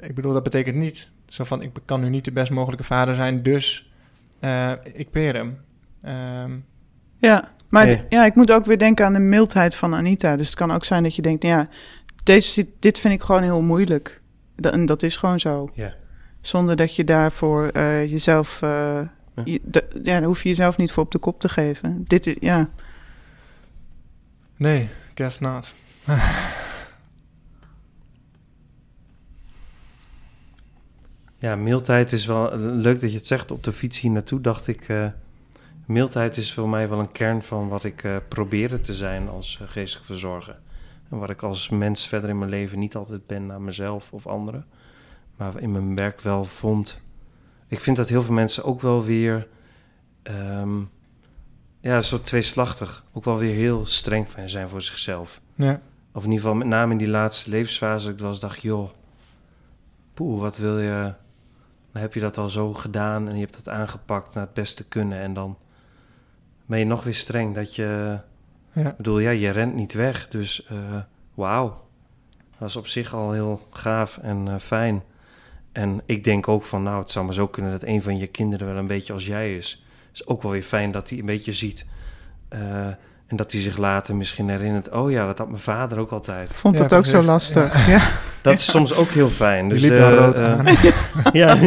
Ik 0.00 0.14
bedoel, 0.14 0.32
dat 0.32 0.42
betekent 0.42 0.76
niet 0.76 1.10
Zo 1.26 1.44
van, 1.44 1.62
ik 1.62 1.70
kan 1.84 2.00
nu 2.00 2.08
niet 2.08 2.24
de 2.24 2.32
best 2.32 2.50
mogelijke 2.50 2.84
vader 2.84 3.14
zijn, 3.14 3.42
dus 3.42 3.92
eh, 4.40 4.70
ik 4.92 5.10
peer 5.10 5.34
hem. 5.34 5.58
Ehm, 6.02 6.50
Ja, 7.18 7.52
maar 7.68 7.86
Nee. 7.86 8.04
ja, 8.08 8.24
ik 8.24 8.34
moet 8.34 8.52
ook 8.52 8.64
weer 8.64 8.78
denken 8.78 9.04
aan 9.04 9.12
de 9.12 9.18
mildheid 9.18 9.74
van 9.74 9.94
Anita. 9.94 10.36
Dus 10.36 10.46
het 10.46 10.56
kan 10.56 10.70
ook 10.70 10.84
zijn 10.84 11.02
dat 11.02 11.16
je 11.16 11.22
denkt, 11.22 11.42
nou 11.42 11.54
ja, 11.58 11.68
deze, 12.24 12.66
dit 12.78 12.98
vind 12.98 13.14
ik 13.14 13.22
gewoon 13.22 13.42
heel 13.42 13.62
moeilijk. 13.62 14.20
Da- 14.56 14.70
en 14.72 14.86
dat 14.86 15.02
is 15.02 15.16
gewoon 15.16 15.40
zo. 15.40 15.70
Ja. 15.74 15.94
Zonder 16.40 16.76
dat 16.76 16.96
je 16.96 17.04
daarvoor 17.04 17.66
eh, 17.68 18.06
jezelf... 18.10 18.62
eh. 18.62 19.00
Je- 19.44 19.60
ja, 20.02 20.02
daar 20.02 20.22
hoef 20.22 20.42
je 20.42 20.48
jezelf 20.48 20.76
niet 20.76 20.92
voor 20.92 21.02
op 21.02 21.10
de 21.12 21.18
kop 21.18 21.40
te 21.40 21.48
geven. 21.48 22.04
Dit 22.04 22.26
is, 22.26 22.36
ja. 22.40 22.70
nee, 24.56 24.88
guess 25.14 25.38
not. 25.38 25.74
Ja, 31.38 31.56
mildheid 31.56 32.12
is 32.12 32.26
wel 32.26 32.56
leuk 32.58 33.00
dat 33.00 33.10
je 33.10 33.16
het 33.16 33.26
zegt. 33.26 33.50
Op 33.50 33.64
de 33.64 33.72
fiets 33.72 34.00
hier 34.00 34.10
naartoe 34.10 34.40
dacht 34.40 34.66
ik. 34.68 34.88
eh 34.88 35.06
mildheid 35.86 36.36
is 36.36 36.52
voor 36.52 36.68
mij 36.68 36.88
wel 36.88 36.98
een 36.98 37.12
kern 37.12 37.42
van 37.42 37.68
wat 37.68 37.84
ik 37.84 38.04
eh 38.04 38.16
probeerde 38.28 38.80
te 38.80 38.94
zijn 38.94 39.28
als 39.28 39.58
eh, 39.62 39.68
geestelijk 39.68 40.06
verzorger. 40.06 40.58
En 41.10 41.18
wat 41.18 41.30
ik 41.30 41.42
als 41.42 41.68
mens 41.68 42.06
verder 42.08 42.30
in 42.30 42.38
mijn 42.38 42.50
leven 42.50 42.78
niet 42.78 42.94
altijd 42.96 43.26
ben 43.26 43.46
naar 43.46 43.60
mezelf 43.60 44.12
of 44.12 44.26
anderen. 44.26 44.66
Maar 45.36 45.60
in 45.60 45.72
mijn 45.72 45.94
werk 45.94 46.20
wel 46.20 46.44
vond. 46.44 47.00
Ik 47.68 47.80
vind 47.80 47.96
dat 47.96 48.08
heel 48.08 48.22
veel 48.22 48.34
mensen 48.34 48.64
ook 48.64 48.80
wel 48.80 49.04
weer. 49.04 49.46
ehm, 50.22 50.80
ja, 51.80 52.00
zo 52.00 52.22
tweeslachtig. 52.22 53.04
Ook 53.12 53.24
wel 53.24 53.38
weer 53.38 53.54
heel 53.54 53.86
streng 53.86 54.28
van 54.30 54.48
zijn 54.48 54.68
voor 54.68 54.82
zichzelf. 54.82 55.40
Ja, 55.54 55.80
Of 56.12 56.24
in 56.24 56.30
ieder 56.30 56.44
geval 56.44 56.58
met 56.58 56.66
name 56.66 56.92
in 56.92 56.98
die 56.98 57.08
laatste 57.08 57.50
levensfase. 57.50 58.04
Dat 58.04 58.14
ik 58.14 58.20
wel 58.20 58.30
eens 58.30 58.40
dacht, 58.40 58.60
joh, 58.60 58.90
poeh, 60.14 60.40
wat 60.40 60.56
wil 60.56 60.78
je... 60.78 61.14
Dan 61.92 62.02
heb 62.02 62.14
je 62.14 62.20
dat 62.20 62.38
al 62.38 62.48
zo 62.48 62.72
gedaan 62.74 63.28
en 63.28 63.34
je 63.34 63.40
hebt 63.40 63.56
het 63.56 63.68
aangepakt 63.68 64.34
naar 64.34 64.44
het 64.44 64.54
beste 64.54 64.84
kunnen. 64.84 65.18
En 65.20 65.34
dan 65.34 65.58
ben 66.66 66.78
je 66.78 66.84
nog 66.84 67.04
weer 67.04 67.14
streng 67.14 67.54
dat 67.54 67.74
je... 67.74 68.18
ja. 68.72 68.90
Ik 68.90 68.96
bedoel, 68.96 69.18
ja, 69.18 69.30
je 69.30 69.50
rent 69.50 69.74
niet 69.74 69.92
weg. 69.92 70.28
Dus 70.28 70.66
eh 70.66 70.96
wauw. 71.34 71.86
Dat 72.58 72.68
is 72.68 72.76
op 72.76 72.86
zich 72.86 73.14
al 73.14 73.32
heel 73.32 73.66
gaaf 73.70 74.18
en 74.18 74.48
eh, 74.48 74.58
fijn. 74.58 75.02
En 75.78 76.00
ik 76.06 76.24
denk 76.24 76.48
ook 76.48 76.64
van, 76.64 76.82
nou, 76.82 76.98
het 77.00 77.10
zou 77.10 77.24
maar 77.24 77.34
zo 77.34 77.46
kunnen 77.46 77.72
dat 77.72 77.82
een 77.82 78.02
van 78.02 78.18
je 78.18 78.26
kinderen 78.26 78.66
wel 78.66 78.76
een 78.76 78.86
beetje 78.86 79.12
als 79.12 79.26
jij 79.26 79.56
is. 79.56 79.84
is 80.14 80.26
ook 80.26 80.42
wel 80.42 80.52
weer 80.52 80.62
fijn 80.62 80.92
dat 80.92 81.08
hij 81.10 81.18
een 81.18 81.26
beetje 81.26 81.52
ziet. 81.52 81.84
eh, 82.48 82.58
en 83.26 83.36
dat 83.36 83.52
hij 83.52 83.60
zich 83.60 83.76
later 83.76 84.16
misschien 84.16 84.48
herinnert. 84.48 84.90
Oh 84.90 85.10
ja, 85.10 85.26
dat 85.26 85.38
had 85.38 85.48
mijn 85.48 85.60
vader 85.60 85.98
ook 85.98 86.10
altijd. 86.10 86.56
Vond 86.56 86.76
Ja, 86.76 86.82
het 86.82 86.94
ook 86.94 87.04
zo 87.04 87.10
precies. 87.10 87.28
lastig. 87.28 87.86
Ja. 87.88 88.08
Dat 88.42 88.52
is 88.52 88.70
soms 88.70 88.94
ook 88.94 89.08
heel 89.08 89.28
fijn. 89.28 89.68
Dus, 89.68 89.82
liep 89.82 89.90
daar 89.90 90.12
eh, 90.12 90.18
rood 90.18 90.38
eh, 90.38 90.44
aan. 90.44 90.66
ja. 91.32 91.58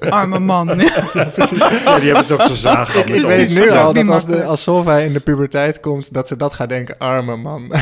Arme 0.18 0.38
man. 0.38 0.66
ja, 0.68 0.74
die 2.00 2.12
hebben 2.12 2.16
het 2.16 2.32
ook 2.32 2.40
zo 2.42 2.54
zagen. 2.54 3.14
ik 3.14 3.22
weet 3.22 3.54
nu 3.54 3.70
al 3.70 3.92
dat 3.92 4.08
als, 4.08 4.26
de, 4.26 4.44
als 4.44 4.62
Solveig 4.62 5.06
in 5.06 5.12
de 5.12 5.20
puberteit 5.20 5.80
komt, 5.80 6.12
dat 6.14 6.26
ze 6.26 6.36
dat 6.36 6.52
gaat 6.52 6.68
denken, 6.68 6.98
arme 6.98 7.36
man. 7.36 7.72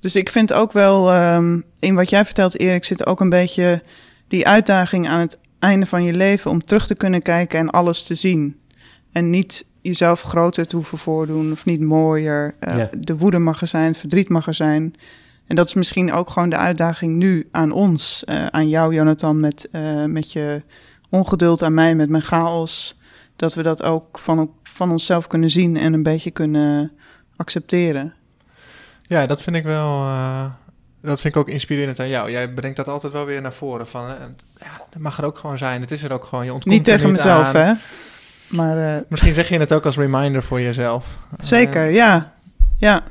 Dus 0.00 0.16
ik 0.16 0.28
vind 0.28 0.52
ook 0.52 0.72
wel, 0.72 1.10
ehm, 1.10 1.60
in 1.78 1.94
wat 1.94 2.10
jij 2.10 2.24
vertelt, 2.24 2.58
Erik, 2.58 2.84
zit 2.84 3.06
ook 3.06 3.20
een 3.20 3.28
beetje 3.28 3.82
die 4.28 4.46
uitdaging 4.46 5.08
aan 5.08 5.20
het 5.20 5.38
einde 5.58 5.86
van 5.86 6.02
je 6.02 6.12
leven 6.12 6.50
om 6.50 6.64
terug 6.64 6.86
te 6.86 6.94
kunnen 6.94 7.22
kijken 7.22 7.58
en 7.58 7.70
alles 7.70 8.02
te 8.02 8.14
zien. 8.14 8.56
En 9.12 9.30
niet 9.30 9.66
jezelf 9.80 10.22
groter 10.22 10.66
te 10.66 10.76
hoeven 10.76 10.98
voordoen 10.98 11.52
of 11.52 11.64
niet 11.64 11.80
mooier. 11.80 12.54
Eh, 12.60 12.76
Ja. 12.76 12.90
De 12.98 13.16
woede 13.16 13.38
mag 13.38 13.60
er 13.60 13.66
zijn, 13.66 13.94
verdriet 13.94 14.28
mag 14.28 14.46
er 14.46 14.54
zijn. 14.54 14.94
En 15.46 15.56
dat 15.56 15.66
is 15.66 15.74
misschien 15.74 16.12
ook 16.12 16.30
gewoon 16.30 16.48
de 16.48 16.56
uitdaging 16.56 17.16
nu 17.16 17.48
aan 17.50 17.72
ons, 17.72 18.24
eh, 18.24 18.46
aan 18.46 18.68
jou, 18.68 18.94
Jonathan, 18.94 19.40
met, 19.40 19.68
eh, 19.72 20.04
met 20.04 20.32
je 20.32 20.62
ongeduld, 21.10 21.62
aan 21.62 21.74
mij 21.74 21.94
met 21.94 22.08
mijn 22.08 22.22
chaos. 22.22 22.96
Dat 23.36 23.54
we 23.54 23.62
dat 23.62 23.82
ook 23.82 24.18
van, 24.18 24.50
van 24.62 24.90
onszelf 24.90 25.26
kunnen 25.26 25.50
zien 25.50 25.76
en 25.76 25.92
een 25.92 26.02
beetje 26.02 26.30
kunnen 26.30 26.92
accepteren. 27.36 28.14
Ja, 29.08 29.26
dat 29.26 29.42
vind 29.42 29.56
ik 29.56 29.64
wel. 29.64 30.02
eh, 30.06 30.44
dat 31.02 31.20
vind 31.20 31.34
ik 31.34 31.40
ook 31.40 31.48
inspirerend 31.48 32.00
aan 32.00 32.08
jou. 32.08 32.30
Jij 32.30 32.48
brengt 32.52 32.76
dat 32.76 32.88
altijd 32.88 33.12
wel 33.12 33.24
weer 33.24 33.40
naar 33.40 33.52
voren. 33.52 33.86
Van, 33.88 34.06
eh, 34.08 34.14
ja, 34.60 34.82
dat 34.90 35.02
mag 35.02 35.18
er 35.18 35.24
ook 35.24 35.38
gewoon 35.38 35.58
zijn. 35.58 35.80
Het 35.80 35.90
is 35.90 36.02
er 36.02 36.12
ook 36.12 36.24
gewoon. 36.24 36.44
Je 36.44 36.52
ontkomt 36.52 36.74
Niet 36.74 36.88
er 36.88 36.96
tegen 36.96 37.12
mezelf, 37.12 37.54
aan. 37.54 37.64
hè? 37.66 37.72
Maar 38.48 38.94
eh, 38.96 39.02
Misschien 39.08 39.32
zeg 39.32 39.48
je 39.48 39.58
het 39.58 39.72
ook 39.72 39.84
als 39.86 39.96
reminder 39.96 40.42
voor 40.42 40.60
jezelf. 40.60 41.18
zeker, 41.38 41.90
ja. 41.90 42.32
Ja. 42.78 43.02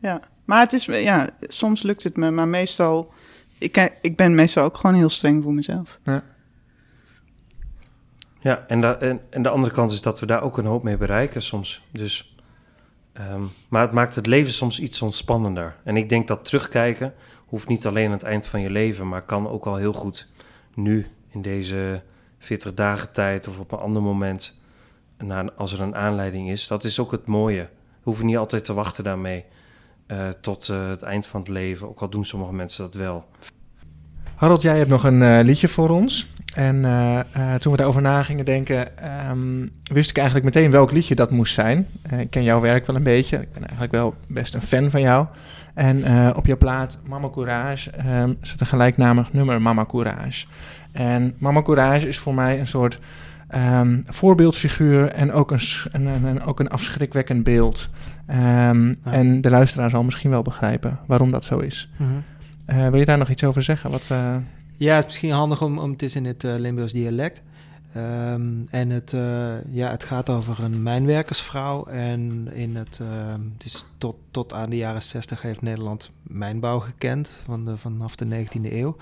Ja. 0.00 0.20
Maar 0.44 0.60
het 0.60 0.72
is, 0.72 0.84
ja, 0.84 1.28
soms 1.40 1.82
lukt 1.82 2.02
het 2.04 2.16
me, 2.16 2.30
maar 2.30 2.48
meestal... 2.48 3.12
Ik, 3.58 3.72
kijk- 3.72 3.98
ik 4.02 4.16
ben 4.16 4.34
meestal 4.34 4.64
ook 4.64 4.76
gewoon 4.76 4.94
heel 4.96 5.08
streng 5.10 5.42
voor 5.42 5.54
mezelf. 5.54 5.98
Ja, 8.40 8.64
en, 8.68 8.80
da- 8.80 8.98
en, 8.98 9.20
en 9.30 9.42
de 9.42 9.48
andere 9.48 9.72
kant 9.72 9.90
is 9.90 10.00
dat 10.02 10.20
we 10.20 10.26
daar 10.26 10.42
ook 10.42 10.58
een 10.58 10.64
hoop 10.64 10.82
mee 10.82 10.96
bereiken 10.96 11.42
soms. 11.42 11.82
Dus, 11.90 12.36
ehm, 13.18 13.42
maar 13.68 13.82
het 13.82 13.92
maakt 13.92 14.14
het 14.14 14.26
leven 14.26 14.52
soms 14.52 14.80
iets 14.80 15.02
ontspannender. 15.02 15.76
En 15.84 15.96
ik 15.96 16.08
denk 16.08 16.28
dat 16.28 16.44
terugkijken 16.44 17.14
hoeft 17.46 17.68
niet 17.68 17.86
alleen 17.86 18.06
aan 18.06 18.12
het 18.12 18.22
eind 18.22 18.46
van 18.46 18.60
je 18.60 18.70
leven, 18.70 19.08
maar 19.08 19.22
kan 19.22 19.48
ook 19.48 19.66
al 19.66 19.76
heel 19.76 19.92
goed 19.92 20.28
nu 20.74 21.06
in 21.28 21.42
deze 21.42 22.02
40 22.38 22.74
dagen 22.74 23.12
tijd 23.12 23.48
of 23.48 23.58
op 23.58 23.72
een 23.72 23.78
ander 23.78 24.02
moment, 24.02 24.60
als 25.56 25.72
er 25.72 25.80
een 25.80 25.94
aanleiding 25.94 26.50
is. 26.50 26.66
Dat 26.66 26.84
is 26.84 27.00
ook 27.00 27.10
het 27.10 27.26
mooie. 27.26 27.62
We 27.62 28.04
hoeven 28.04 28.26
niet 28.26 28.36
altijd 28.36 28.64
te 28.64 28.74
wachten 28.74 29.04
daarmee 29.04 29.44
eh, 30.06 30.28
tot 30.28 30.68
eh, 30.68 30.88
het 30.88 31.02
eind 31.02 31.26
van 31.26 31.40
het 31.40 31.48
leven, 31.48 31.88
ook 31.88 32.00
al 32.00 32.08
doen 32.08 32.24
sommige 32.24 32.52
mensen 32.52 32.84
dat 32.84 32.94
wel. 32.94 33.24
Harold, 34.38 34.62
jij 34.62 34.76
hebt 34.76 34.88
nog 34.88 35.04
een 35.04 35.22
eh, 35.22 35.44
liedje 35.44 35.68
voor 35.68 35.88
ons. 35.88 36.32
En 36.54 36.84
eh, 36.84 37.18
eh, 37.18 37.54
toen 37.54 37.72
we 37.72 37.78
daarover 37.78 38.02
na 38.02 38.22
gingen 38.22 38.44
denken, 38.44 38.98
ehm, 38.98 39.66
wist 39.82 40.10
ik 40.10 40.16
eigenlijk 40.16 40.46
meteen 40.46 40.70
welk 40.70 40.92
liedje 40.92 41.14
dat 41.14 41.30
moest 41.30 41.54
zijn. 41.54 41.86
Ik 42.18 42.30
ken 42.30 42.42
jouw 42.42 42.60
werk 42.60 42.86
wel 42.86 42.96
een 42.96 43.02
beetje. 43.02 43.36
Ik 43.36 43.52
ben 43.52 43.62
eigenlijk 43.62 43.92
wel 43.92 44.14
best 44.26 44.54
een 44.54 44.62
fan 44.62 44.90
van 44.90 45.00
jou. 45.00 45.26
En 45.74 46.04
op 46.34 46.46
jouw 46.46 46.56
plaat 46.56 46.98
Mama 47.06 47.30
Courage 47.30 47.90
ehm, 47.90 48.32
zit 48.40 48.60
een 48.60 48.66
gelijknamig 48.66 49.32
nummer 49.32 49.62
Mama 49.62 49.84
Courage. 49.86 50.46
En 50.92 51.34
Mama 51.38 51.62
Courage 51.62 52.08
is 52.08 52.18
voor 52.18 52.34
mij 52.34 52.58
een 52.58 52.66
soort 52.66 52.98
ehm, 53.48 54.00
voorbeeldfiguur 54.06 55.08
en 55.08 55.32
ook 55.32 55.50
een, 55.50 56.06
een, 56.06 56.44
ook 56.44 56.60
een 56.60 56.68
afschrikwekkend 56.68 57.44
beeld. 57.44 57.88
En 58.26 59.40
de 59.40 59.50
luisteraar 59.50 59.90
zal 59.90 60.02
misschien 60.02 60.30
wel 60.30 60.42
begrijpen 60.42 60.98
waarom 61.06 61.30
dat 61.30 61.44
zo 61.44 61.58
is. 61.58 61.90
Eh, 61.98 62.06
wil 62.76 62.96
je 62.96 63.04
daar 63.04 63.18
nog 63.18 63.30
iets 63.30 63.44
over 63.44 63.62
zeggen? 63.62 63.90
Wat, 63.90 64.08
eh, 64.10 64.36
Ja, 64.76 64.94
het 64.94 65.04
is 65.04 65.06
misschien 65.06 65.30
handig 65.30 65.62
om, 65.62 65.78
om 65.78 65.90
het 65.90 66.02
is 66.02 66.16
in 66.16 66.24
het 66.24 66.44
eh, 66.44 66.54
Limburgs 66.56 66.92
dialect. 66.92 67.42
Ehm, 67.94 68.64
en 68.70 68.90
het, 68.90 69.12
eh, 69.12 69.64
ja, 69.70 69.90
het 69.90 70.04
gaat 70.04 70.30
over 70.30 70.64
een 70.64 70.82
mijnwerkersvrouw. 70.82 71.86
En 71.86 72.48
in 72.52 72.76
het, 72.76 72.98
ehm, 73.00 73.40
dus 73.56 73.84
tot, 73.98 74.16
tot 74.30 74.52
aan 74.52 74.70
de 74.70 74.76
jaren 74.76 75.02
60 75.02 75.42
heeft 75.42 75.62
Nederland 75.62 76.10
mijnbouw 76.22 76.78
gekend, 76.78 77.42
van 77.44 77.64
de, 77.64 77.76
vanaf 77.76 78.16
de 78.16 78.24
19e 78.24 78.74
eeuw. 78.76 78.96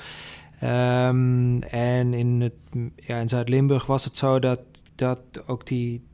Ehm, 0.60 1.58
en 1.60 2.14
in, 2.14 2.40
het, 2.40 2.54
ja, 2.96 3.18
in 3.18 3.28
Zuid-Limburg 3.28 3.86
was 3.86 4.04
het 4.04 4.16
zo 4.16 4.38
dat, 4.38 4.60
dat 4.94 5.20
ook 5.46 5.66
die 5.66 6.04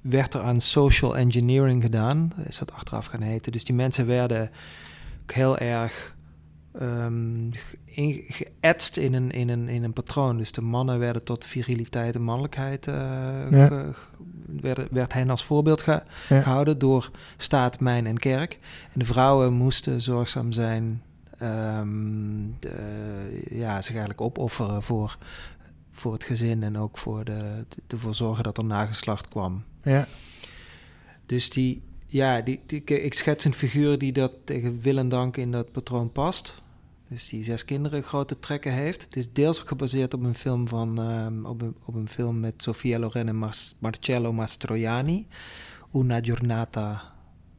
werd 0.00 0.34
er 0.34 0.40
aan 0.40 0.60
social 0.60 1.16
engineering 1.16 1.82
gedaan, 1.82 2.32
is 2.46 2.58
dat 2.58 2.72
achteraf 2.72 3.06
gaan 3.06 3.20
heten. 3.20 3.52
Dus 3.52 3.64
die 3.64 3.74
mensen 3.74 4.06
werden 4.06 4.50
heel 5.26 5.58
erg 5.58 6.16
in- 7.84 8.24
geëtst 8.28 8.96
in 8.96 9.14
een, 9.14 9.30
in, 9.30 9.48
een, 9.48 9.68
in 9.68 9.84
een 9.84 9.92
patroon. 9.92 10.36
Dus 10.38 10.52
de 10.52 10.60
mannen 10.60 10.98
werden 10.98 11.24
tot 11.24 11.44
viriliteit 11.44 12.14
en 12.14 12.22
mannelijkheid, 12.22 12.86
eh, 12.86 12.94
Ja. 13.50 13.66
ge- 13.68 14.86
werd 14.90 15.12
hen 15.12 15.30
als 15.30 15.44
voorbeeld 15.44 15.82
ge- 15.82 16.02
Ja. 16.28 16.40
gehouden 16.40 16.78
door 16.78 17.10
staat, 17.36 17.80
mijn 17.80 18.06
en 18.06 18.18
kerk. 18.18 18.58
En 18.92 18.98
de 18.98 19.04
vrouwen 19.04 19.52
moesten 19.52 20.00
zorgzaam 20.02 20.52
zijn, 20.52 21.02
ehm, 21.38 21.86
de- 22.58 23.42
ja, 23.50 23.76
zich 23.82 23.90
eigenlijk 23.90 24.20
opofferen 24.20 24.82
voor, 24.82 25.18
voor 25.92 26.12
het 26.12 26.24
gezin 26.24 26.62
en 26.62 26.78
ook 26.78 26.98
voor 26.98 27.24
de, 27.24 27.64
ervoor 27.86 28.14
zorgen 28.14 28.44
dat 28.44 28.58
er 28.58 28.64
nageslacht 28.64 29.28
kwam. 29.28 29.62
ja. 29.82 30.06
Dus 31.26 31.50
die, 31.50 31.82
ja, 32.06 32.40
die, 32.40 32.60
die, 32.66 32.80
ik- 32.80 32.90
ik 32.90 33.14
schets 33.14 33.44
een 33.44 33.54
figuur 33.54 33.98
die 33.98 34.12
dat 34.12 34.32
tegen 34.44 34.80
wil 34.80 34.98
en 34.98 35.08
dank 35.08 35.36
in 35.36 35.52
dat 35.52 35.72
patroon 35.72 36.12
past. 36.12 36.62
Dus 37.08 37.28
die 37.28 37.42
zes 37.42 37.64
kinderen 37.64 38.02
grote 38.02 38.38
trekken 38.38 38.72
heeft. 38.72 39.04
Het 39.04 39.16
is 39.16 39.32
deels 39.32 39.58
gebaseerd 39.58 40.14
op 40.14 40.22
een 40.22 40.34
film 40.34 40.68
van 40.68 41.00
ehm, 41.00 41.44
op, 41.44 41.62
een, 41.62 41.76
op 41.84 41.94
een 41.94 42.08
film 42.08 42.40
met 42.40 42.62
Sofia 42.62 42.98
Loren 42.98 43.28
en 43.28 43.36
Mar- 43.36 43.72
Marcello 43.78 44.32
Mastroianni. 44.32 45.26
Una 45.94 46.18
giornata, 46.22 47.02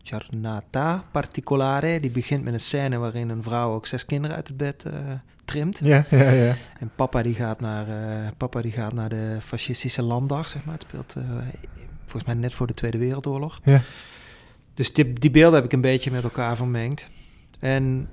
giornata 0.04 1.04
particolare. 1.12 2.00
Die 2.00 2.12
begint 2.12 2.44
met 2.44 2.54
een 2.54 2.60
scène 2.60 2.98
waarin 2.98 3.30
een 3.30 3.44
vrouw 3.44 3.74
ook 3.74 3.86
zes 3.86 4.06
kinderen 4.06 4.36
uit 4.36 4.48
het 4.48 4.58
bed 4.58 4.86
eh, 4.86 4.94
trimt. 5.46 5.80
Ja, 5.84 6.06
ja, 6.10 6.30
ja. 6.30 6.54
En 6.80 6.92
papa 6.96 7.22
die 7.22 7.34
gaat 7.34 7.60
naar, 7.60 7.88
eh, 7.88 8.32
papa 8.38 8.62
die 8.62 8.72
gaat 8.72 8.94
naar 8.94 9.10
de 9.10 9.38
fascistische 9.42 10.02
landdag, 10.02 10.48
zeg 10.48 10.66
maar. 10.66 10.74
Het 10.74 10.84
speelt 10.84 11.16
eh, 11.16 11.24
volgens 12.00 12.24
mij 12.24 12.34
net 12.34 12.54
voor 12.54 12.68
de 12.68 12.74
Tweede 12.74 12.98
Wereldoorlog. 12.98 13.60
Ja. 13.64 13.82
Dus 14.74 14.94
die, 14.94 15.14
die 15.14 15.32
beelden 15.32 15.56
heb 15.56 15.66
ik 15.66 15.74
een 15.74 15.82
beetje 15.82 16.12
met 16.12 16.24
elkaar 16.24 16.56
vermengd. 16.56 17.08
En 17.60 18.08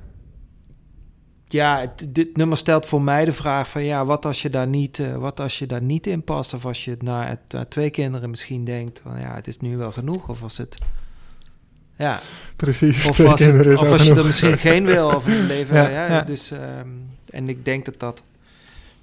ja, 1.48 1.80
het- 1.80 2.06
dit 2.08 2.36
nummer 2.36 2.56
stelt 2.56 2.86
voor 2.86 3.02
mij 3.02 3.24
de 3.24 3.32
vraag 3.32 3.68
van 3.70 3.84
ja, 3.84 4.04
wat 4.04 4.24
als 4.26 4.42
je 4.42 4.50
daar 4.50 4.66
niet, 4.66 4.98
eh, 4.98 5.16
wat 5.16 5.40
als 5.40 5.58
je 5.58 5.66
daar 5.66 5.82
niet 5.82 6.06
in 6.06 6.22
past? 6.22 6.54
Of 6.54 6.66
als 6.66 6.84
je 6.84 6.96
na, 7.00 7.26
het, 7.48 7.70
twee 7.70 7.90
kinderen 7.90 8.30
misschien 8.30 8.64
denkt 8.64 9.00
van 9.02 9.20
ja, 9.20 9.34
het 9.34 9.46
is 9.46 9.58
nu 9.58 9.76
wel 9.76 9.92
genoeg. 9.92 10.28
Of 10.28 10.42
als 10.42 10.56
het, 10.58 10.78
ja, 11.96 12.20
Precies. 12.56 13.08
of 13.08 13.20
als, 13.20 13.40
het- 13.40 13.78
of 13.78 14.02
je 14.04 14.14
er 14.14 14.24
misschien 14.24 14.58
geen 14.58 14.84
wil 14.86 15.06
of 15.06 15.26
een 15.26 15.46
leven. 15.54 15.76
Ja, 15.76 15.88
ja, 15.88 16.06
ja. 16.06 16.22
Dus, 16.22 16.50
ehm, 16.50 16.88
en 17.30 17.48
ik 17.48 17.64
denk 17.64 17.84
dat 17.84 17.98
dat, 18.00 18.22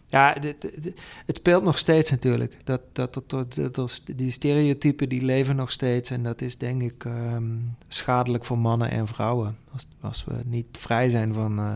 ja, 0.08 0.34
dit- 0.34 0.62
dit- 0.62 0.84
dit- 0.84 1.00
het 1.26 1.36
speelt 1.36 1.64
nog 1.64 1.78
steeds 1.78 2.12
natuurlijk. 2.12 2.58
Dat, 2.64 2.82
dat, 2.91 3.14
dat, 3.28 3.60
dat, 3.72 4.02
die 4.16 4.32
stereotypen 4.32 5.10
die 5.10 5.24
leven 5.24 5.56
nog 5.56 5.72
steeds. 5.72 6.10
En 6.10 6.24
dat 6.24 6.41
is 6.41 6.58
denk 6.58 6.82
ik 6.82 7.06
ehm, 7.06 7.44
schadelijk 7.88 8.46
voor 8.46 8.58
mannen 8.58 8.91
en 8.91 9.08
vrouwen. 9.08 9.58
Als, 9.74 9.88
als 10.02 10.26
we 10.26 10.34
niet 10.46 10.66
vrij 10.72 11.10
zijn 11.10 11.34
van, 11.34 11.60
eh, 11.60 11.72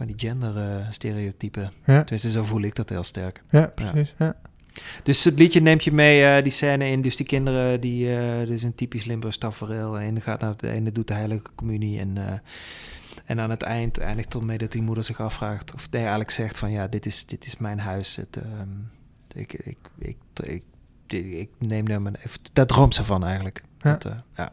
van 0.00 0.08
die 0.08 0.28
gender-stereotypen. 0.28 1.72
Ja. 1.86 2.00
Tenminste, 2.00 2.30
zo 2.30 2.44
voel 2.44 2.62
ik 2.62 2.74
dat 2.74 2.88
heel 2.88 3.02
sterk. 3.02 3.42
Ja, 3.50 3.66
precies. 3.66 4.14
Ja. 4.18 4.36
Dus 5.02 5.24
het 5.24 5.38
liedje 5.38 5.60
neemt 5.60 5.84
je 5.84 5.92
mee, 5.92 6.24
eh, 6.24 6.42
die 6.42 6.52
scène 6.52 6.88
in. 6.88 7.02
Dus 7.02 7.16
die 7.16 7.26
kinderen, 7.26 7.80
die, 7.80 8.06
dit 8.38 8.48
is 8.48 8.62
een 8.62 8.74
typisch 8.74 9.04
Limburgs 9.04 9.38
tafereel. 9.38 9.90
De 9.90 9.98
ene 9.98 10.20
gaat 10.20 10.40
naar 10.40 10.56
de 10.56 10.70
ene 10.70 10.92
doet 10.92 11.08
de 11.08 11.14
heilige 11.14 11.46
communie. 11.54 11.98
En, 11.98 12.16
eh, 12.16 12.38
en 13.24 13.40
aan 13.40 13.50
het 13.50 13.62
eind 13.62 13.98
eindigt 13.98 14.34
ermee 14.34 14.58
dat 14.58 14.72
die 14.72 14.82
moeder 14.82 15.04
zich 15.04 15.20
afvraagt. 15.20 15.74
Of 15.74 15.90
nee, 15.90 16.00
eigenlijk 16.00 16.30
zegt 16.30 16.58
van 16.58 16.70
ja, 16.70 16.86
dit 16.86 17.06
is, 17.06 17.26
dit 17.26 17.46
is 17.46 17.56
mijn 17.56 17.78
huis. 17.78 18.16
Het, 18.16 18.36
ehm, 18.36 18.68
ik, 19.34 19.52
ik, 19.52 19.78
ik, 19.98 20.16
ik, 21.12 21.50
neem 21.58 21.88
daar 21.88 22.02
mijn... 22.02 22.16
Daar 22.52 22.66
droomt 22.66 22.94
ze 22.94 23.04
van 23.04 23.24
eigenlijk. 23.24 23.62
Ja. 23.78 23.96
Dat, 23.96 24.14
ja. 24.36 24.52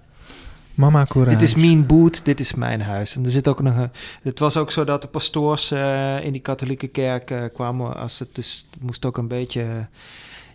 Mama 0.78 1.06
Courage. 1.06 1.38
Dit 1.38 1.48
is 1.48 1.56
mijn 1.56 1.86
boot, 1.86 2.26
dit 2.26 2.40
is 2.40 2.54
mijn 2.54 2.82
huis. 2.82 3.16
En 3.16 3.26
er 3.26 3.32
zit 3.32 3.48
ook 3.48 3.62
nog 3.62 3.76
een. 3.76 3.92
Het 4.22 4.40
was 4.40 4.58
ook 4.58 4.72
zo 4.72 4.84
dat 4.84 5.02
de 5.02 5.08
pastoors 5.08 5.72
eh, 5.72 6.24
in 6.24 6.32
die 6.32 6.42
katholieke 6.42 6.88
kerk 6.88 7.32
eh, 7.32 7.44
kwamen. 7.54 7.96
Als 7.96 8.20
het 8.20 8.36
dus 8.36 8.68
moest 8.80 9.06
ook 9.06 9.18
een 9.18 9.28
beetje. 9.28 9.62
eh, 9.62 9.70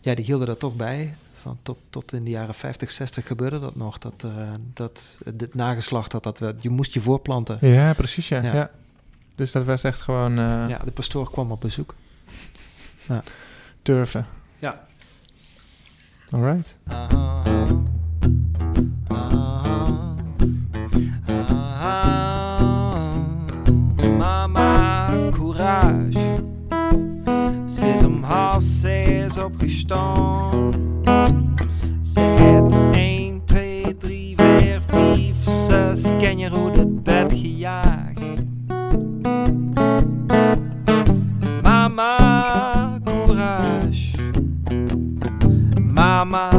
ja, 0.01 0.15
die 0.15 0.25
hielden 0.25 0.47
dat 0.47 0.59
toch 0.59 0.77
bij. 0.77 1.15
Van 1.43 1.59
tot, 1.63 1.79
tot 1.91 2.13
in 2.13 2.25
de 2.25 2.31
jaren 2.31 2.55
50, 2.55 2.91
60 2.91 3.27
gebeurde 3.27 3.61
dat 3.61 3.77
nog. 3.77 3.99
Dat, 3.99 4.27
dat 4.75 5.17
het 5.25 5.55
nageslacht 5.55 6.11
dat 6.11 6.23
dat 6.23 6.39
we, 6.39 6.55
je 6.59 6.71
moest 6.71 6.95
je 6.95 7.01
voorplanten. 7.01 7.59
Ja, 7.61 7.93
precies, 7.93 8.29
ja. 8.29 8.43
Ja. 8.43 8.55
ja. 8.55 8.71
Dus 9.35 9.53
dat 9.53 9.65
was 9.65 9.83
echt 9.83 10.01
gewoon 10.03 10.35
Ja, 10.69 10.81
de 10.85 10.91
pastoor 10.91 11.31
kwam 11.31 11.51
op 11.53 11.61
bezoek. 11.61 11.95
turven. 13.83 14.27
Ja. 14.59 14.85
Alright. 16.31 16.77
Mama, 19.09 20.12
opgestaan. 29.45 30.73
Ze 32.03 32.21
heeft 32.21 32.97
1, 32.97 33.45
2, 33.45 33.97
3, 33.97 34.35
4, 34.37 34.83
5, 34.87 35.37
6 35.67 36.03
ken 36.19 36.39
je 36.39 36.51
hoe 36.51 36.71
het 36.71 37.03
bed 37.03 37.33
gejaagd. 37.33 38.21
Mama, 41.63 42.99
courage. 43.05 44.11
Mama, 45.93 46.51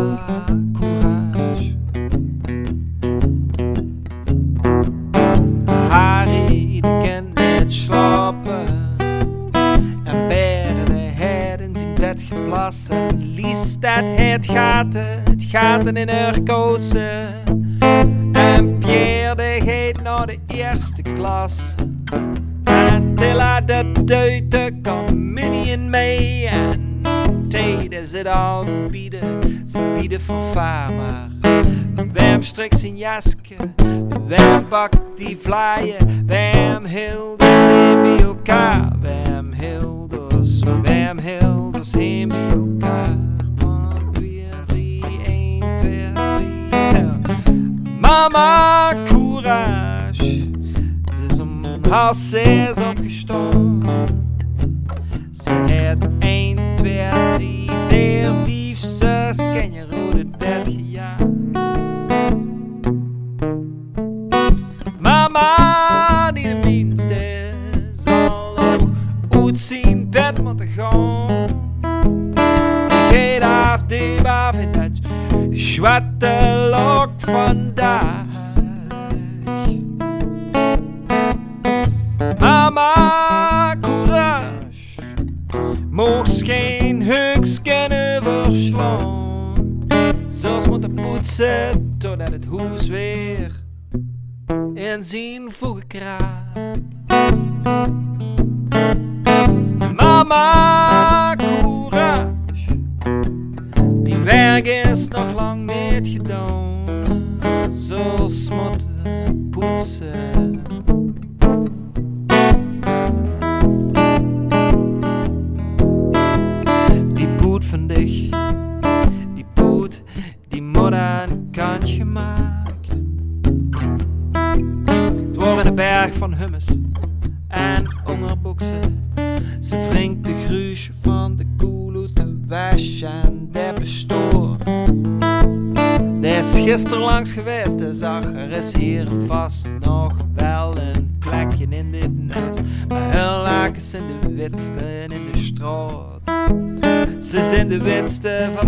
het 12.03 12.17
bed 12.17 12.23
geplassen. 12.29 13.33
Lies 13.33 13.79
dat 13.79 14.03
het 14.03 14.45
gaten, 14.45 15.23
het 15.23 15.43
gaten 15.43 15.97
in 15.97 16.09
haar 16.09 16.41
kousen. 16.41 17.43
En 18.31 18.77
Pierre, 18.77 19.35
die 19.35 19.71
gaat 19.71 20.03
naar 20.03 20.27
de 20.27 20.37
eerste 20.47 21.01
klas. 21.01 21.75
En 22.63 23.15
Tilla, 23.15 23.61
de 23.61 23.91
duite 24.05 24.73
communion 24.83 25.89
mee. 25.89 26.47
En 26.47 27.01
Tede 27.49 28.05
zit 28.05 28.27
al 28.27 28.65
bieden, 28.91 29.41
ze 29.67 29.93
bieden 29.99 30.21
voor 30.21 30.43
fama. 30.51 31.27
Wem 32.13 32.41
strikt 32.41 32.79
zijn 32.79 32.97
jasje, 32.97 33.55
wem 34.27 34.65
bakt 34.69 34.99
die 35.15 35.37
vlaaien, 35.41 36.25
wem 36.25 36.85
hilders 36.85 37.65
heen 37.65 38.01
bij 38.01 38.19
elkaar, 38.25 38.91
wem 39.01 39.53
hilders, 39.53 40.59
wem 40.81 41.19
hilders 41.83 41.91
heen 41.91 42.27
bij 42.27 42.49
elkaar. 42.49 43.17
1, 44.13 44.65
2, 44.65 44.99
3, 44.99 45.23
1, 45.25 45.77
2, 45.77 46.11
3, 46.11 47.01
ja. 47.01 47.19
Mama, 47.99 48.93
courage, 49.05 50.49
ze 51.15 51.25
is 51.29 51.39
om 51.39 51.61
half 51.89 52.15
zes 52.15 52.77
opgestaan. 52.77 53.81
Ze 55.43 55.49
heeft 55.49 56.07
1, 56.19 56.57
2, 56.75 57.09
3, 57.35 57.69
4, 57.87 58.31
5, 58.45 58.77
6, 58.77 59.37
ken 59.37 59.73
je 59.73 59.85
rode 59.89 60.25
bed. 60.25 60.71
Mama, 64.99 66.31
die 66.31 66.43
de 66.43 66.59
minste 66.63 67.51
zal 68.03 68.57
ook 68.57 68.89
uit 69.31 69.59
zijn 69.59 70.09
bed 70.09 70.43
moeten 70.43 70.67
gaan. 70.67 71.62
Af 74.25 74.55
in 74.55 74.71
dat 74.71 74.91
zwarte 75.51 76.67
lok 76.71 77.09
vandaag. 77.17 78.25
Mama, 82.39 83.75
courage, 83.81 85.01
mocht 85.89 86.43
geen 86.43 87.01
huks 87.01 87.61
kunnen 87.61 88.23
verslaan. 88.23 89.87
Zelfs 90.29 90.67
moeten 90.67 90.93
poetsen 90.93 91.95
totdat 91.97 92.31
het 92.31 92.45
hoes 92.45 92.87
weer 92.87 93.51
in 94.73 95.03
zijn 95.03 95.51
voegen 95.51 95.87
kraakt. 95.87 96.59
Lang 106.03 106.13
niet 106.13 106.21
gedaan. 106.21 106.42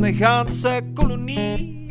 De 0.06 0.14
ganse 0.14 0.82
kolonie. 0.94 1.86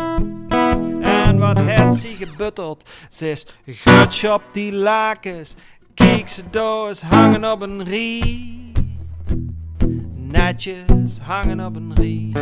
En 1.03 1.39
wat 1.39 1.59
het 1.61 1.95
ze 1.95 2.09
gebutteld, 2.19 2.91
ze 3.09 3.31
is 3.31 3.47
grutsch 3.67 4.25
op 4.25 4.43
die 4.53 4.73
lakens. 4.73 5.55
Kijk 5.95 6.29
ze 6.29 6.43
doos 6.51 7.01
hangen 7.01 7.53
op 7.53 7.61
een 7.61 7.85
rie. 7.85 8.73
Netjes 10.15 11.19
hangen 11.23 11.67
op 11.67 11.77
een 11.77 11.95
rie. 11.95 12.33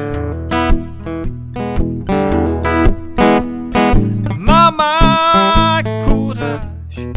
Mama, 4.39 5.83
courage. 5.83 7.11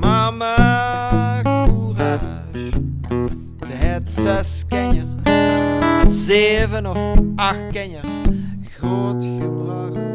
Mama. 0.00 1.13
Ze 4.04 4.28
het 4.28 4.46
zes 4.46 4.64
kenjer, 4.68 5.06
zeven 6.08 6.86
of 6.86 6.98
acht 7.36 7.70
kenjer, 7.72 8.04
groot 8.76 9.24
gebracht. 9.40 10.13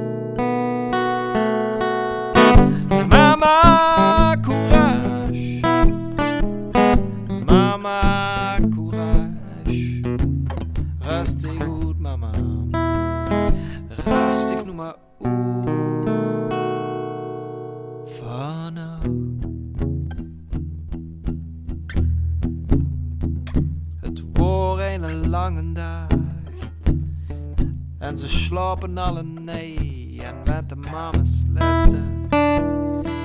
Slapen 28.79 28.97
alle 28.97 29.23
nee. 29.23 30.21
En 30.23 30.35
met 30.45 30.69
de 30.69 30.75
mama's 30.75 31.43
laatste 31.53 31.99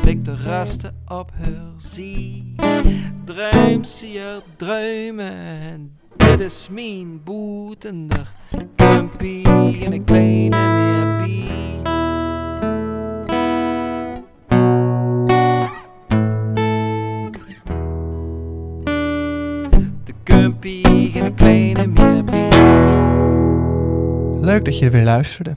ligt 0.04 0.24
de 0.24 0.34
rusten 0.36 0.94
op 1.08 1.30
haar 1.32 1.72
zie. 1.76 2.54
Druim 3.24 3.84
zie 3.84 4.18
er 4.18 4.42
druimen. 4.56 5.98
Dit 6.16 6.40
is 6.40 6.68
mijn 6.70 7.22
boetender 7.22 8.30
kumpie 8.76 9.78
in 9.78 9.92
een 9.92 10.04
kleine 10.04 10.56
meerbie. 10.56 11.82
De 20.04 20.14
kumpie 20.22 21.12
in 21.12 21.24
een 21.24 21.34
kleine 21.34 21.86
meerbie. 21.86 22.13
Leuk 24.44 24.64
dat 24.64 24.78
je 24.78 24.84
er 24.84 24.90
weer 24.90 25.04
luisterde. 25.04 25.56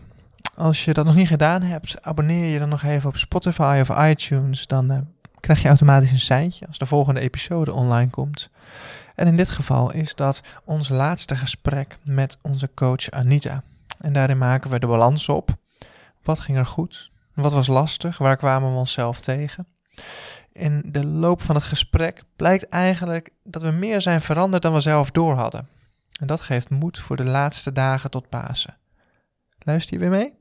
Als 0.55 0.85
je 0.85 0.93
dat 0.93 1.05
nog 1.05 1.15
niet 1.15 1.27
gedaan 1.27 1.61
hebt, 1.61 2.03
abonneer 2.03 2.45
je 2.45 2.59
dan 2.59 2.69
nog 2.69 2.83
even 2.83 3.09
op 3.09 3.17
Spotify 3.17 3.83
of 3.88 4.07
iTunes. 4.09 4.67
Dan 4.67 4.91
eh, 4.91 4.97
krijg 5.39 5.61
je 5.61 5.67
automatisch 5.67 6.11
een 6.11 6.19
seintje 6.19 6.67
als 6.67 6.77
de 6.77 6.85
volgende 6.85 7.19
episode 7.19 7.73
online 7.73 8.09
komt. 8.09 8.49
En 9.15 9.27
in 9.27 9.35
dit 9.35 9.49
geval 9.49 9.93
is 9.93 10.15
dat 10.15 10.41
ons 10.63 10.89
laatste 10.89 11.35
gesprek 11.35 11.97
met 12.03 12.38
onze 12.41 12.69
coach 12.75 13.09
Anita. 13.09 13.63
En 13.99 14.13
daarin 14.13 14.38
maken 14.38 14.69
we 14.69 14.79
de 14.79 14.88
balans 14.88 15.29
op. 15.29 15.49
Wat 16.23 16.39
ging 16.39 16.57
er 16.57 16.65
goed? 16.65 17.11
Wat 17.33 17.53
was 17.53 17.67
lastig? 17.67 18.17
Waar 18.17 18.38
kwamen 18.38 18.71
we 18.71 18.77
onszelf 18.77 19.19
tegen? 19.19 19.67
In 20.51 20.83
de 20.85 21.05
loop 21.05 21.41
van 21.41 21.55
het 21.55 21.63
gesprek 21.63 22.23
blijkt 22.35 22.69
eigenlijk 22.69 23.29
dat 23.43 23.61
we 23.61 23.71
meer 23.71 24.01
zijn 24.01 24.21
veranderd 24.21 24.63
dan 24.63 24.73
we 24.73 24.79
zelf 24.79 25.11
door 25.11 25.35
hadden. 25.35 25.67
En 26.20 26.28
dat 26.28 26.41
geeft 26.41 26.70
moed 26.70 26.99
voor 26.99 27.16
de 27.16 27.24
laatste 27.24 27.72
dagen 27.72 28.10
tot 28.10 28.30
Pasen. 28.30 28.78
Luister 29.60 29.93
je 29.93 29.99
weer 29.99 30.10
mee? 30.10 30.38